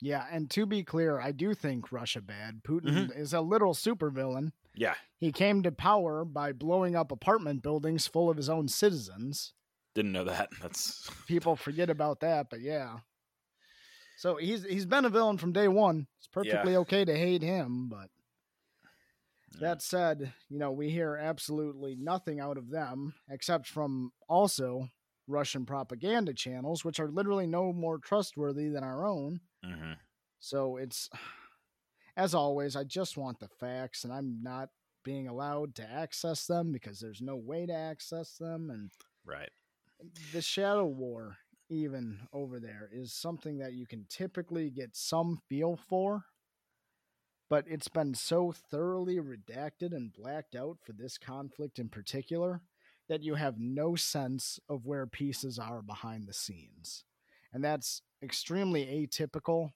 Yeah, 0.00 0.26
and 0.30 0.50
to 0.50 0.66
be 0.66 0.82
clear, 0.82 1.20
I 1.20 1.30
do 1.30 1.54
think 1.54 1.92
Russia 1.92 2.20
bad. 2.20 2.62
Mm-hmm. 2.62 2.88
Putin 2.88 3.16
is 3.16 3.32
a 3.32 3.40
little 3.40 3.72
supervillain. 3.72 4.50
Yeah. 4.74 4.94
He 5.18 5.30
came 5.30 5.62
to 5.62 5.70
power 5.70 6.24
by 6.24 6.52
blowing 6.52 6.96
up 6.96 7.12
apartment 7.12 7.62
buildings 7.62 8.08
full 8.08 8.28
of 8.28 8.36
his 8.36 8.48
own 8.48 8.66
citizens. 8.66 9.52
Didn't 9.94 10.12
know 10.12 10.24
that. 10.24 10.48
That's 10.62 11.08
People 11.26 11.54
forget 11.54 11.90
about 11.90 12.20
that, 12.20 12.48
but 12.50 12.60
yeah. 12.60 12.98
So 14.16 14.36
he's 14.36 14.64
he's 14.64 14.86
been 14.86 15.04
a 15.04 15.10
villain 15.10 15.38
from 15.38 15.52
day 15.52 15.68
one. 15.68 16.06
It's 16.18 16.28
perfectly 16.28 16.76
okay 16.76 17.04
to 17.04 17.16
hate 17.16 17.42
him, 17.42 17.88
but 17.88 18.08
that 19.60 19.82
said, 19.82 20.32
you 20.48 20.58
know, 20.58 20.72
we 20.72 20.90
hear 20.90 21.16
absolutely 21.16 21.96
nothing 21.98 22.40
out 22.40 22.56
of 22.56 22.70
them 22.70 23.14
except 23.28 23.66
from 23.66 24.12
also 24.28 24.88
Russian 25.26 25.64
propaganda 25.64 26.34
channels, 26.34 26.84
which 26.84 27.00
are 27.00 27.10
literally 27.10 27.46
no 27.46 27.72
more 27.72 27.98
trustworthy 27.98 28.68
than 28.68 28.84
our 28.84 29.06
own. 29.06 29.40
hmm 29.64 29.92
So 30.40 30.76
it's, 30.76 31.08
as 32.16 32.34
always, 32.34 32.76
I 32.76 32.84
just 32.84 33.16
want 33.16 33.38
the 33.40 33.48
facts, 33.48 34.04
and 34.04 34.12
I'm 34.12 34.42
not 34.42 34.68
being 35.04 35.28
allowed 35.28 35.74
to 35.76 35.90
access 35.90 36.46
them 36.46 36.72
because 36.72 37.00
there's 37.00 37.20
no 37.20 37.36
way 37.36 37.66
to 37.66 37.74
access 37.74 38.36
them. 38.38 38.70
And 38.70 38.90
right. 39.24 39.50
the 40.32 40.42
Shadow 40.42 40.86
War 40.86 41.36
even 41.68 42.20
over 42.32 42.60
there 42.60 42.88
is 42.92 43.14
something 43.14 43.58
that 43.58 43.72
you 43.72 43.86
can 43.86 44.06
typically 44.08 44.70
get 44.70 44.94
some 44.94 45.40
feel 45.48 45.76
for, 45.76 46.24
but 47.48 47.64
it's 47.66 47.88
been 47.88 48.14
so 48.14 48.52
thoroughly 48.70 49.16
redacted 49.16 49.92
and 49.92 50.12
blacked 50.12 50.54
out 50.54 50.78
for 50.84 50.92
this 50.92 51.18
conflict 51.18 51.78
in 51.78 51.88
particular 51.88 52.60
that 53.12 53.22
you 53.22 53.34
have 53.34 53.58
no 53.58 53.94
sense 53.94 54.58
of 54.70 54.86
where 54.86 55.06
pieces 55.06 55.58
are 55.58 55.82
behind 55.82 56.26
the 56.26 56.32
scenes. 56.32 57.04
And 57.52 57.62
that's 57.62 58.00
extremely 58.22 58.86
atypical, 58.86 59.72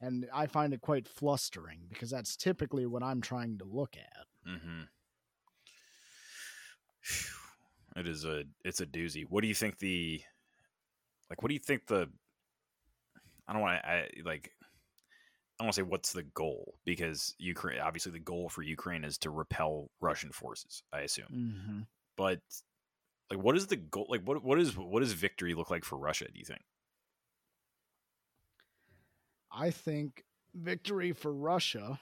and 0.00 0.26
I 0.34 0.46
find 0.48 0.74
it 0.74 0.80
quite 0.80 1.06
flustering 1.06 1.82
because 1.88 2.10
that's 2.10 2.36
typically 2.36 2.86
what 2.86 3.04
I'm 3.04 3.20
trying 3.20 3.58
to 3.58 3.64
look 3.64 3.94
at. 3.96 4.26
Mm-hmm. 4.50 4.80
It 7.94 8.08
is 8.08 8.24
a 8.24 8.42
it's 8.64 8.80
a 8.80 8.86
doozy. 8.86 9.24
What 9.28 9.42
do 9.42 9.46
you 9.48 9.54
think 9.54 9.78
the 9.78 10.20
like? 11.28 11.40
What 11.42 11.48
do 11.48 11.54
you 11.54 11.60
think 11.60 11.86
the? 11.86 12.08
I 13.46 13.52
don't 13.52 13.62
want 13.62 13.80
to 13.80 13.88
I 13.88 14.08
like. 14.24 14.50
I 15.58 15.62
don't 15.62 15.66
want 15.66 15.74
to 15.74 15.80
say 15.80 15.82
what's 15.82 16.12
the 16.12 16.24
goal 16.24 16.74
because 16.84 17.36
Ukraine 17.38 17.78
obviously 17.80 18.10
the 18.10 18.18
goal 18.18 18.48
for 18.48 18.62
Ukraine 18.62 19.04
is 19.04 19.16
to 19.18 19.30
repel 19.30 19.90
Russian 20.00 20.32
forces. 20.32 20.82
I 20.92 21.00
assume, 21.00 21.26
Mm-hmm. 21.32 21.80
but 22.16 22.40
like, 23.30 23.42
what 23.42 23.56
is 23.56 23.66
the 23.68 23.76
goal? 23.76 24.06
Like, 24.08 24.22
what 24.22 24.42
what 24.44 24.58
is 24.60 24.76
what 24.76 25.00
does 25.00 25.12
victory 25.12 25.54
look 25.54 25.70
like 25.70 25.84
for 25.84 25.96
Russia? 25.96 26.26
Do 26.32 26.38
you 26.38 26.44
think? 26.44 26.62
I 29.52 29.70
think 29.70 30.24
victory 30.54 31.12
for 31.12 31.32
Russia 31.32 32.00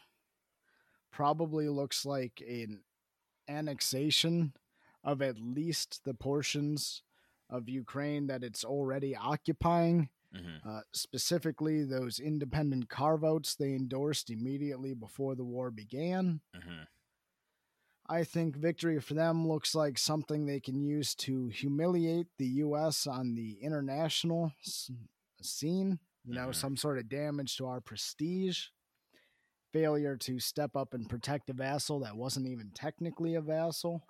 probably 1.11 1.69
looks 1.69 2.05
like 2.05 2.43
an 2.47 2.81
annexation 3.49 4.53
of 5.05 5.23
at 5.23 5.39
least 5.39 6.03
the 6.05 6.15
portions 6.15 7.03
of 7.49 7.69
Ukraine 7.69 8.27
that 8.27 8.45
it's 8.45 8.65
already 8.65 9.17
occupying, 9.17 10.11
Mm-hmm. 10.37 10.69
uh, 10.69 10.81
specifically 10.93 11.85
those 11.85 12.19
independent 12.21 12.91
carve 12.91 13.25
outs 13.25 13.55
they 13.55 13.73
endorsed 13.73 14.29
immediately 14.29 14.93
before 14.93 15.35
the 15.35 15.45
war 15.45 15.71
began. 15.71 16.43
Mm-hmm. 16.55 16.83
I 18.09 18.25
think 18.25 18.57
victory 18.57 19.01
for 19.01 19.15
them 19.15 19.47
looks 19.47 19.75
like 19.75 19.99
something 19.99 20.47
they 20.47 20.61
can 20.61 20.81
use 20.81 21.15
to 21.17 21.49
humiliate 21.49 22.27
the 22.39 22.47
U.S. 22.47 23.07
on 23.07 23.35
the 23.35 23.59
international 23.61 24.53
scene. 25.43 25.99
You 26.25 26.35
know, 26.35 26.49
Mhm. 26.49 26.55
some 26.55 26.77
sort 26.77 26.99
of 26.99 27.09
damage 27.09 27.57
to 27.57 27.67
our 27.67 27.81
prestige, 27.81 28.69
failure 29.73 30.17
to 30.17 30.39
step 30.41 30.77
up 30.77 30.95
and 30.95 31.09
protect 31.09 31.51
a 31.51 31.53
vassal 31.53 32.01
that 32.01 32.17
wasn't 32.17 32.47
even 32.47 32.71
technically 32.71 33.35
a 33.35 33.41
vassal. 33.41 34.03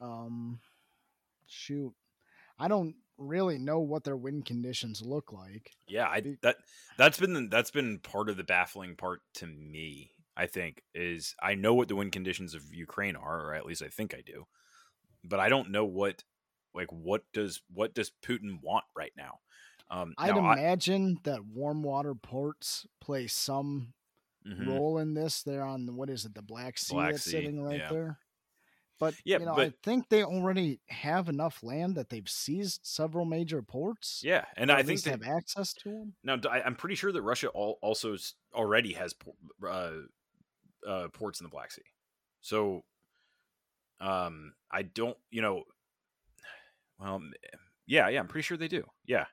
Um, 0.00 0.60
shoot, 1.46 1.94
I 2.58 2.68
don't 2.68 2.96
really 3.16 3.58
know 3.58 3.80
what 3.80 4.04
their 4.04 4.16
win 4.16 4.42
conditions 4.42 5.02
look 5.02 5.32
like. 5.32 5.70
Yeah, 5.86 6.08
I 6.08 6.36
that 6.42 6.56
that's 6.98 7.18
been 7.18 7.32
the, 7.32 7.48
that's 7.50 7.70
been 7.70 7.98
part 8.00 8.28
of 8.28 8.36
the 8.36 8.44
baffling 8.44 8.96
part 8.96 9.22
to 9.34 9.46
me. 9.46 10.13
I 10.36 10.46
think 10.46 10.82
is 10.94 11.34
I 11.42 11.54
know 11.54 11.74
what 11.74 11.88
the 11.88 11.96
wind 11.96 12.12
conditions 12.12 12.54
of 12.54 12.62
Ukraine 12.72 13.16
are, 13.16 13.46
or 13.50 13.54
at 13.54 13.66
least 13.66 13.82
I 13.82 13.88
think 13.88 14.14
I 14.14 14.20
do, 14.24 14.46
but 15.24 15.40
I 15.40 15.48
don't 15.48 15.70
know 15.70 15.84
what 15.84 16.24
like 16.74 16.90
what 16.90 17.22
does 17.32 17.62
what 17.72 17.94
does 17.94 18.10
Putin 18.22 18.60
want 18.62 18.84
right 18.96 19.12
now. 19.16 19.38
Um, 19.90 20.14
I'd 20.18 20.34
now, 20.34 20.40
I- 20.46 20.54
imagine 20.54 21.18
that 21.24 21.44
warm 21.44 21.82
water 21.82 22.14
ports 22.14 22.86
play 23.00 23.26
some 23.26 23.92
Mhm. 24.46 24.66
role 24.66 24.98
in 24.98 25.14
this. 25.14 25.42
They're 25.42 25.64
on 25.64 25.86
the, 25.86 25.92
what 25.92 26.10
is 26.10 26.24
it, 26.26 26.34
the 26.34 26.42
Black 26.42 26.76
Sea 26.78 26.94
Black 26.94 27.12
that's 27.12 27.24
Sea, 27.24 27.30
sitting 27.30 27.62
right 27.62 27.78
yeah. 27.80 27.88
there. 27.90 28.18
But 29.00 29.14
Yeah, 29.24 29.38
you 29.38 29.46
know, 29.46 29.54
I 29.58 29.72
think 29.82 30.08
they 30.08 30.22
already 30.22 30.80
have 30.88 31.28
enough 31.28 31.62
land 31.62 31.96
that 31.96 32.10
they've 32.10 32.28
seized 32.28 32.80
several 32.84 33.24
major 33.24 33.60
ports. 33.62 34.20
Yeah, 34.24 34.44
and 34.56 34.70
I 34.70 34.82
think 34.82 35.02
they 35.02 35.10
have 35.10 35.22
access 35.22 35.72
to 35.74 35.88
them. 35.90 36.14
now 36.22 36.38
I, 36.48 36.62
I'm 36.62 36.76
pretty 36.76 36.94
sure 36.94 37.10
that 37.10 37.22
Russia 37.22 37.48
al- 37.54 37.78
also 37.82 38.16
already 38.54 38.92
has 38.92 39.14
uh, 39.66 39.92
uh, 40.86 41.08
ports 41.12 41.40
in 41.40 41.44
the 41.44 41.50
Black 41.50 41.72
Sea. 41.72 41.82
So, 42.40 42.84
um, 44.00 44.54
I 44.70 44.82
don't, 44.82 45.16
you 45.30 45.42
know, 45.42 45.64
well, 47.00 47.20
yeah, 47.86 48.08
yeah, 48.08 48.20
I'm 48.20 48.28
pretty 48.28 48.44
sure 48.44 48.56
they 48.56 48.68
do. 48.68 48.84
Yeah, 49.06 49.26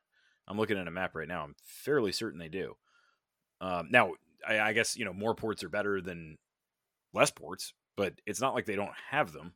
I'm 0.48 0.58
looking 0.58 0.78
at 0.78 0.88
a 0.88 0.92
map 0.92 1.16
right 1.16 1.28
now. 1.28 1.44
I'm 1.44 1.56
fairly 1.64 2.12
certain 2.12 2.40
they 2.40 2.50
do. 2.50 2.76
Um, 3.60 3.88
now, 3.92 4.14
I, 4.48 4.60
I 4.60 4.74
guess 4.74 4.98
you 4.98 5.06
know 5.06 5.14
more 5.14 5.36
ports 5.36 5.64
are 5.64 5.70
better 5.70 6.02
than 6.02 6.38
less 7.14 7.32
ports, 7.32 7.74
but 7.96 8.14
it's 8.26 8.42
not 8.42 8.54
like 8.54 8.66
they 8.66 8.76
don't 8.76 8.92
have 9.10 9.32
them. 9.32 9.54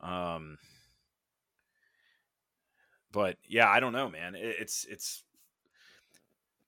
Um, 0.00 0.58
but 3.12 3.36
yeah, 3.48 3.68
I 3.68 3.80
don't 3.80 3.92
know, 3.92 4.10
man. 4.10 4.34
It, 4.34 4.56
it's 4.60 4.86
it's. 4.88 5.24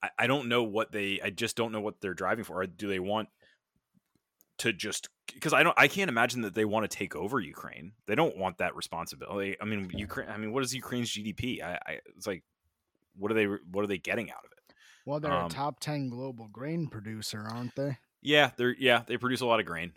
I, 0.02 0.10
I 0.18 0.26
don't 0.26 0.48
know 0.48 0.62
what 0.62 0.92
they. 0.92 1.20
I 1.22 1.30
just 1.30 1.56
don't 1.56 1.72
know 1.72 1.80
what 1.80 2.00
they're 2.00 2.14
driving 2.14 2.44
for. 2.44 2.64
Do 2.66 2.88
they 2.88 3.00
want 3.00 3.28
to 4.60 4.72
just? 4.72 5.08
Because 5.32 5.52
I 5.52 5.62
don't. 5.62 5.74
I 5.78 5.88
can't 5.88 6.08
imagine 6.08 6.42
that 6.42 6.54
they 6.54 6.64
want 6.64 6.88
to 6.88 6.96
take 6.96 7.14
over 7.16 7.40
Ukraine. 7.40 7.92
They 8.06 8.14
don't 8.14 8.36
want 8.36 8.58
that 8.58 8.76
responsibility. 8.76 9.56
I 9.60 9.64
mean, 9.64 9.90
Ukraine. 9.94 10.28
I 10.28 10.36
mean, 10.36 10.52
what 10.52 10.62
is 10.62 10.74
Ukraine's 10.74 11.10
GDP? 11.10 11.62
I, 11.62 11.78
I 11.86 12.00
it's 12.16 12.26
like, 12.26 12.44
what 13.16 13.30
are 13.30 13.34
they? 13.34 13.46
What 13.46 13.82
are 13.82 13.86
they 13.86 13.98
getting 13.98 14.30
out 14.30 14.44
of 14.44 14.52
it? 14.52 14.74
Well, 15.06 15.20
they're 15.20 15.32
Um, 15.32 15.46
a 15.46 15.48
top 15.48 15.80
ten 15.80 16.08
global 16.08 16.48
grain 16.48 16.88
producer, 16.88 17.44
aren't 17.48 17.74
they? 17.74 17.98
Yeah, 18.22 18.50
they're 18.56 18.76
yeah 18.78 19.02
they 19.06 19.16
produce 19.16 19.40
a 19.40 19.46
lot 19.46 19.60
of 19.60 19.66
grain. 19.66 19.92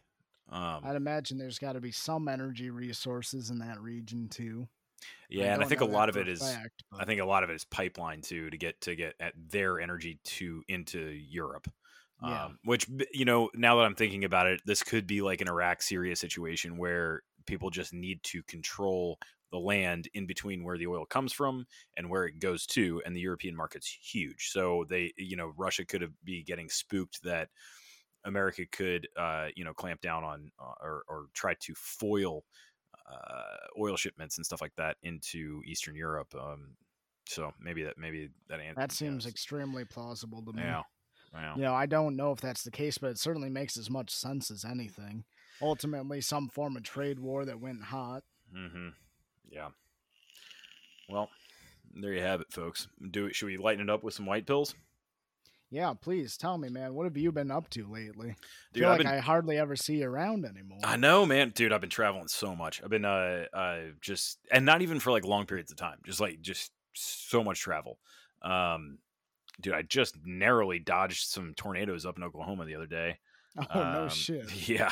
Um, 0.50 0.82
I'd 0.84 0.96
imagine 0.96 1.38
there's 1.38 1.60
got 1.60 1.74
to 1.74 1.82
be 1.82 1.92
some 1.92 2.28
energy 2.28 2.70
resources 2.70 3.50
in 3.50 3.60
that 3.60 3.82
region 3.82 4.30
too. 4.30 4.68
yeah, 5.30 5.54
and 5.54 5.64
I 5.64 5.68
think 5.68 5.82
a 5.82 5.86
lot 5.86 6.10
of 6.10 6.18
it 6.18 6.28
is. 6.28 6.42
fact, 6.42 6.84
I 6.98 7.06
think 7.06 7.22
a 7.22 7.26
lot 7.26 7.44
of 7.44 7.50
it 7.50 7.56
is 7.56 7.66
pipeline 7.66 8.22
too 8.22 8.50
to 8.50 8.58
get 8.58 8.80
to 8.82 8.96
get 8.96 9.16
at 9.20 9.34
their 9.50 9.80
energy 9.80 10.20
to 10.24 10.64
into 10.68 11.00
Europe. 11.00 11.68
Yeah. 12.24 12.46
Um, 12.46 12.60
which 12.64 12.88
you 13.12 13.26
know, 13.26 13.50
now 13.54 13.76
that 13.76 13.86
I'm 13.86 13.96
thinking 13.96 14.24
about 14.24 14.48
it, 14.48 14.62
this 14.66 14.82
could 14.82 15.06
be 15.08 15.22
like 15.22 15.42
an 15.42 15.50
Iraq 15.50 15.82
Syria 15.82 16.16
situation 16.16 16.78
where 16.78 17.22
people 17.46 17.70
just 17.70 17.94
need 17.94 18.24
to 18.24 18.42
control 18.44 19.18
the 19.52 19.60
land 19.60 20.08
in 20.14 20.26
between 20.26 20.64
where 20.64 20.78
the 20.78 20.88
oil 20.88 21.06
comes 21.06 21.34
from 21.34 21.66
and 21.98 22.10
where 22.10 22.26
it 22.26 22.40
goes 22.40 22.66
to, 22.66 23.02
and 23.06 23.16
the 23.16 23.22
European 23.22 23.56
market's 23.56 23.88
huge. 23.88 24.50
So 24.52 24.86
they, 24.90 25.14
you 25.18 25.36
know, 25.36 25.54
Russia 25.58 25.86
could 25.86 26.02
have 26.02 26.14
be 26.24 26.44
getting 26.44 26.70
spooked 26.70 27.22
that 27.24 27.50
America 28.26 28.64
could, 28.72 29.08
uh, 29.18 29.48
you 29.56 29.64
know, 29.66 29.74
clamp 29.74 30.02
down 30.02 30.24
on 30.24 30.52
uh, 30.60 30.74
or, 30.82 31.04
or 31.08 31.26
try 31.34 31.54
to 31.60 31.74
foil 31.76 32.44
uh, 33.12 33.82
oil 33.82 33.96
shipments 33.96 34.38
and 34.38 34.46
stuff 34.46 34.62
like 34.62 34.76
that 34.78 34.98
into 35.04 35.62
Eastern 35.66 35.96
Europe. 35.96 36.34
Um, 36.40 36.76
so 37.28 37.52
maybe 37.60 37.84
that 37.84 37.98
maybe 37.98 38.30
that 38.50 38.60
that 38.76 38.92
seems 38.92 39.26
yes. 39.26 39.32
extremely 39.32 39.86
plausible 39.86 40.44
to 40.44 40.54
me. 40.54 40.64
yeah, 40.64 40.82
yeah. 41.34 41.56
You 41.56 41.62
know, 41.62 41.74
I 41.74 41.86
don't 41.86 42.16
know 42.16 42.32
if 42.32 42.42
that's 42.42 42.64
the 42.64 42.72
case, 42.72 42.98
but 42.98 43.12
it 43.12 43.20
certainly 43.20 43.50
makes 43.50 43.78
as 43.78 43.90
much 43.90 44.12
sense 44.12 44.52
as 44.52 44.66
anything. 44.66 45.24
Ultimately, 45.62 46.22
some 46.22 46.50
form 46.50 46.76
of 46.76 46.84
trade 46.84 47.20
war 47.20 47.46
that 47.46 47.60
went 47.60 47.84
hot. 47.84 48.24
Mm-hmm. 48.56 48.90
Yeah. 49.50 49.70
Well, 51.10 51.30
there 51.94 52.14
you 52.14 52.22
have 52.22 52.42
it, 52.42 52.52
folks. 52.52 52.88
Do 53.12 53.32
should 53.34 53.48
we 53.48 53.58
lighten 53.58 53.88
it 53.88 53.90
up 53.90 54.04
with 54.04 54.14
some 54.14 54.26
white 54.26 54.46
pills? 54.46 54.76
Yeah, 55.70 55.94
please 56.00 56.38
tell 56.38 56.60
me, 56.60 56.70
man. 56.70 56.94
What 56.94 57.06
have 57.06 57.18
you 57.18 57.32
been 57.32 57.50
up 57.50 57.68
to 57.72 57.88
lately? 57.88 58.36
I 58.76 58.78
feel 58.78 58.86
I've 58.86 58.92
like 58.92 58.98
been 59.00 59.08
I 59.08 59.18
hardly 59.18 59.58
ever 59.58 59.76
see 59.76 59.96
you 59.98 60.08
around 60.08 60.46
anymore. 60.46 60.78
I 60.84 60.98
know, 60.98 61.26
man. 61.26 61.50
Dude, 61.50 61.74
I've 61.74 61.82
been 61.82 61.90
traveling 61.90 62.28
so 62.28 62.56
much. 62.56 62.84
I've 62.84 62.92
been 62.92 63.06
uh 63.06 63.46
uh 63.52 63.80
just 64.00 64.38
and 64.52 64.68
not 64.68 64.84
even 64.84 65.00
for 65.00 65.10
like 65.10 65.26
long 65.26 65.48
periods 65.48 65.72
of 65.72 65.78
time. 65.78 65.98
Just 66.06 66.20
like 66.20 66.42
just 66.42 66.72
so 66.94 67.44
much 67.44 67.60
travel. 67.60 67.98
Um 68.44 69.00
dude, 69.62 69.74
I 69.74 69.82
just 69.84 70.18
narrowly 70.26 70.80
dodged 70.80 71.28
some 71.30 71.54
tornadoes 71.56 72.06
up 72.06 72.18
in 72.18 72.24
Oklahoma 72.24 72.66
the 72.66 72.76
other 72.76 72.88
day. 72.88 73.20
Oh 73.56 73.84
no 73.84 74.04
Um, 74.04 74.10
shit. 74.10 74.52
Yeah, 74.68 74.92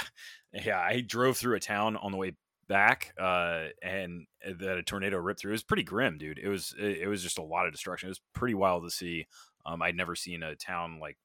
yeah. 0.53 0.80
I 0.80 1.01
drove 1.01 1.36
through 1.38 1.55
a 1.55 1.59
town 1.59 1.97
on 1.97 2.12
the 2.12 2.18
way 2.20 2.34
back, 2.68 3.12
uh, 3.20 3.70
and 3.82 4.28
that 4.45 4.78
a 4.78 4.84
tornado 4.84 5.18
ripped 5.18 5.39
through. 5.39 5.49
It 5.51 5.53
was 5.53 5.64
pretty 5.64 5.82
grim, 5.84 6.20
dude. 6.20 6.38
It 6.38 6.47
was 6.47 6.76
it, 6.78 6.99
it 6.99 7.07
was 7.07 7.24
just 7.24 7.39
a 7.39 7.43
lot 7.43 7.66
of 7.66 7.72
destruction. 7.72 8.07
It 8.07 8.12
was 8.12 8.22
pretty 8.34 8.53
wild 8.53 8.84
to 8.84 8.91
see. 8.91 9.26
Um, 9.66 9.82
I'd 9.82 9.95
never 9.95 10.16
seen 10.16 10.43
a 10.43 10.55
town 10.55 10.99
like 10.99 11.18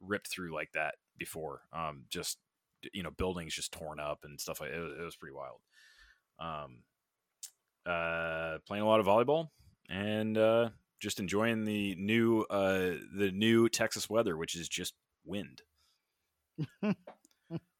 ripped 0.00 0.28
through 0.28 0.54
like 0.54 0.72
that 0.72 0.94
before. 1.18 1.60
Um, 1.74 2.04
just 2.08 2.38
you 2.94 3.02
know, 3.02 3.10
buildings 3.10 3.52
just 3.54 3.70
torn 3.72 4.00
up 4.00 4.20
and 4.24 4.40
stuff 4.40 4.60
like 4.60 4.70
it. 4.70 4.78
was, 4.78 4.92
it 4.98 5.02
was 5.04 5.16
pretty 5.16 5.34
wild. 5.34 5.60
Um, 6.40 6.78
uh, 7.84 8.58
playing 8.66 8.82
a 8.82 8.86
lot 8.86 9.00
of 9.00 9.06
volleyball 9.06 9.48
and 9.88 10.36
uh, 10.38 10.68
just 10.98 11.20
enjoying 11.20 11.64
the 11.64 11.94
new 11.96 12.42
uh 12.50 12.94
the 13.14 13.30
new 13.32 13.68
Texas 13.68 14.08
weather, 14.10 14.36
which 14.36 14.54
is 14.54 14.68
just 14.68 14.94
wind 15.24 15.62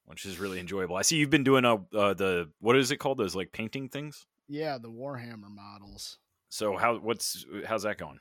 which 0.08 0.24
is 0.24 0.38
really 0.38 0.58
enjoyable. 0.58 0.96
I 0.96 1.02
see 1.02 1.16
you've 1.16 1.30
been 1.30 1.44
doing 1.44 1.64
a 1.64 1.74
uh, 1.74 2.14
the 2.14 2.50
what 2.60 2.76
is 2.76 2.90
it 2.90 2.96
called? 2.96 3.18
Those 3.18 3.36
like 3.36 3.52
painting 3.52 3.88
things. 3.88 4.26
Yeah, 4.48 4.78
the 4.78 4.90
Warhammer 4.90 5.50
models. 5.50 6.18
So 6.48 6.76
how 6.76 6.98
what's 6.98 7.44
how's 7.66 7.82
that 7.82 7.98
going? 7.98 8.18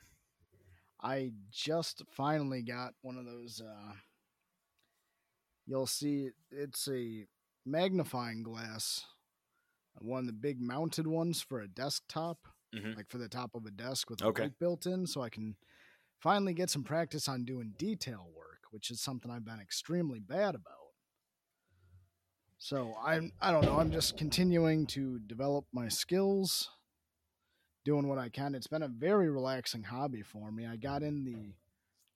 I 1.00 1.32
just 1.50 2.02
finally 2.10 2.62
got 2.62 2.92
one 3.02 3.16
of 3.16 3.24
those. 3.24 3.62
Uh, 3.64 3.92
you'll 5.66 5.86
see, 5.86 6.30
it's 6.50 6.88
a 6.88 7.24
magnifying 7.64 8.42
glass, 8.42 9.04
one 10.00 10.20
of 10.20 10.26
the 10.26 10.32
big 10.32 10.60
mounted 10.60 11.06
ones 11.06 11.40
for 11.40 11.60
a 11.60 11.68
desktop. 11.68 12.38
Mhm. 12.72 12.94
like 12.96 13.08
for 13.08 13.18
the 13.18 13.28
top 13.28 13.54
of 13.54 13.66
a 13.66 13.70
desk 13.70 14.10
with 14.10 14.20
a 14.20 14.26
Okay. 14.26 14.42
light 14.42 14.58
built 14.58 14.86
in, 14.86 15.06
so 15.06 15.22
I 15.22 15.30
can 15.30 15.56
finally 16.20 16.54
get 16.54 16.70
some 16.70 16.84
practice 16.84 17.28
on 17.28 17.44
doing 17.44 17.74
detail 17.78 18.30
work, 18.34 18.62
which 18.70 18.90
is 18.90 19.00
something 19.00 19.30
I've 19.30 19.44
been 19.44 19.60
extremely 19.60 20.20
bad 20.20 20.54
about. 20.54 20.94
So 22.58 22.94
I'm 23.02 23.32
I 23.40 23.52
don't 23.52 23.64
know, 23.64 23.78
I'm 23.78 23.90
just 23.90 24.16
continuing 24.16 24.86
to 24.88 25.18
develop 25.20 25.66
my 25.72 25.88
skills, 25.88 26.70
doing 27.84 28.08
what 28.08 28.18
I 28.18 28.28
can. 28.28 28.54
It's 28.54 28.66
been 28.66 28.82
a 28.82 28.88
very 28.88 29.30
relaxing 29.30 29.84
hobby 29.84 30.22
for 30.22 30.50
me. 30.52 30.66
I 30.66 30.76
got 30.76 31.02
in 31.02 31.24
the 31.24 31.54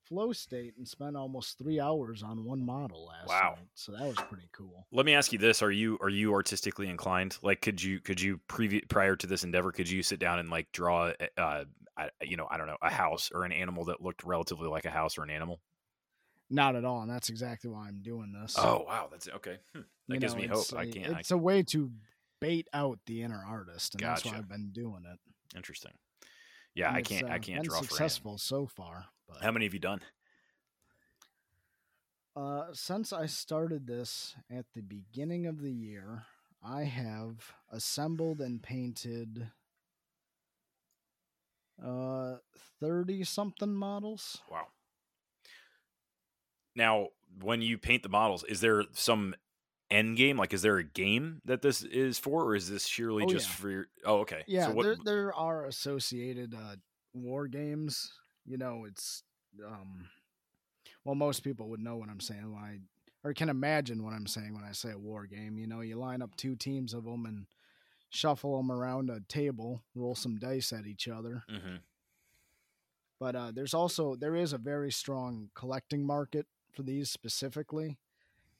flow 0.05 0.33
state 0.33 0.77
and 0.77 0.87
spent 0.87 1.17
almost 1.17 1.59
three 1.59 1.81
hours 1.81 2.23
on 2.23 2.45
one 2.45 2.65
model 2.65 3.07
last 3.07 3.29
Wow. 3.29 3.55
night. 3.57 3.69
So 3.75 3.93
that 3.93 4.03
was 4.07 4.17
pretty 4.17 4.49
cool. 4.53 4.87
Let 4.93 5.07
me 5.07 5.15
ask 5.15 5.33
you 5.33 5.39
this: 5.39 5.63
Are 5.63 5.71
you 5.71 5.99
are 6.01 6.09
you 6.09 6.33
artistically 6.35 6.89
inclined? 6.89 7.39
Like, 7.43 7.61
could 7.63 7.83
you 7.83 8.01
could 8.01 8.21
you 8.21 8.39
previ- 8.49 8.89
prior 8.89 9.17
to 9.17 9.27
this 9.27 9.45
endeavor, 9.45 9.73
could 9.73 9.89
you 9.89 10.03
sit 10.03 10.19
down 10.19 10.39
and 10.39 10.51
like 10.51 10.71
draw, 10.73 11.13
uh, 11.39 11.65
I, 11.97 12.11
you 12.23 12.37
know, 12.37 12.47
I 12.51 12.57
don't 12.59 12.67
know, 12.67 12.77
a 12.83 12.91
house 12.91 13.31
or 13.33 13.45
an 13.45 13.53
animal 13.53 13.85
that 13.87 14.01
looked 14.03 14.25
relatively 14.25 14.69
like 14.69 14.85
a 14.85 14.91
house 14.91 15.17
or 15.19 15.23
an 15.23 15.31
animal? 15.31 15.61
Not 16.51 16.77
at 16.77 16.85
all, 16.85 17.01
and 17.01 17.11
that's 17.11 17.31
exactly 17.31 17.71
why 17.71 17.89
I'm 17.89 18.03
doing 18.03 18.33
this. 18.33 18.59
Oh 18.59 18.85
wow, 18.87 19.09
that's 19.11 19.29
okay. 19.29 19.59
Hmm. 19.75 19.83
That 20.09 20.15
You 20.15 20.21
gives 20.21 20.35
know, 20.35 20.43
me 20.43 20.47
hope. 20.47 20.73
I 20.75 20.83
a- 20.83 20.87
can't. 20.87 21.19
It's 21.21 21.31
a 21.31 21.39
way 21.39 21.63
to 21.65 21.91
bait 22.41 22.69
out 22.75 22.99
the 23.07 23.23
inner 23.23 23.43
artist, 23.43 23.95
and 23.95 24.05
that's 24.05 24.25
why 24.25 24.37
I've 24.37 24.49
been 24.49 24.71
doing 24.73 25.05
it. 25.11 25.19
interesting. 25.57 25.93
Yeah, 26.75 26.89
And 26.89 26.97
I 26.97 27.01
can't. 27.03 27.25
I 27.31 27.37
uh, 27.37 27.39
can't 27.39 27.63
been 27.63 27.65
draw 27.65 27.81
for 27.81 27.87
successful 27.87 28.39
so 28.39 28.67
far. 28.67 29.07
But 29.33 29.43
How 29.43 29.51
many 29.53 29.65
have 29.67 29.75
you 29.75 29.81
done? 29.81 30.01
uh, 32.37 32.67
since 32.73 33.13
I 33.13 33.27
started 33.27 33.87
this 33.87 34.35
at 34.51 34.67
the 34.75 34.81
beginning 34.83 35.47
of 35.47 35.61
the 35.61 35.73
year, 35.73 36.25
I 36.63 36.85
have 36.85 37.53
assembled 37.71 38.41
and 38.41 38.63
painted 38.63 39.51
uh 41.83 42.37
thirty 42.81 43.25
something 43.25 43.75
models. 43.75 44.41
Wow. 44.51 44.69
Now, 46.75 47.09
when 47.41 47.61
you 47.63 47.79
paint 47.79 48.03
the 48.03 48.09
models, 48.09 48.45
is 48.45 48.61
there 48.61 48.85
some 48.93 49.35
end 49.91 50.17
game? 50.17 50.37
Like, 50.37 50.53
is 50.55 50.63
there 50.63 50.79
a 50.79 50.85
game 50.85 51.41
that 51.45 51.63
this 51.63 51.83
is 51.83 52.19
for, 52.19 52.45
or 52.45 52.55
is 52.55 52.71
this 52.71 52.87
sheerly 52.87 53.25
Oh, 53.25 53.31
just 53.31 53.49
yeah. 53.49 53.55
for 53.55 53.71
your? 53.71 53.87
Oh, 54.05 54.19
okay. 54.21 54.45
Yeah, 54.47 54.67
So 54.67 54.73
what? 54.73 54.85
there 54.85 54.97
there 55.05 55.35
are 55.35 55.67
associated 55.67 56.55
uh, 56.55 56.77
war 57.13 57.47
games. 57.49 58.13
You 58.47 58.59
know, 58.59 58.85
it's 58.87 59.23
um, 59.65 60.09
well, 61.05 61.15
most 61.15 61.41
people 61.41 61.69
would 61.69 61.81
know 61.81 61.97
what 61.97 62.09
I'm 62.09 62.21
saying 62.21 62.53
when 62.53 62.63
I 62.63 62.79
or 63.25 63.33
can 63.33 63.49
imagine 63.49 64.03
what 64.03 64.15
I'm 64.15 64.27
saying 64.27 64.55
when 64.55 64.65
I 64.65 64.73
say 64.73 64.91
a 64.91 64.99
war 64.99 65.27
game. 65.27 65.59
You 65.59 65.67
know, 65.67 65.81
you 65.81 65.97
line 65.97 66.23
up 66.23 66.37
two 66.37 66.57
teams 66.57 66.93
of 66.93 67.05
them 67.05 67.25
and 67.25 67.47
shuffle 68.11 68.57
them 68.57 68.71
around 68.71 69.11
a 69.11 69.21
table, 69.21 69.83
roll 69.95 70.15
some 70.15 70.39
dice 70.39 70.73
at 70.73 70.87
each 70.87 71.09
other. 71.09 71.45
Mhm. 71.49 71.81
But 73.19 73.37
uh, 73.37 73.53
there's 73.53 73.75
also 73.75 74.17
there 74.17 74.35
is 74.35 74.53
a 74.53 74.59
very 74.59 74.91
strong 74.91 75.51
collecting 75.55 76.05
market 76.05 76.47
for 76.73 76.83
these 76.83 77.11
specifically. 77.11 77.99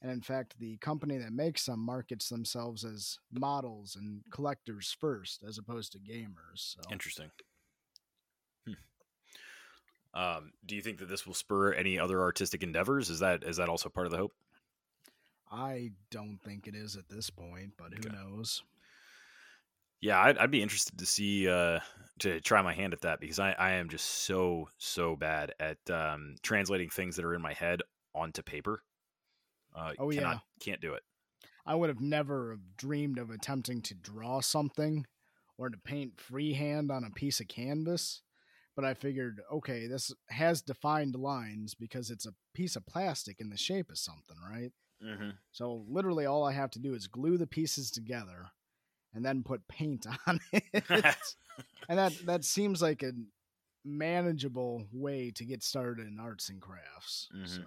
And 0.01 0.11
in 0.11 0.21
fact, 0.21 0.59
the 0.59 0.77
company 0.77 1.17
that 1.17 1.31
makes 1.31 1.65
them 1.65 1.79
markets 1.79 2.27
themselves 2.27 2.83
as 2.83 3.19
models 3.31 3.95
and 3.95 4.21
collectors 4.31 4.95
first, 4.97 5.43
as 5.47 5.57
opposed 5.57 5.93
to 5.93 5.99
gamers. 5.99 6.75
So 6.75 6.81
Interesting. 6.91 7.31
Um, 10.13 10.53
do 10.65 10.75
you 10.75 10.81
think 10.81 10.99
that 10.99 11.07
this 11.09 11.25
will 11.25 11.33
spur 11.33 11.73
any 11.73 11.97
other 11.99 12.21
artistic 12.21 12.63
endeavors? 12.63 13.09
Is 13.09 13.19
that 13.19 13.43
is 13.43 13.57
that 13.57 13.69
also 13.69 13.89
part 13.89 14.05
of 14.07 14.11
the 14.11 14.17
hope? 14.17 14.33
I 15.49 15.93
don't 16.09 16.37
think 16.39 16.67
it 16.67 16.75
is 16.75 16.97
at 16.97 17.07
this 17.07 17.29
point, 17.29 17.77
but 17.77 17.93
who 17.93 18.09
Okay. 18.09 18.09
knows? 18.09 18.61
Yeah, 20.01 20.19
I'd, 20.21 20.37
I'd 20.37 20.51
be 20.51 20.61
interested 20.61 20.97
to 20.99 21.05
see 21.05 21.47
uh, 21.47 21.79
to 22.19 22.41
try 22.41 22.61
my 22.61 22.73
hand 22.73 22.93
at 22.93 23.01
that 23.01 23.19
because 23.21 23.39
I, 23.39 23.53
I 23.53 23.71
am 23.73 23.89
just 23.89 24.05
so 24.05 24.69
so 24.77 25.15
bad 25.15 25.53
at 25.59 25.77
um, 25.89 26.35
translating 26.43 26.89
things 26.89 27.15
that 27.15 27.25
are 27.25 27.33
in 27.33 27.41
my 27.41 27.53
head 27.53 27.81
onto 28.13 28.41
paper. 28.43 28.83
Uh, 29.75 29.93
Oh, 29.97 30.09
cannot, 30.11 30.37
yeah. 30.37 30.39
can't 30.59 30.81
do 30.81 30.93
it. 30.93 31.03
I 31.65 31.75
would 31.75 31.89
have 31.89 31.99
never 32.01 32.51
have 32.51 32.77
dreamed 32.77 33.17
of 33.17 33.29
attempting 33.29 33.81
to 33.83 33.93
draw 33.95 34.39
something 34.41 35.05
or 35.57 35.69
to 35.69 35.77
paint 35.77 36.19
freehand 36.19 36.91
on 36.91 37.03
a 37.03 37.09
piece 37.11 37.39
of 37.39 37.47
canvas. 37.47 38.21
But 38.75 38.85
I 38.85 38.93
figured, 38.95 39.41
okay, 39.51 39.85
this 39.87 40.11
has 40.29 40.61
defined 40.61 41.15
lines 41.15 41.75
because 41.75 42.09
it's 42.09 42.25
a 42.25 42.33
piece 42.55 42.75
of 42.75 42.85
plastic 42.87 43.39
in 43.39 43.49
the 43.49 43.57
shape 43.57 43.89
of 43.91 43.99
something, 43.99 44.37
right? 44.49 44.71
Mm-hmm. 45.03 45.29
So 45.51 45.85
literally 45.87 46.25
all 46.25 46.43
I 46.43 46.53
have 46.53 46.71
to 46.71 46.79
do 46.79 46.93
is 46.95 47.07
glue 47.07 47.37
the 47.37 47.45
pieces 47.45 47.91
together 47.91 48.47
and 49.13 49.23
then 49.23 49.43
put 49.43 49.67
paint 49.67 50.07
on 50.27 50.39
it. 50.51 50.63
and 51.87 51.99
that 51.99 52.13
that 52.25 52.43
seems 52.45 52.81
like 52.81 53.03
a 53.03 53.11
manageable 53.85 54.87
way 54.91 55.29
to 55.35 55.45
get 55.45 55.61
started 55.61 56.07
in 56.07 56.19
arts 56.19 56.49
and 56.49 56.61
crafts. 56.61 57.29
Mhm. 57.35 57.47
So 57.47 57.63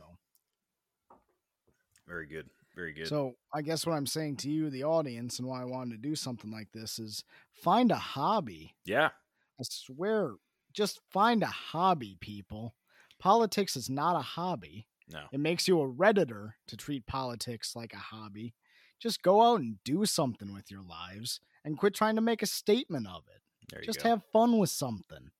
Very 2.08 2.26
good. 2.26 2.48
Very 2.74 2.92
good. 2.92 3.06
So 3.08 3.36
I 3.54 3.62
guess 3.62 3.86
what 3.86 3.94
I'm 3.94 4.06
saying 4.06 4.36
to 4.38 4.50
you, 4.50 4.70
the 4.70 4.84
audience, 4.84 5.38
and 5.38 5.48
why 5.48 5.62
I 5.62 5.64
wanted 5.64 5.92
to 6.02 6.08
do 6.08 6.14
something 6.14 6.50
like 6.50 6.72
this 6.72 6.98
is 6.98 7.24
find 7.52 7.90
a 7.90 7.96
hobby. 7.96 8.74
yeah. 8.84 9.10
I 9.58 9.62
swear, 9.62 10.32
just 10.76 11.00
find 11.10 11.42
a 11.42 11.46
hobby, 11.46 12.18
people. 12.20 12.74
Politics 13.18 13.76
is 13.76 13.88
not 13.88 14.14
a 14.14 14.22
hobby. 14.22 14.86
No. 15.08 15.22
It 15.32 15.40
makes 15.40 15.66
you 15.66 15.80
a 15.80 15.90
redditor 15.90 16.52
to 16.68 16.76
treat 16.76 17.06
politics 17.06 17.74
like 17.74 17.94
a 17.94 17.98
hobby. 17.98 18.54
Just 19.00 19.22
go 19.22 19.42
out 19.42 19.60
and 19.60 19.76
do 19.84 20.04
something 20.04 20.52
with 20.52 20.70
your 20.70 20.82
lives 20.82 21.40
and 21.64 21.78
quit 21.78 21.94
trying 21.94 22.16
to 22.16 22.20
make 22.20 22.42
a 22.42 22.46
statement 22.46 23.06
of 23.06 23.22
it. 23.34 23.40
There 23.70 23.80
Just 23.82 24.02
have 24.02 24.22
fun 24.32 24.58
with 24.58 24.70
something. 24.70 25.30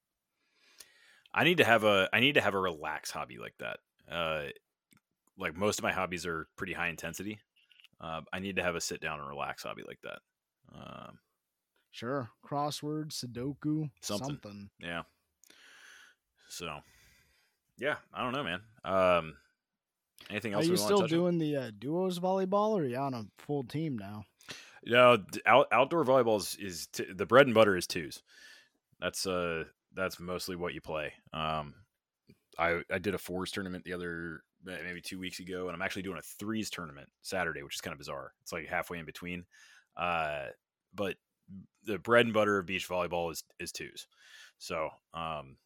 I 1.35 1.45
need 1.45 1.59
to 1.59 1.65
have 1.65 1.85
a 1.85 2.09
I 2.13 2.21
need 2.21 2.35
to 2.35 2.41
have 2.41 2.55
a 2.55 2.59
relaxed 2.59 3.13
hobby 3.13 3.39
like 3.39 3.55
that. 3.59 3.79
Uh, 4.11 4.45
like 5.39 5.55
most 5.57 5.79
of 5.79 5.83
my 5.83 5.93
hobbies 5.93 6.25
are 6.25 6.47
pretty 6.57 6.73
high 6.73 6.89
intensity. 6.89 7.39
Uh, 8.01 8.23
I 8.33 8.39
need 8.39 8.57
to 8.57 8.63
have 8.63 8.75
a 8.75 8.81
sit 8.81 9.01
down 9.01 9.21
and 9.21 9.29
relax 9.29 9.65
hobby 9.65 9.83
like 9.87 10.01
that. 10.03 10.19
Um, 10.75 11.19
Sure, 11.93 12.29
crossword, 12.45 13.11
Sudoku, 13.11 13.89
Something. 14.03 14.27
something. 14.29 14.71
yeah. 14.81 15.03
So, 16.49 16.79
yeah, 17.79 17.97
I 18.13 18.23
don't 18.23 18.33
know, 18.33 18.45
man. 18.45 18.61
Um, 18.85 19.37
anything 20.31 20.53
else? 20.53 20.65
Are 20.65 20.67
you 20.67 20.73
we 20.73 20.77
still 20.79 21.01
touch 21.01 21.13
on? 21.13 21.19
doing 21.19 21.39
the 21.39 21.57
uh, 21.57 21.71
duos 21.79 22.19
volleyball, 22.19 22.71
or 22.71 22.83
are 22.83 22.87
you 22.87 22.97
on 22.97 23.15
a 23.15 23.25
full 23.39 23.65
team 23.65 23.99
now? 23.99 24.25
No, 24.85 25.19
out, 25.47 25.67
outdoor 25.73 26.05
volleyball 26.05 26.39
is, 26.39 26.57
is 26.61 26.87
t- 26.87 27.13
the 27.13 27.27
bread 27.27 27.47
and 27.47 27.55
butter 27.55 27.77
is 27.77 27.87
twos. 27.87 28.23
That's 29.01 29.27
uh 29.27 29.65
that's 29.95 30.21
mostly 30.21 30.57
what 30.57 30.75
you 30.75 30.81
play. 30.81 31.13
Um, 31.33 31.75
I 32.59 32.83
I 32.91 32.99
did 32.99 33.15
a 33.15 33.19
fours 33.19 33.51
tournament 33.51 33.85
the 33.85 33.93
other 33.93 34.43
maybe 34.65 35.01
two 35.01 35.19
weeks 35.19 35.41
ago, 35.41 35.67
and 35.67 35.75
I'm 35.75 35.83
actually 35.83 36.03
doing 36.03 36.19
a 36.19 36.23
threes 36.23 36.71
tournament 36.71 37.09
Saturday, 37.23 37.63
which 37.63 37.75
is 37.75 37.81
kind 37.81 37.93
of 37.93 37.99
bizarre. 37.99 38.33
It's 38.43 38.53
like 38.53 38.67
halfway 38.67 38.99
in 38.99 39.05
between. 39.05 39.45
Uh, 39.97 40.47
but 40.95 41.17
the 41.85 41.99
bread 41.99 42.27
and 42.27 42.35
butter 42.35 42.59
of 42.59 42.67
beach 42.67 42.89
volleyball 42.89 43.33
is 43.33 43.45
is 43.59 43.73
twos. 43.73 44.07
So, 44.59 44.89
um, 45.15 45.57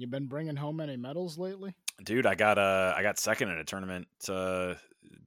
You 0.00 0.06
been 0.06 0.26
bringing 0.26 0.56
home 0.56 0.80
any 0.80 0.96
medals 0.96 1.38
lately? 1.38 1.74
dude, 2.02 2.24
I 2.24 2.34
got 2.34 2.58
uh 2.58 2.94
I 2.96 3.02
got 3.02 3.18
second 3.18 3.50
in 3.50 3.58
a 3.58 3.64
tournament 3.64 4.08
uh 4.28 4.74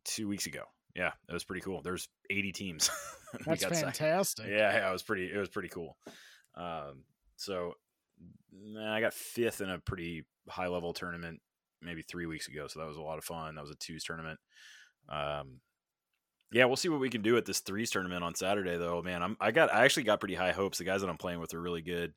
two 0.03 0.27
weeks 0.27 0.47
ago. 0.47 0.63
Yeah, 0.95 1.11
it 1.29 1.33
was 1.33 1.43
pretty 1.43 1.61
cool. 1.61 1.81
There's 1.81 2.07
80 2.29 2.51
teams. 2.51 2.89
That's 3.33 3.45
That's 3.45 3.61
second. 3.61 3.77
fantastic. 3.79 4.45
Yeah, 4.47 4.73
yeah, 4.73 4.89
it 4.89 4.91
was 4.91 5.03
pretty. 5.03 5.31
It 5.31 5.37
was 5.37 5.49
pretty 5.49 5.69
cool. 5.69 5.97
Um, 6.55 7.03
so 7.35 7.73
I 8.79 9.01
got 9.01 9.13
fifth 9.13 9.61
in 9.61 9.69
a 9.69 9.79
pretty 9.79 10.25
high 10.47 10.67
level 10.67 10.93
tournament 10.93 11.41
maybe 11.81 12.03
three 12.03 12.25
weeks 12.27 12.47
ago. 12.47 12.67
So 12.67 12.79
that 12.79 12.87
was 12.87 12.97
a 12.97 13.01
lot 13.01 13.17
of 13.17 13.23
fun. 13.23 13.55
That 13.55 13.61
was 13.61 13.71
a 13.71 13.75
twos 13.75 14.03
tournament. 14.03 14.39
Um, 15.09 15.61
yeah, 16.51 16.65
we'll 16.65 16.75
see 16.75 16.89
what 16.89 16.99
we 16.99 17.09
can 17.09 17.23
do 17.23 17.37
at 17.37 17.45
this 17.45 17.59
threes 17.61 17.89
tournament 17.89 18.23
on 18.23 18.35
Saturday, 18.35 18.77
though. 18.77 19.01
Man, 19.01 19.23
I'm 19.23 19.35
I 19.39 19.51
got 19.51 19.73
I 19.73 19.85
actually 19.85 20.03
got 20.03 20.19
pretty 20.19 20.35
high 20.35 20.51
hopes. 20.51 20.77
The 20.77 20.83
guys 20.83 21.01
that 21.01 21.09
I'm 21.09 21.17
playing 21.17 21.39
with 21.39 21.53
are 21.55 21.61
really 21.61 21.81
good. 21.81 22.13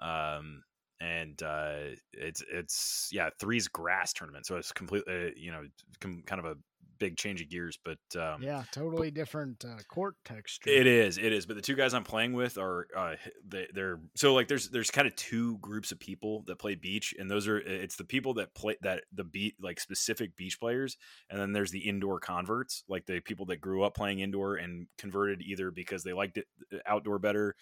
Um, 0.00 0.62
and 1.00 1.42
uh, 1.42 1.94
it's 2.12 2.42
it's 2.50 3.08
yeah 3.12 3.30
three's 3.38 3.68
grass 3.68 4.12
tournament, 4.12 4.46
so 4.46 4.56
it's 4.56 4.72
completely 4.72 5.12
uh, 5.12 5.30
you 5.36 5.52
know 5.52 5.62
com- 6.00 6.22
kind 6.26 6.38
of 6.38 6.46
a 6.46 6.56
big 6.98 7.16
change 7.16 7.40
of 7.40 7.48
gears, 7.48 7.78
but 7.84 7.98
um, 8.18 8.42
Yeah, 8.42 8.62
totally 8.72 9.10
different 9.10 9.64
uh, 9.64 9.78
court 9.88 10.14
texture. 10.24 10.70
it 10.70 10.86
is, 10.86 11.18
it 11.18 11.32
is. 11.32 11.46
But 11.46 11.56
the 11.56 11.62
two 11.62 11.74
guys 11.74 11.94
I'm 11.94 12.04
playing 12.04 12.32
with 12.32 12.58
are 12.58 12.86
uh, 12.96 13.14
they, 13.46 13.66
they're 13.72 14.00
so 14.14 14.34
like 14.34 14.48
there's 14.48 14.70
there's 14.70 14.90
kind 14.90 15.06
of 15.06 15.14
two 15.16 15.58
groups 15.58 15.92
of 15.92 16.00
people 16.00 16.42
that 16.46 16.58
play 16.58 16.74
beach, 16.74 17.14
and 17.18 17.30
those 17.30 17.48
are 17.48 17.58
it's 17.58 17.96
the 17.96 18.04
people 18.04 18.34
that 18.34 18.54
play 18.54 18.76
that 18.82 19.04
the 19.12 19.24
beat 19.24 19.54
like 19.60 19.80
specific 19.80 20.36
beach 20.36 20.58
players, 20.58 20.96
and 21.30 21.40
then 21.40 21.52
there's 21.52 21.70
the 21.70 21.86
indoor 21.88 22.20
converts, 22.20 22.84
like 22.88 23.06
the 23.06 23.20
people 23.20 23.46
that 23.46 23.60
grew 23.60 23.82
up 23.82 23.94
playing 23.94 24.20
indoor 24.20 24.56
and 24.56 24.86
converted 24.98 25.42
either 25.42 25.70
because 25.70 26.02
they 26.02 26.12
liked 26.12 26.38
it 26.38 26.46
uh, 26.72 26.78
outdoor 26.86 27.18
better 27.18 27.54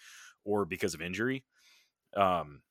or 0.43 0.65
because 0.65 0.93
of 0.93 1.01
injury. 1.01 1.43
Um, 2.15 2.61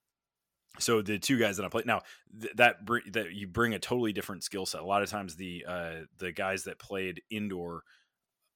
so 0.79 1.03
the 1.03 1.19
two 1.19 1.39
guys 1.39 1.57
that 1.57 1.65
I 1.65 1.69
play 1.69 1.83
now 1.87 2.03
th- 2.41 2.53
that 2.57 2.85
br- 2.85 2.99
that 3.13 3.33
you 3.33 3.47
bring 3.47 3.75
a 3.75 3.79
totally 3.79 4.13
different 4.13 4.43
skill 4.45 4.67
set. 4.67 4.81
A 4.81 4.85
lot 4.87 5.03
of 5.03 5.09
times 5.11 5.37
the 5.37 5.65
uh, 5.69 5.93
the 6.19 6.33
guys 6.33 6.65
that 6.65 6.79
played 6.79 7.23
indoor 7.31 7.83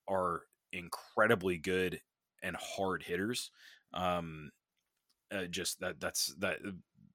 are 0.08 0.42
incredibly 0.72 1.58
good 1.58 2.00
and 2.42 2.56
hard 2.56 3.02
hitters. 3.02 3.50
Um, 3.94 4.50
uh, 5.30 5.44
just 5.44 5.80
that 5.80 6.00
that's 6.00 6.34
that 6.38 6.58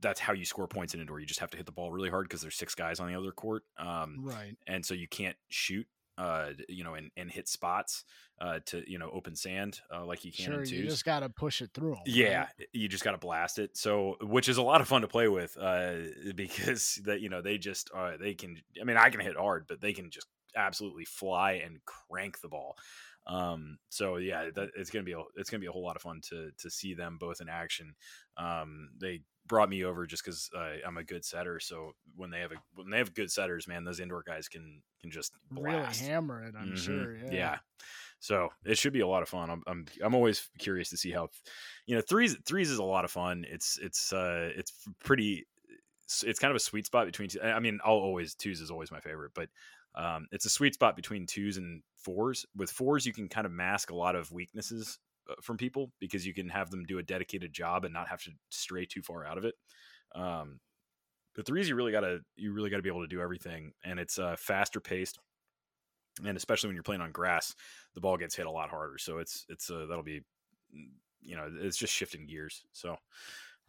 that's 0.02 0.20
how 0.20 0.34
you 0.34 0.46
score 0.46 0.68
points 0.68 0.94
in 0.94 1.00
indoor. 1.00 1.20
You 1.20 1.26
just 1.26 1.40
have 1.40 1.52
to 1.52 1.58
hit 1.58 1.66
the 1.66 1.72
ball 1.72 1.92
really 1.92 2.10
hard 2.10 2.26
because 2.28 2.42
there's 2.42 2.56
six 2.56 2.76
guys 2.76 3.00
on 3.00 3.08
the 3.12 3.18
other 3.18 3.32
court, 3.32 3.64
um, 3.78 4.18
Right. 4.20 4.56
and 4.68 4.86
so 4.86 4.94
you 4.94 5.08
can't 5.08 5.38
shoot, 5.50 5.88
uh, 6.18 6.52
you 6.70 6.84
know, 6.84 6.94
and, 6.96 7.12
and 7.18 7.32
hit 7.32 7.48
spots 7.48 8.04
uh, 8.40 8.60
to 8.68 8.90
you 8.90 8.98
know 9.00 9.10
open 9.12 9.36
sand 9.36 9.82
uh, 9.94 10.06
like 10.06 10.26
you 10.26 10.32
can 10.32 10.46
Sure, 10.46 10.64
in 10.64 10.72
you 10.72 10.84
just 10.84 11.06
got 11.06 11.20
to 11.22 11.30
push 11.30 11.62
it 11.62 11.72
through 11.74 11.98
Yeah, 12.06 12.48
right? 12.50 12.50
you 12.74 12.90
just 12.90 13.04
got 13.04 13.12
to 13.14 13.18
blast 13.18 13.60
it. 13.60 13.78
So, 13.78 14.18
which 14.22 14.50
is 14.50 14.58
a 14.58 14.62
lot 14.62 14.82
of 14.82 14.88
fun 14.90 15.02
to 15.04 15.08
play 15.08 15.28
with, 15.30 15.56
uh, 15.58 15.96
because 16.36 17.00
that 17.06 17.22
you 17.22 17.30
know 17.30 17.42
they 17.42 17.58
just 17.58 17.92
uh, 17.94 18.18
they 18.18 18.34
can. 18.34 18.62
I 18.80 18.84
mean, 18.84 18.98
I 18.98 19.10
can 19.10 19.22
hit 19.22 19.38
hard, 19.38 19.68
but 19.68 19.80
they 19.80 19.94
can 19.94 20.10
just 20.12 20.28
absolutely 20.56 21.06
fly 21.06 21.54
and 21.54 21.80
crank 21.86 22.42
the 22.42 22.50
ball. 22.50 22.78
Um, 23.26 23.78
so 23.90 24.18
yeah, 24.18 24.50
that, 24.54 24.70
it's 24.76 24.90
gonna 24.90 25.04
be 25.04 25.14
a, 25.14 25.22
it's 25.36 25.50
gonna 25.50 25.62
be 25.62 25.68
a 25.68 25.72
whole 25.72 25.84
lot 25.84 25.96
of 25.96 26.02
fun 26.02 26.22
to 26.30 26.52
to 26.58 26.70
see 26.70 26.94
them 26.94 27.18
both 27.18 27.42
in 27.42 27.50
action. 27.50 27.96
Um, 28.38 28.92
they 29.00 29.22
brought 29.46 29.70
me 29.70 29.84
over 29.84 30.06
just 30.06 30.24
because 30.24 30.50
uh, 30.56 30.78
I'm 30.86 30.98
a 30.98 31.04
good 31.04 31.26
setter. 31.26 31.60
So 31.60 31.94
when 32.16 32.30
they 32.32 32.40
have 32.40 32.52
a 32.52 32.58
when 32.76 32.90
they 32.90 32.98
have 32.98 33.14
good 33.14 33.32
setters, 33.32 33.68
man, 33.68 33.84
those 33.84 34.00
indoor 34.00 34.24
guys 34.24 34.48
can 34.48 34.82
can 35.00 35.12
just 35.12 35.34
blast. 35.52 36.02
Really 36.02 36.12
hammer 36.12 36.44
it, 36.44 36.56
I'm 36.56 36.74
Mhm. 36.74 36.76
sure. 36.76 37.16
Yeah. 37.16 37.32
Yeah. 37.32 37.60
So 38.20 38.50
it 38.66 38.78
should 38.78 38.94
be 38.94 39.02
a 39.02 39.08
lot 39.08 39.24
of 39.24 39.30
fun. 39.30 39.50
I'm, 39.50 39.64
I'm 39.68 39.86
I'm 40.02 40.16
always 40.16 40.50
curious 40.60 40.90
to 40.92 40.98
see 40.98 41.12
how, 41.12 41.30
you 41.86 41.96
know, 41.96 42.02
threes 42.02 42.38
threes 42.46 42.70
is 42.70 42.80
a 42.80 42.84
lot 42.84 43.06
of 43.06 43.12
fun. 43.12 43.46
It's 43.48 43.78
it's 43.80 44.14
uh 44.14 44.52
it's 44.56 44.88
pretty. 45.00 45.46
It's 46.04 46.24
it's 46.24 46.40
kind 46.40 46.52
of 46.52 46.56
a 46.56 46.60
sweet 46.60 46.86
spot 46.86 47.06
between. 47.06 47.30
Two, 47.30 47.42
I 47.42 47.60
mean, 47.60 47.80
I'll 47.84 47.94
always 47.94 48.36
twos 48.36 48.62
is 48.62 48.72
always 48.72 48.92
my 48.92 49.00
favorite, 49.00 49.32
but 49.34 49.50
um, 49.96 50.28
it's 50.32 50.46
a 50.46 50.50
sweet 50.50 50.74
spot 50.74 50.96
between 50.96 51.26
twos 51.26 51.58
and 51.58 51.82
fours. 51.96 52.46
With 52.56 52.72
fours, 52.72 53.06
you 53.06 53.14
can 53.14 53.30
kind 53.30 53.46
of 53.46 53.52
mask 53.52 53.92
a 53.92 53.96
lot 53.96 54.16
of 54.16 54.32
weaknesses 54.32 55.00
uh, 55.30 55.36
from 55.42 55.58
people 55.58 55.92
because 56.00 56.26
you 56.26 56.34
can 56.34 56.50
have 56.50 56.70
them 56.70 56.86
do 56.86 57.00
a 57.00 57.04
dedicated 57.04 57.54
job 57.54 57.86
and 57.86 57.94
not 57.94 58.08
have 58.08 58.24
to 58.24 58.32
stray 58.50 58.86
too 58.86 59.02
far 59.02 59.26
out 59.26 59.38
of 59.38 59.46
it. 59.46 59.56
Um, 60.16 60.60
the 61.36 61.44
threes, 61.44 61.68
you 61.68 61.76
really 61.76 61.92
gotta 61.92 62.20
you 62.36 62.54
really 62.54 62.70
gotta 62.70 62.84
be 62.84 62.90
able 62.90 63.02
to 63.02 63.08
do 63.08 63.22
everything, 63.22 63.72
and 63.84 64.00
it's 64.00 64.20
uh, 64.20 64.36
faster 64.38 64.80
paced 64.80 65.20
and 66.26 66.38
especially 66.38 66.68
when 66.68 66.76
you're 66.76 66.84
playing 66.84 67.02
on 67.02 67.12
grass, 67.12 67.56
the 67.96 68.02
ball 68.02 68.18
gets 68.18 68.36
hit 68.36 68.46
a 68.46 68.52
lot 68.52 68.70
harder. 68.70 68.98
So 68.98 69.18
it's 69.18 69.46
it's 69.50 69.70
uh, 69.70 69.86
that'll 69.88 70.04
be 70.04 70.22
mm, 70.76 70.90
you 71.22 71.36
know 71.36 71.50
it's 71.62 71.78
just 71.78 71.94
shifting 71.94 72.28
gears. 72.28 72.64
So 72.72 72.98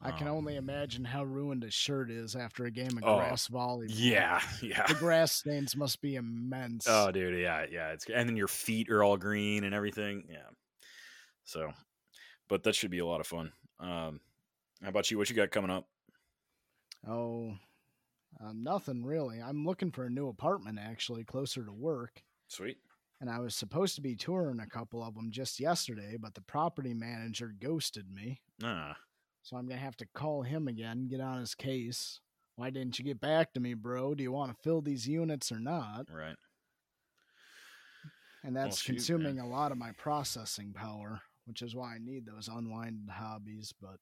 I 0.01 0.11
can 0.11 0.29
um, 0.29 0.35
only 0.37 0.57
imagine 0.57 1.05
how 1.05 1.25
ruined 1.25 1.65
a 1.65 1.71
shirt 1.71 2.11
is 2.11 2.37
after 2.37 2.67
a 2.67 2.71
game 2.71 2.99
of 2.99 3.05
Oh, 3.05 3.17
grass 3.17 3.49
volleyball. 3.49 3.87
yeah 3.91 4.41
yeah. 4.63 4.87
The 4.87 4.95
grass 4.95 5.33
stains 5.33 5.75
must 5.77 6.03
be 6.03 6.17
immense. 6.17 6.87
Oh, 6.89 7.11
dude, 7.11 7.41
yeah, 7.41 7.65
yeah. 7.71 7.93
It's 7.93 8.07
and 8.13 8.29
then 8.29 8.37
your 8.37 8.49
feet 8.49 8.91
are 8.91 9.03
all 9.03 9.17
green 9.17 9.65
and 9.65 9.75
everything. 9.75 10.25
Yeah. 10.29 10.49
So, 11.45 11.73
but 12.49 12.63
that 12.65 12.75
should 12.75 12.91
be 12.91 12.99
a 12.99 13.07
lot 13.07 13.21
of 13.21 13.27
fun. 13.27 13.53
Um, 13.81 14.21
how 14.83 14.89
about 14.89 15.11
you? 15.11 15.17
What 15.19 15.31
you 15.31 15.37
got 15.37 15.51
coming 15.51 15.71
up? 15.71 15.87
Oh, 17.07 17.55
um, 18.41 18.63
nothing 18.63 19.05
really. 19.05 19.41
I'm 19.41 19.65
looking 19.65 19.91
for 19.91 20.05
a 20.05 20.11
new 20.11 20.29
apartment 20.29 20.79
actually, 20.83 21.25
closer 21.25 21.65
to 21.65 21.73
work. 21.73 22.23
Sweet. 22.49 22.79
And 23.21 23.31
I 23.31 23.39
was 23.39 23.55
supposed 23.55 23.95
to 23.95 24.01
be 24.03 24.17
touring 24.17 24.61
a 24.61 24.67
couple 24.67 25.03
of 25.03 25.15
them 25.15 25.31
just 25.31 25.61
yesterday, 25.61 26.17
but 26.21 26.35
the 26.35 26.41
property 26.43 26.93
manager 26.93 27.55
ghosted 27.59 28.11
me. 28.13 28.41
Ah, 28.63 28.97
So 29.45 29.57
I'm 29.57 29.67
going 29.67 29.79
to 29.79 29.85
have 29.85 29.97
to 29.99 30.07
call 30.15 30.43
him 30.43 30.67
again, 30.69 31.07
get 31.07 31.21
on 31.21 31.39
his 31.39 31.55
case. 31.55 32.19
Why 32.57 32.71
didn't 32.71 32.99
you 32.99 33.05
get 33.05 33.21
back 33.21 33.53
to 33.53 33.61
me, 33.61 33.75
bro? 33.75 34.15
Do 34.15 34.23
you 34.23 34.33
want 34.33 34.51
to 34.51 34.63
fill 34.63 34.81
these 34.81 35.07
units 35.07 35.53
or 35.53 35.61
not? 35.61 36.07
right. 36.11 36.37
And 38.43 38.55
that's 38.57 38.81
shoot, 38.81 38.89
man. 38.93 38.97
consuming 38.97 39.41
a 39.41 39.47
lot 39.49 39.71
of 39.73 39.79
my 39.79 39.93
processing 39.93 40.73
power, 40.75 41.21
which 41.47 41.63
is 41.63 41.75
why 41.75 41.95
I 41.95 41.99
need 41.99 42.27
those 42.27 42.49
unwinded 42.49 43.09
hobbies. 43.11 43.73
But, 43.81 43.97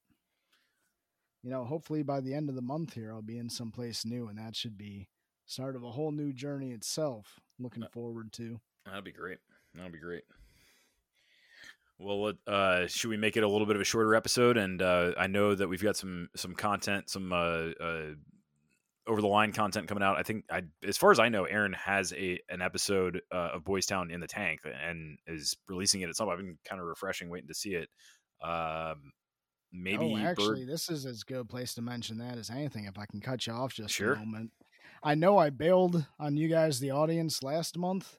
you 1.43 1.49
know, 1.49 1.63
hopefully 1.63 2.03
by 2.03 2.19
the 2.19 2.33
end 2.33 2.49
of 2.49 2.55
the 2.55 2.61
month 2.61 2.93
here, 2.93 3.13
I'll 3.13 3.21
be 3.21 3.37
in 3.37 3.49
someplace 3.49 4.05
new, 4.05 4.27
and 4.27 4.37
that 4.37 4.55
should 4.55 4.77
be 4.77 5.07
start 5.45 5.75
of 5.77 5.83
a 5.83 5.91
whole 5.91 6.11
new 6.11 6.33
journey 6.33 6.71
itself. 6.71 7.39
Looking 7.59 7.83
Uh, 7.83 7.89
forward 7.93 8.31
to. 8.33 8.59
That'd 8.85 9.03
be 9.05 9.11
great. 9.13 9.39
That'd 9.75 9.93
be 9.93 9.99
great. 9.99 10.23
Well, 11.99 12.33
uh, 12.47 12.87
should 12.87 13.09
we 13.09 13.17
make 13.17 13.37
it 13.37 13.43
a 13.43 13.47
little 13.47 13.67
bit 13.67 13.75
of 13.75 13.81
a 13.81 13.85
shorter 13.85 14.15
episode? 14.15 14.57
And 14.57 14.81
uh, 14.81 15.11
I 15.17 15.27
know 15.27 15.53
that 15.55 15.67
we've 15.67 15.81
got 15.83 15.95
some 15.95 16.29
some 16.35 16.55
content, 16.55 17.09
some 17.09 17.31
uh, 17.31 17.69
uh, 17.79 18.13
over 19.07 19.21
the 19.21 19.27
line 19.27 19.51
content 19.51 19.87
coming 19.87 20.03
out. 20.03 20.17
I 20.17 20.23
think, 20.23 20.45
I, 20.49 20.63
as 20.87 20.97
far 20.97 21.11
as 21.11 21.19
I 21.19 21.29
know, 21.29 21.45
Aaron 21.45 21.73
has 21.73 22.13
a 22.13 22.39
an 22.49 22.61
episode 22.61 23.21
uh, 23.31 23.51
of 23.53 23.63
Boys 23.63 23.85
Town 23.85 24.11
in 24.11 24.19
the 24.19 24.27
tank 24.27 24.61
and 24.65 25.17
is 25.27 25.55
releasing 25.67 26.01
it 26.01 26.09
at 26.09 26.15
some. 26.15 26.29
I've 26.29 26.37
been 26.37 26.57
kind 26.67 26.81
of 26.81 26.87
refreshing, 26.87 27.29
waiting 27.29 27.49
to 27.49 27.53
see 27.53 27.75
it. 27.75 27.89
Um, 28.41 29.11
maybe 29.71 30.05
oh, 30.05 30.15
Bird- 30.15 30.25
actually, 30.25 30.65
this 30.65 30.89
is 30.89 31.05
as 31.05 31.23
good 31.23 31.39
a 31.39 31.45
place 31.45 31.73
to 31.75 31.81
mention 31.81 32.17
that 32.17 32.37
as 32.37 32.49
anything. 32.49 32.85
If 32.85 32.97
I 32.97 33.05
can 33.05 33.21
cut 33.21 33.45
you 33.45 33.53
off 33.53 33.73
just 33.73 33.93
Sure. 33.93 34.13
a 34.13 34.19
moment, 34.19 34.51
I 35.03 35.15
know 35.15 35.37
I 35.37 35.49
bailed 35.49 36.05
on 36.19 36.37
you 36.37 36.47
guys, 36.47 36.79
the 36.79 36.91
audience, 36.91 37.43
last 37.43 37.77
month. 37.77 38.17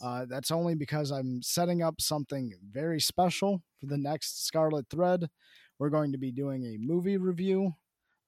Uh, 0.00 0.24
that's 0.28 0.50
only 0.50 0.74
because 0.74 1.10
I'm 1.10 1.42
setting 1.42 1.82
up 1.82 2.00
something 2.00 2.52
very 2.70 3.00
special 3.00 3.62
for 3.78 3.86
the 3.86 3.98
next 3.98 4.46
Scarlet 4.46 4.86
Thread. 4.90 5.28
We're 5.78 5.90
going 5.90 6.12
to 6.12 6.18
be 6.18 6.32
doing 6.32 6.64
a 6.64 6.76
movie 6.78 7.16
review, 7.16 7.72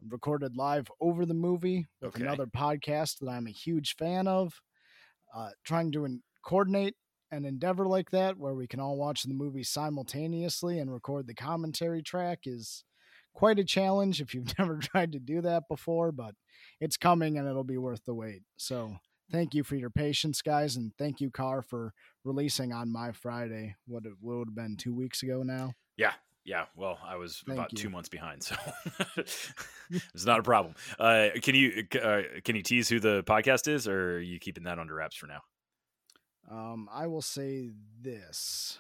recorded 0.08 0.56
live 0.56 0.88
over 1.00 1.24
the 1.26 1.34
movie 1.34 1.86
with 2.00 2.14
Okay. 2.16 2.22
another 2.24 2.46
podcast 2.46 3.18
that 3.20 3.28
I'm 3.28 3.46
a 3.46 3.50
huge 3.52 3.96
fan 3.96 4.26
of. 4.28 4.60
Uh, 5.34 5.50
trying 5.64 5.90
to 5.92 6.04
in- 6.04 6.22
coordinate 6.44 6.94
an 7.32 7.44
endeavor 7.44 7.86
like 7.88 8.10
that 8.10 8.36
where 8.38 8.54
we 8.54 8.66
can 8.68 8.78
all 8.78 8.96
watch 8.96 9.22
the 9.24 9.34
movie 9.34 9.64
simultaneously 9.64 10.78
and 10.78 10.92
record 10.92 11.26
the 11.26 11.34
commentary 11.34 12.02
track 12.02 12.40
is 12.44 12.84
quite 13.32 13.58
a 13.58 13.64
challenge 13.64 14.20
if 14.20 14.32
you've 14.34 14.52
never 14.58 14.78
tried 14.78 15.10
to 15.10 15.18
do 15.18 15.40
that 15.40 15.64
before, 15.68 16.12
but 16.12 16.34
it's 16.80 16.96
coming 16.96 17.36
and 17.38 17.48
it'll 17.48 17.64
be 17.64 17.78
worth 17.78 18.04
the 18.04 18.14
wait. 18.14 18.42
So 18.56 18.96
thank 19.30 19.54
you 19.54 19.64
for 19.64 19.76
your 19.76 19.90
patience, 19.90 20.42
guys, 20.42 20.76
and 20.76 20.92
thank 20.98 21.20
you, 21.20 21.30
Car, 21.30 21.62
for 21.62 21.92
releasing 22.24 22.72
on 22.72 22.92
my 22.92 23.12
Friday. 23.12 23.76
What 23.86 24.06
it 24.06 24.12
would 24.20 24.48
have 24.48 24.54
been 24.54 24.76
two 24.76 24.94
weeks 24.94 25.22
ago 25.22 25.42
now. 25.42 25.72
Yeah, 25.96 26.12
yeah. 26.44 26.66
Well, 26.76 26.98
I 27.04 27.16
was 27.16 27.42
Thank 27.46 27.58
about 27.58 27.72
you. 27.72 27.78
two 27.78 27.90
months 27.90 28.08
behind, 28.08 28.42
so 28.42 28.56
it's 29.16 30.26
not 30.26 30.40
a 30.40 30.42
problem. 30.42 30.74
Uh, 30.98 31.28
can 31.42 31.54
you 31.54 31.84
uh, 32.02 32.22
can 32.44 32.56
you 32.56 32.62
tease 32.62 32.88
who 32.88 33.00
the 33.00 33.22
podcast 33.24 33.68
is, 33.68 33.88
or 33.88 34.16
are 34.16 34.20
you 34.20 34.38
keeping 34.38 34.64
that 34.64 34.78
under 34.78 34.94
wraps 34.94 35.16
for 35.16 35.26
now? 35.26 35.40
Um, 36.50 36.88
I 36.92 37.06
will 37.06 37.22
say 37.22 37.70
this. 38.00 38.78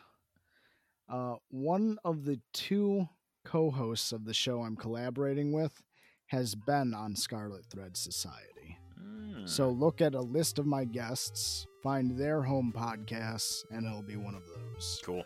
Uh, 1.08 1.36
one 1.50 1.98
of 2.04 2.24
the 2.24 2.40
two 2.52 3.08
co-hosts 3.44 4.12
of 4.12 4.24
the 4.24 4.34
show 4.34 4.62
I'm 4.62 4.76
collaborating 4.76 5.52
with 5.52 5.82
has 6.26 6.54
been 6.54 6.94
on 6.94 7.14
Scarlet 7.14 7.66
Thread 7.66 7.96
Society. 7.96 8.53
Hmm. 8.98 9.46
So 9.46 9.70
look 9.70 10.00
at 10.00 10.14
a 10.14 10.20
list 10.20 10.58
of 10.58 10.66
my 10.66 10.84
guests, 10.84 11.66
find 11.82 12.16
their 12.16 12.42
home 12.42 12.72
podcasts, 12.74 13.64
and 13.70 13.86
it'll 13.86 14.02
be 14.02 14.16
one 14.16 14.34
of 14.34 14.42
those. 14.46 15.00
Cool. 15.04 15.24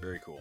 Very 0.00 0.20
cool. 0.24 0.40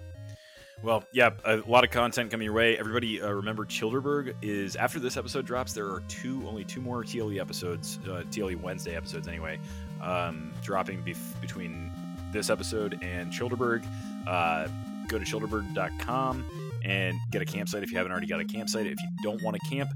Well, 0.82 1.04
yeah, 1.14 1.32
a 1.44 1.58
lot 1.68 1.84
of 1.84 1.92
content 1.92 2.32
coming 2.32 2.46
your 2.46 2.54
way. 2.54 2.78
Everybody, 2.78 3.22
uh, 3.22 3.30
remember 3.32 3.66
Childerberg 3.66 4.34
is 4.42 4.78
after 4.78 4.98
this 4.98 5.18
episode 5.18 5.46
drops. 5.46 5.74
There 5.74 5.88
are 5.88 6.02
two, 6.08 6.42
only 6.48 6.64
two 6.64 6.80
more 6.80 7.04
TLE 7.04 7.38
episodes, 7.38 8.00
uh, 8.06 8.24
TLE 8.32 8.56
Wednesday 8.56 8.96
episodes 8.96 9.28
anyway, 9.28 9.60
um, 10.02 10.54
dropping 10.64 11.04
bef- 11.04 11.40
between 11.42 11.92
this 12.32 12.50
episode 12.50 12.98
and 13.02 13.32
Childerberg. 13.32 13.86
Uh, 14.26 14.70
go 15.10 15.20
to 15.20 15.26
childerberg.com 15.26 16.46
and 16.86 17.18
get 17.32 17.42
a 17.42 17.46
campsite 17.46 17.84
if 17.84 17.92
you 17.92 17.98
haven't 17.98 18.14
already 18.14 18.28
got 18.28 18.40
a 18.40 18.46
campsite. 18.46 18.86
If 18.86 19.02
you 19.02 19.10
don't 19.22 19.42
want 19.44 19.58
to 19.62 19.70
camp, 19.70 19.90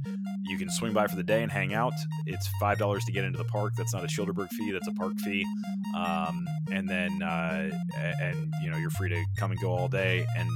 you 0.46 0.58
can 0.58 0.70
swing 0.70 0.94
by 0.94 1.08
for 1.08 1.16
the 1.16 1.24
day 1.24 1.44
and 1.44 1.52
hang 1.52 1.74
out. 1.74 1.94
It's 2.26 2.48
five 2.60 2.78
dollars 2.78 3.04
to 3.06 3.12
get 3.12 3.24
into 3.24 3.38
the 3.38 3.46
park. 3.46 3.74
That's 3.78 3.94
not 3.94 4.04
a 4.04 4.08
Childerberg 4.08 4.50
fee. 4.50 4.72
That's 4.72 4.88
a 4.88 4.94
park 4.94 5.14
fee. 5.24 5.46
Um, 5.96 6.48
and 6.72 6.88
then 6.88 7.22
uh, 7.22 7.70
and 8.22 8.54
you 8.62 8.70
know 8.70 8.78
you're 8.78 8.89
free 8.91 9.10
to 9.10 9.24
come 9.38 9.52
and 9.52 9.60
go 9.60 9.72
all 9.72 9.88
day 9.88 10.26
and 10.38 10.50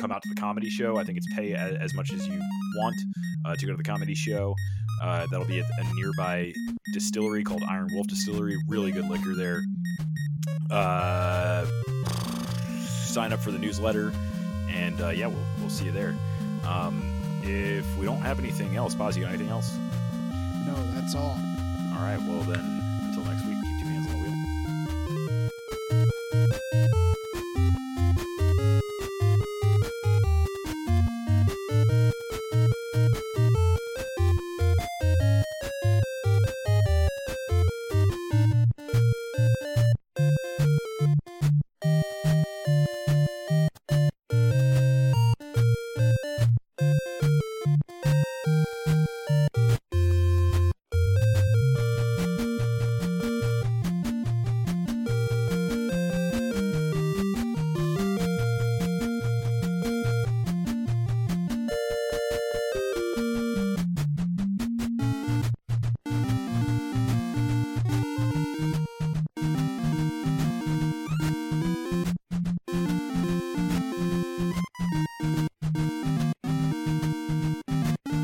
come 0.00 0.12
out 0.12 0.22
to 0.22 0.28
the 0.28 0.40
comedy 0.40 0.70
show. 0.70 0.96
I 0.96 1.04
think 1.04 1.18
it's 1.18 1.32
pay 1.34 1.54
as 1.54 1.94
much 1.94 2.12
as 2.12 2.26
you 2.26 2.40
want 2.76 2.96
uh, 3.44 3.54
to 3.56 3.66
go 3.66 3.72
to 3.72 3.76
the 3.76 3.84
comedy 3.84 4.14
show. 4.14 4.54
Uh, 5.02 5.26
that'll 5.30 5.46
be 5.46 5.60
at 5.60 5.66
a 5.78 5.94
nearby 5.94 6.52
distillery 6.92 7.42
called 7.42 7.62
Iron 7.68 7.88
Wolf 7.92 8.06
Distillery. 8.06 8.56
Really 8.68 8.92
good 8.92 9.08
liquor 9.08 9.34
there. 9.34 9.62
Uh, 10.70 11.66
sign 13.04 13.32
up 13.32 13.40
for 13.40 13.50
the 13.50 13.58
newsletter, 13.58 14.12
and 14.68 15.00
uh, 15.00 15.08
yeah, 15.08 15.26
we'll 15.26 15.44
we'll 15.60 15.70
see 15.70 15.86
you 15.86 15.92
there. 15.92 16.14
Um, 16.66 17.02
if 17.44 17.96
we 17.96 18.06
don't 18.06 18.20
have 18.20 18.38
anything 18.38 18.76
else, 18.76 18.94
Boz, 18.94 19.16
you 19.16 19.22
got 19.22 19.30
anything 19.30 19.50
else? 19.50 19.78
No, 20.66 20.74
that's 20.92 21.14
all. 21.14 21.38
All 21.94 22.02
right. 22.02 22.20
Well 22.22 22.42
then, 22.42 22.82
until 23.04 23.24
next 23.24 23.44
week. 23.44 23.53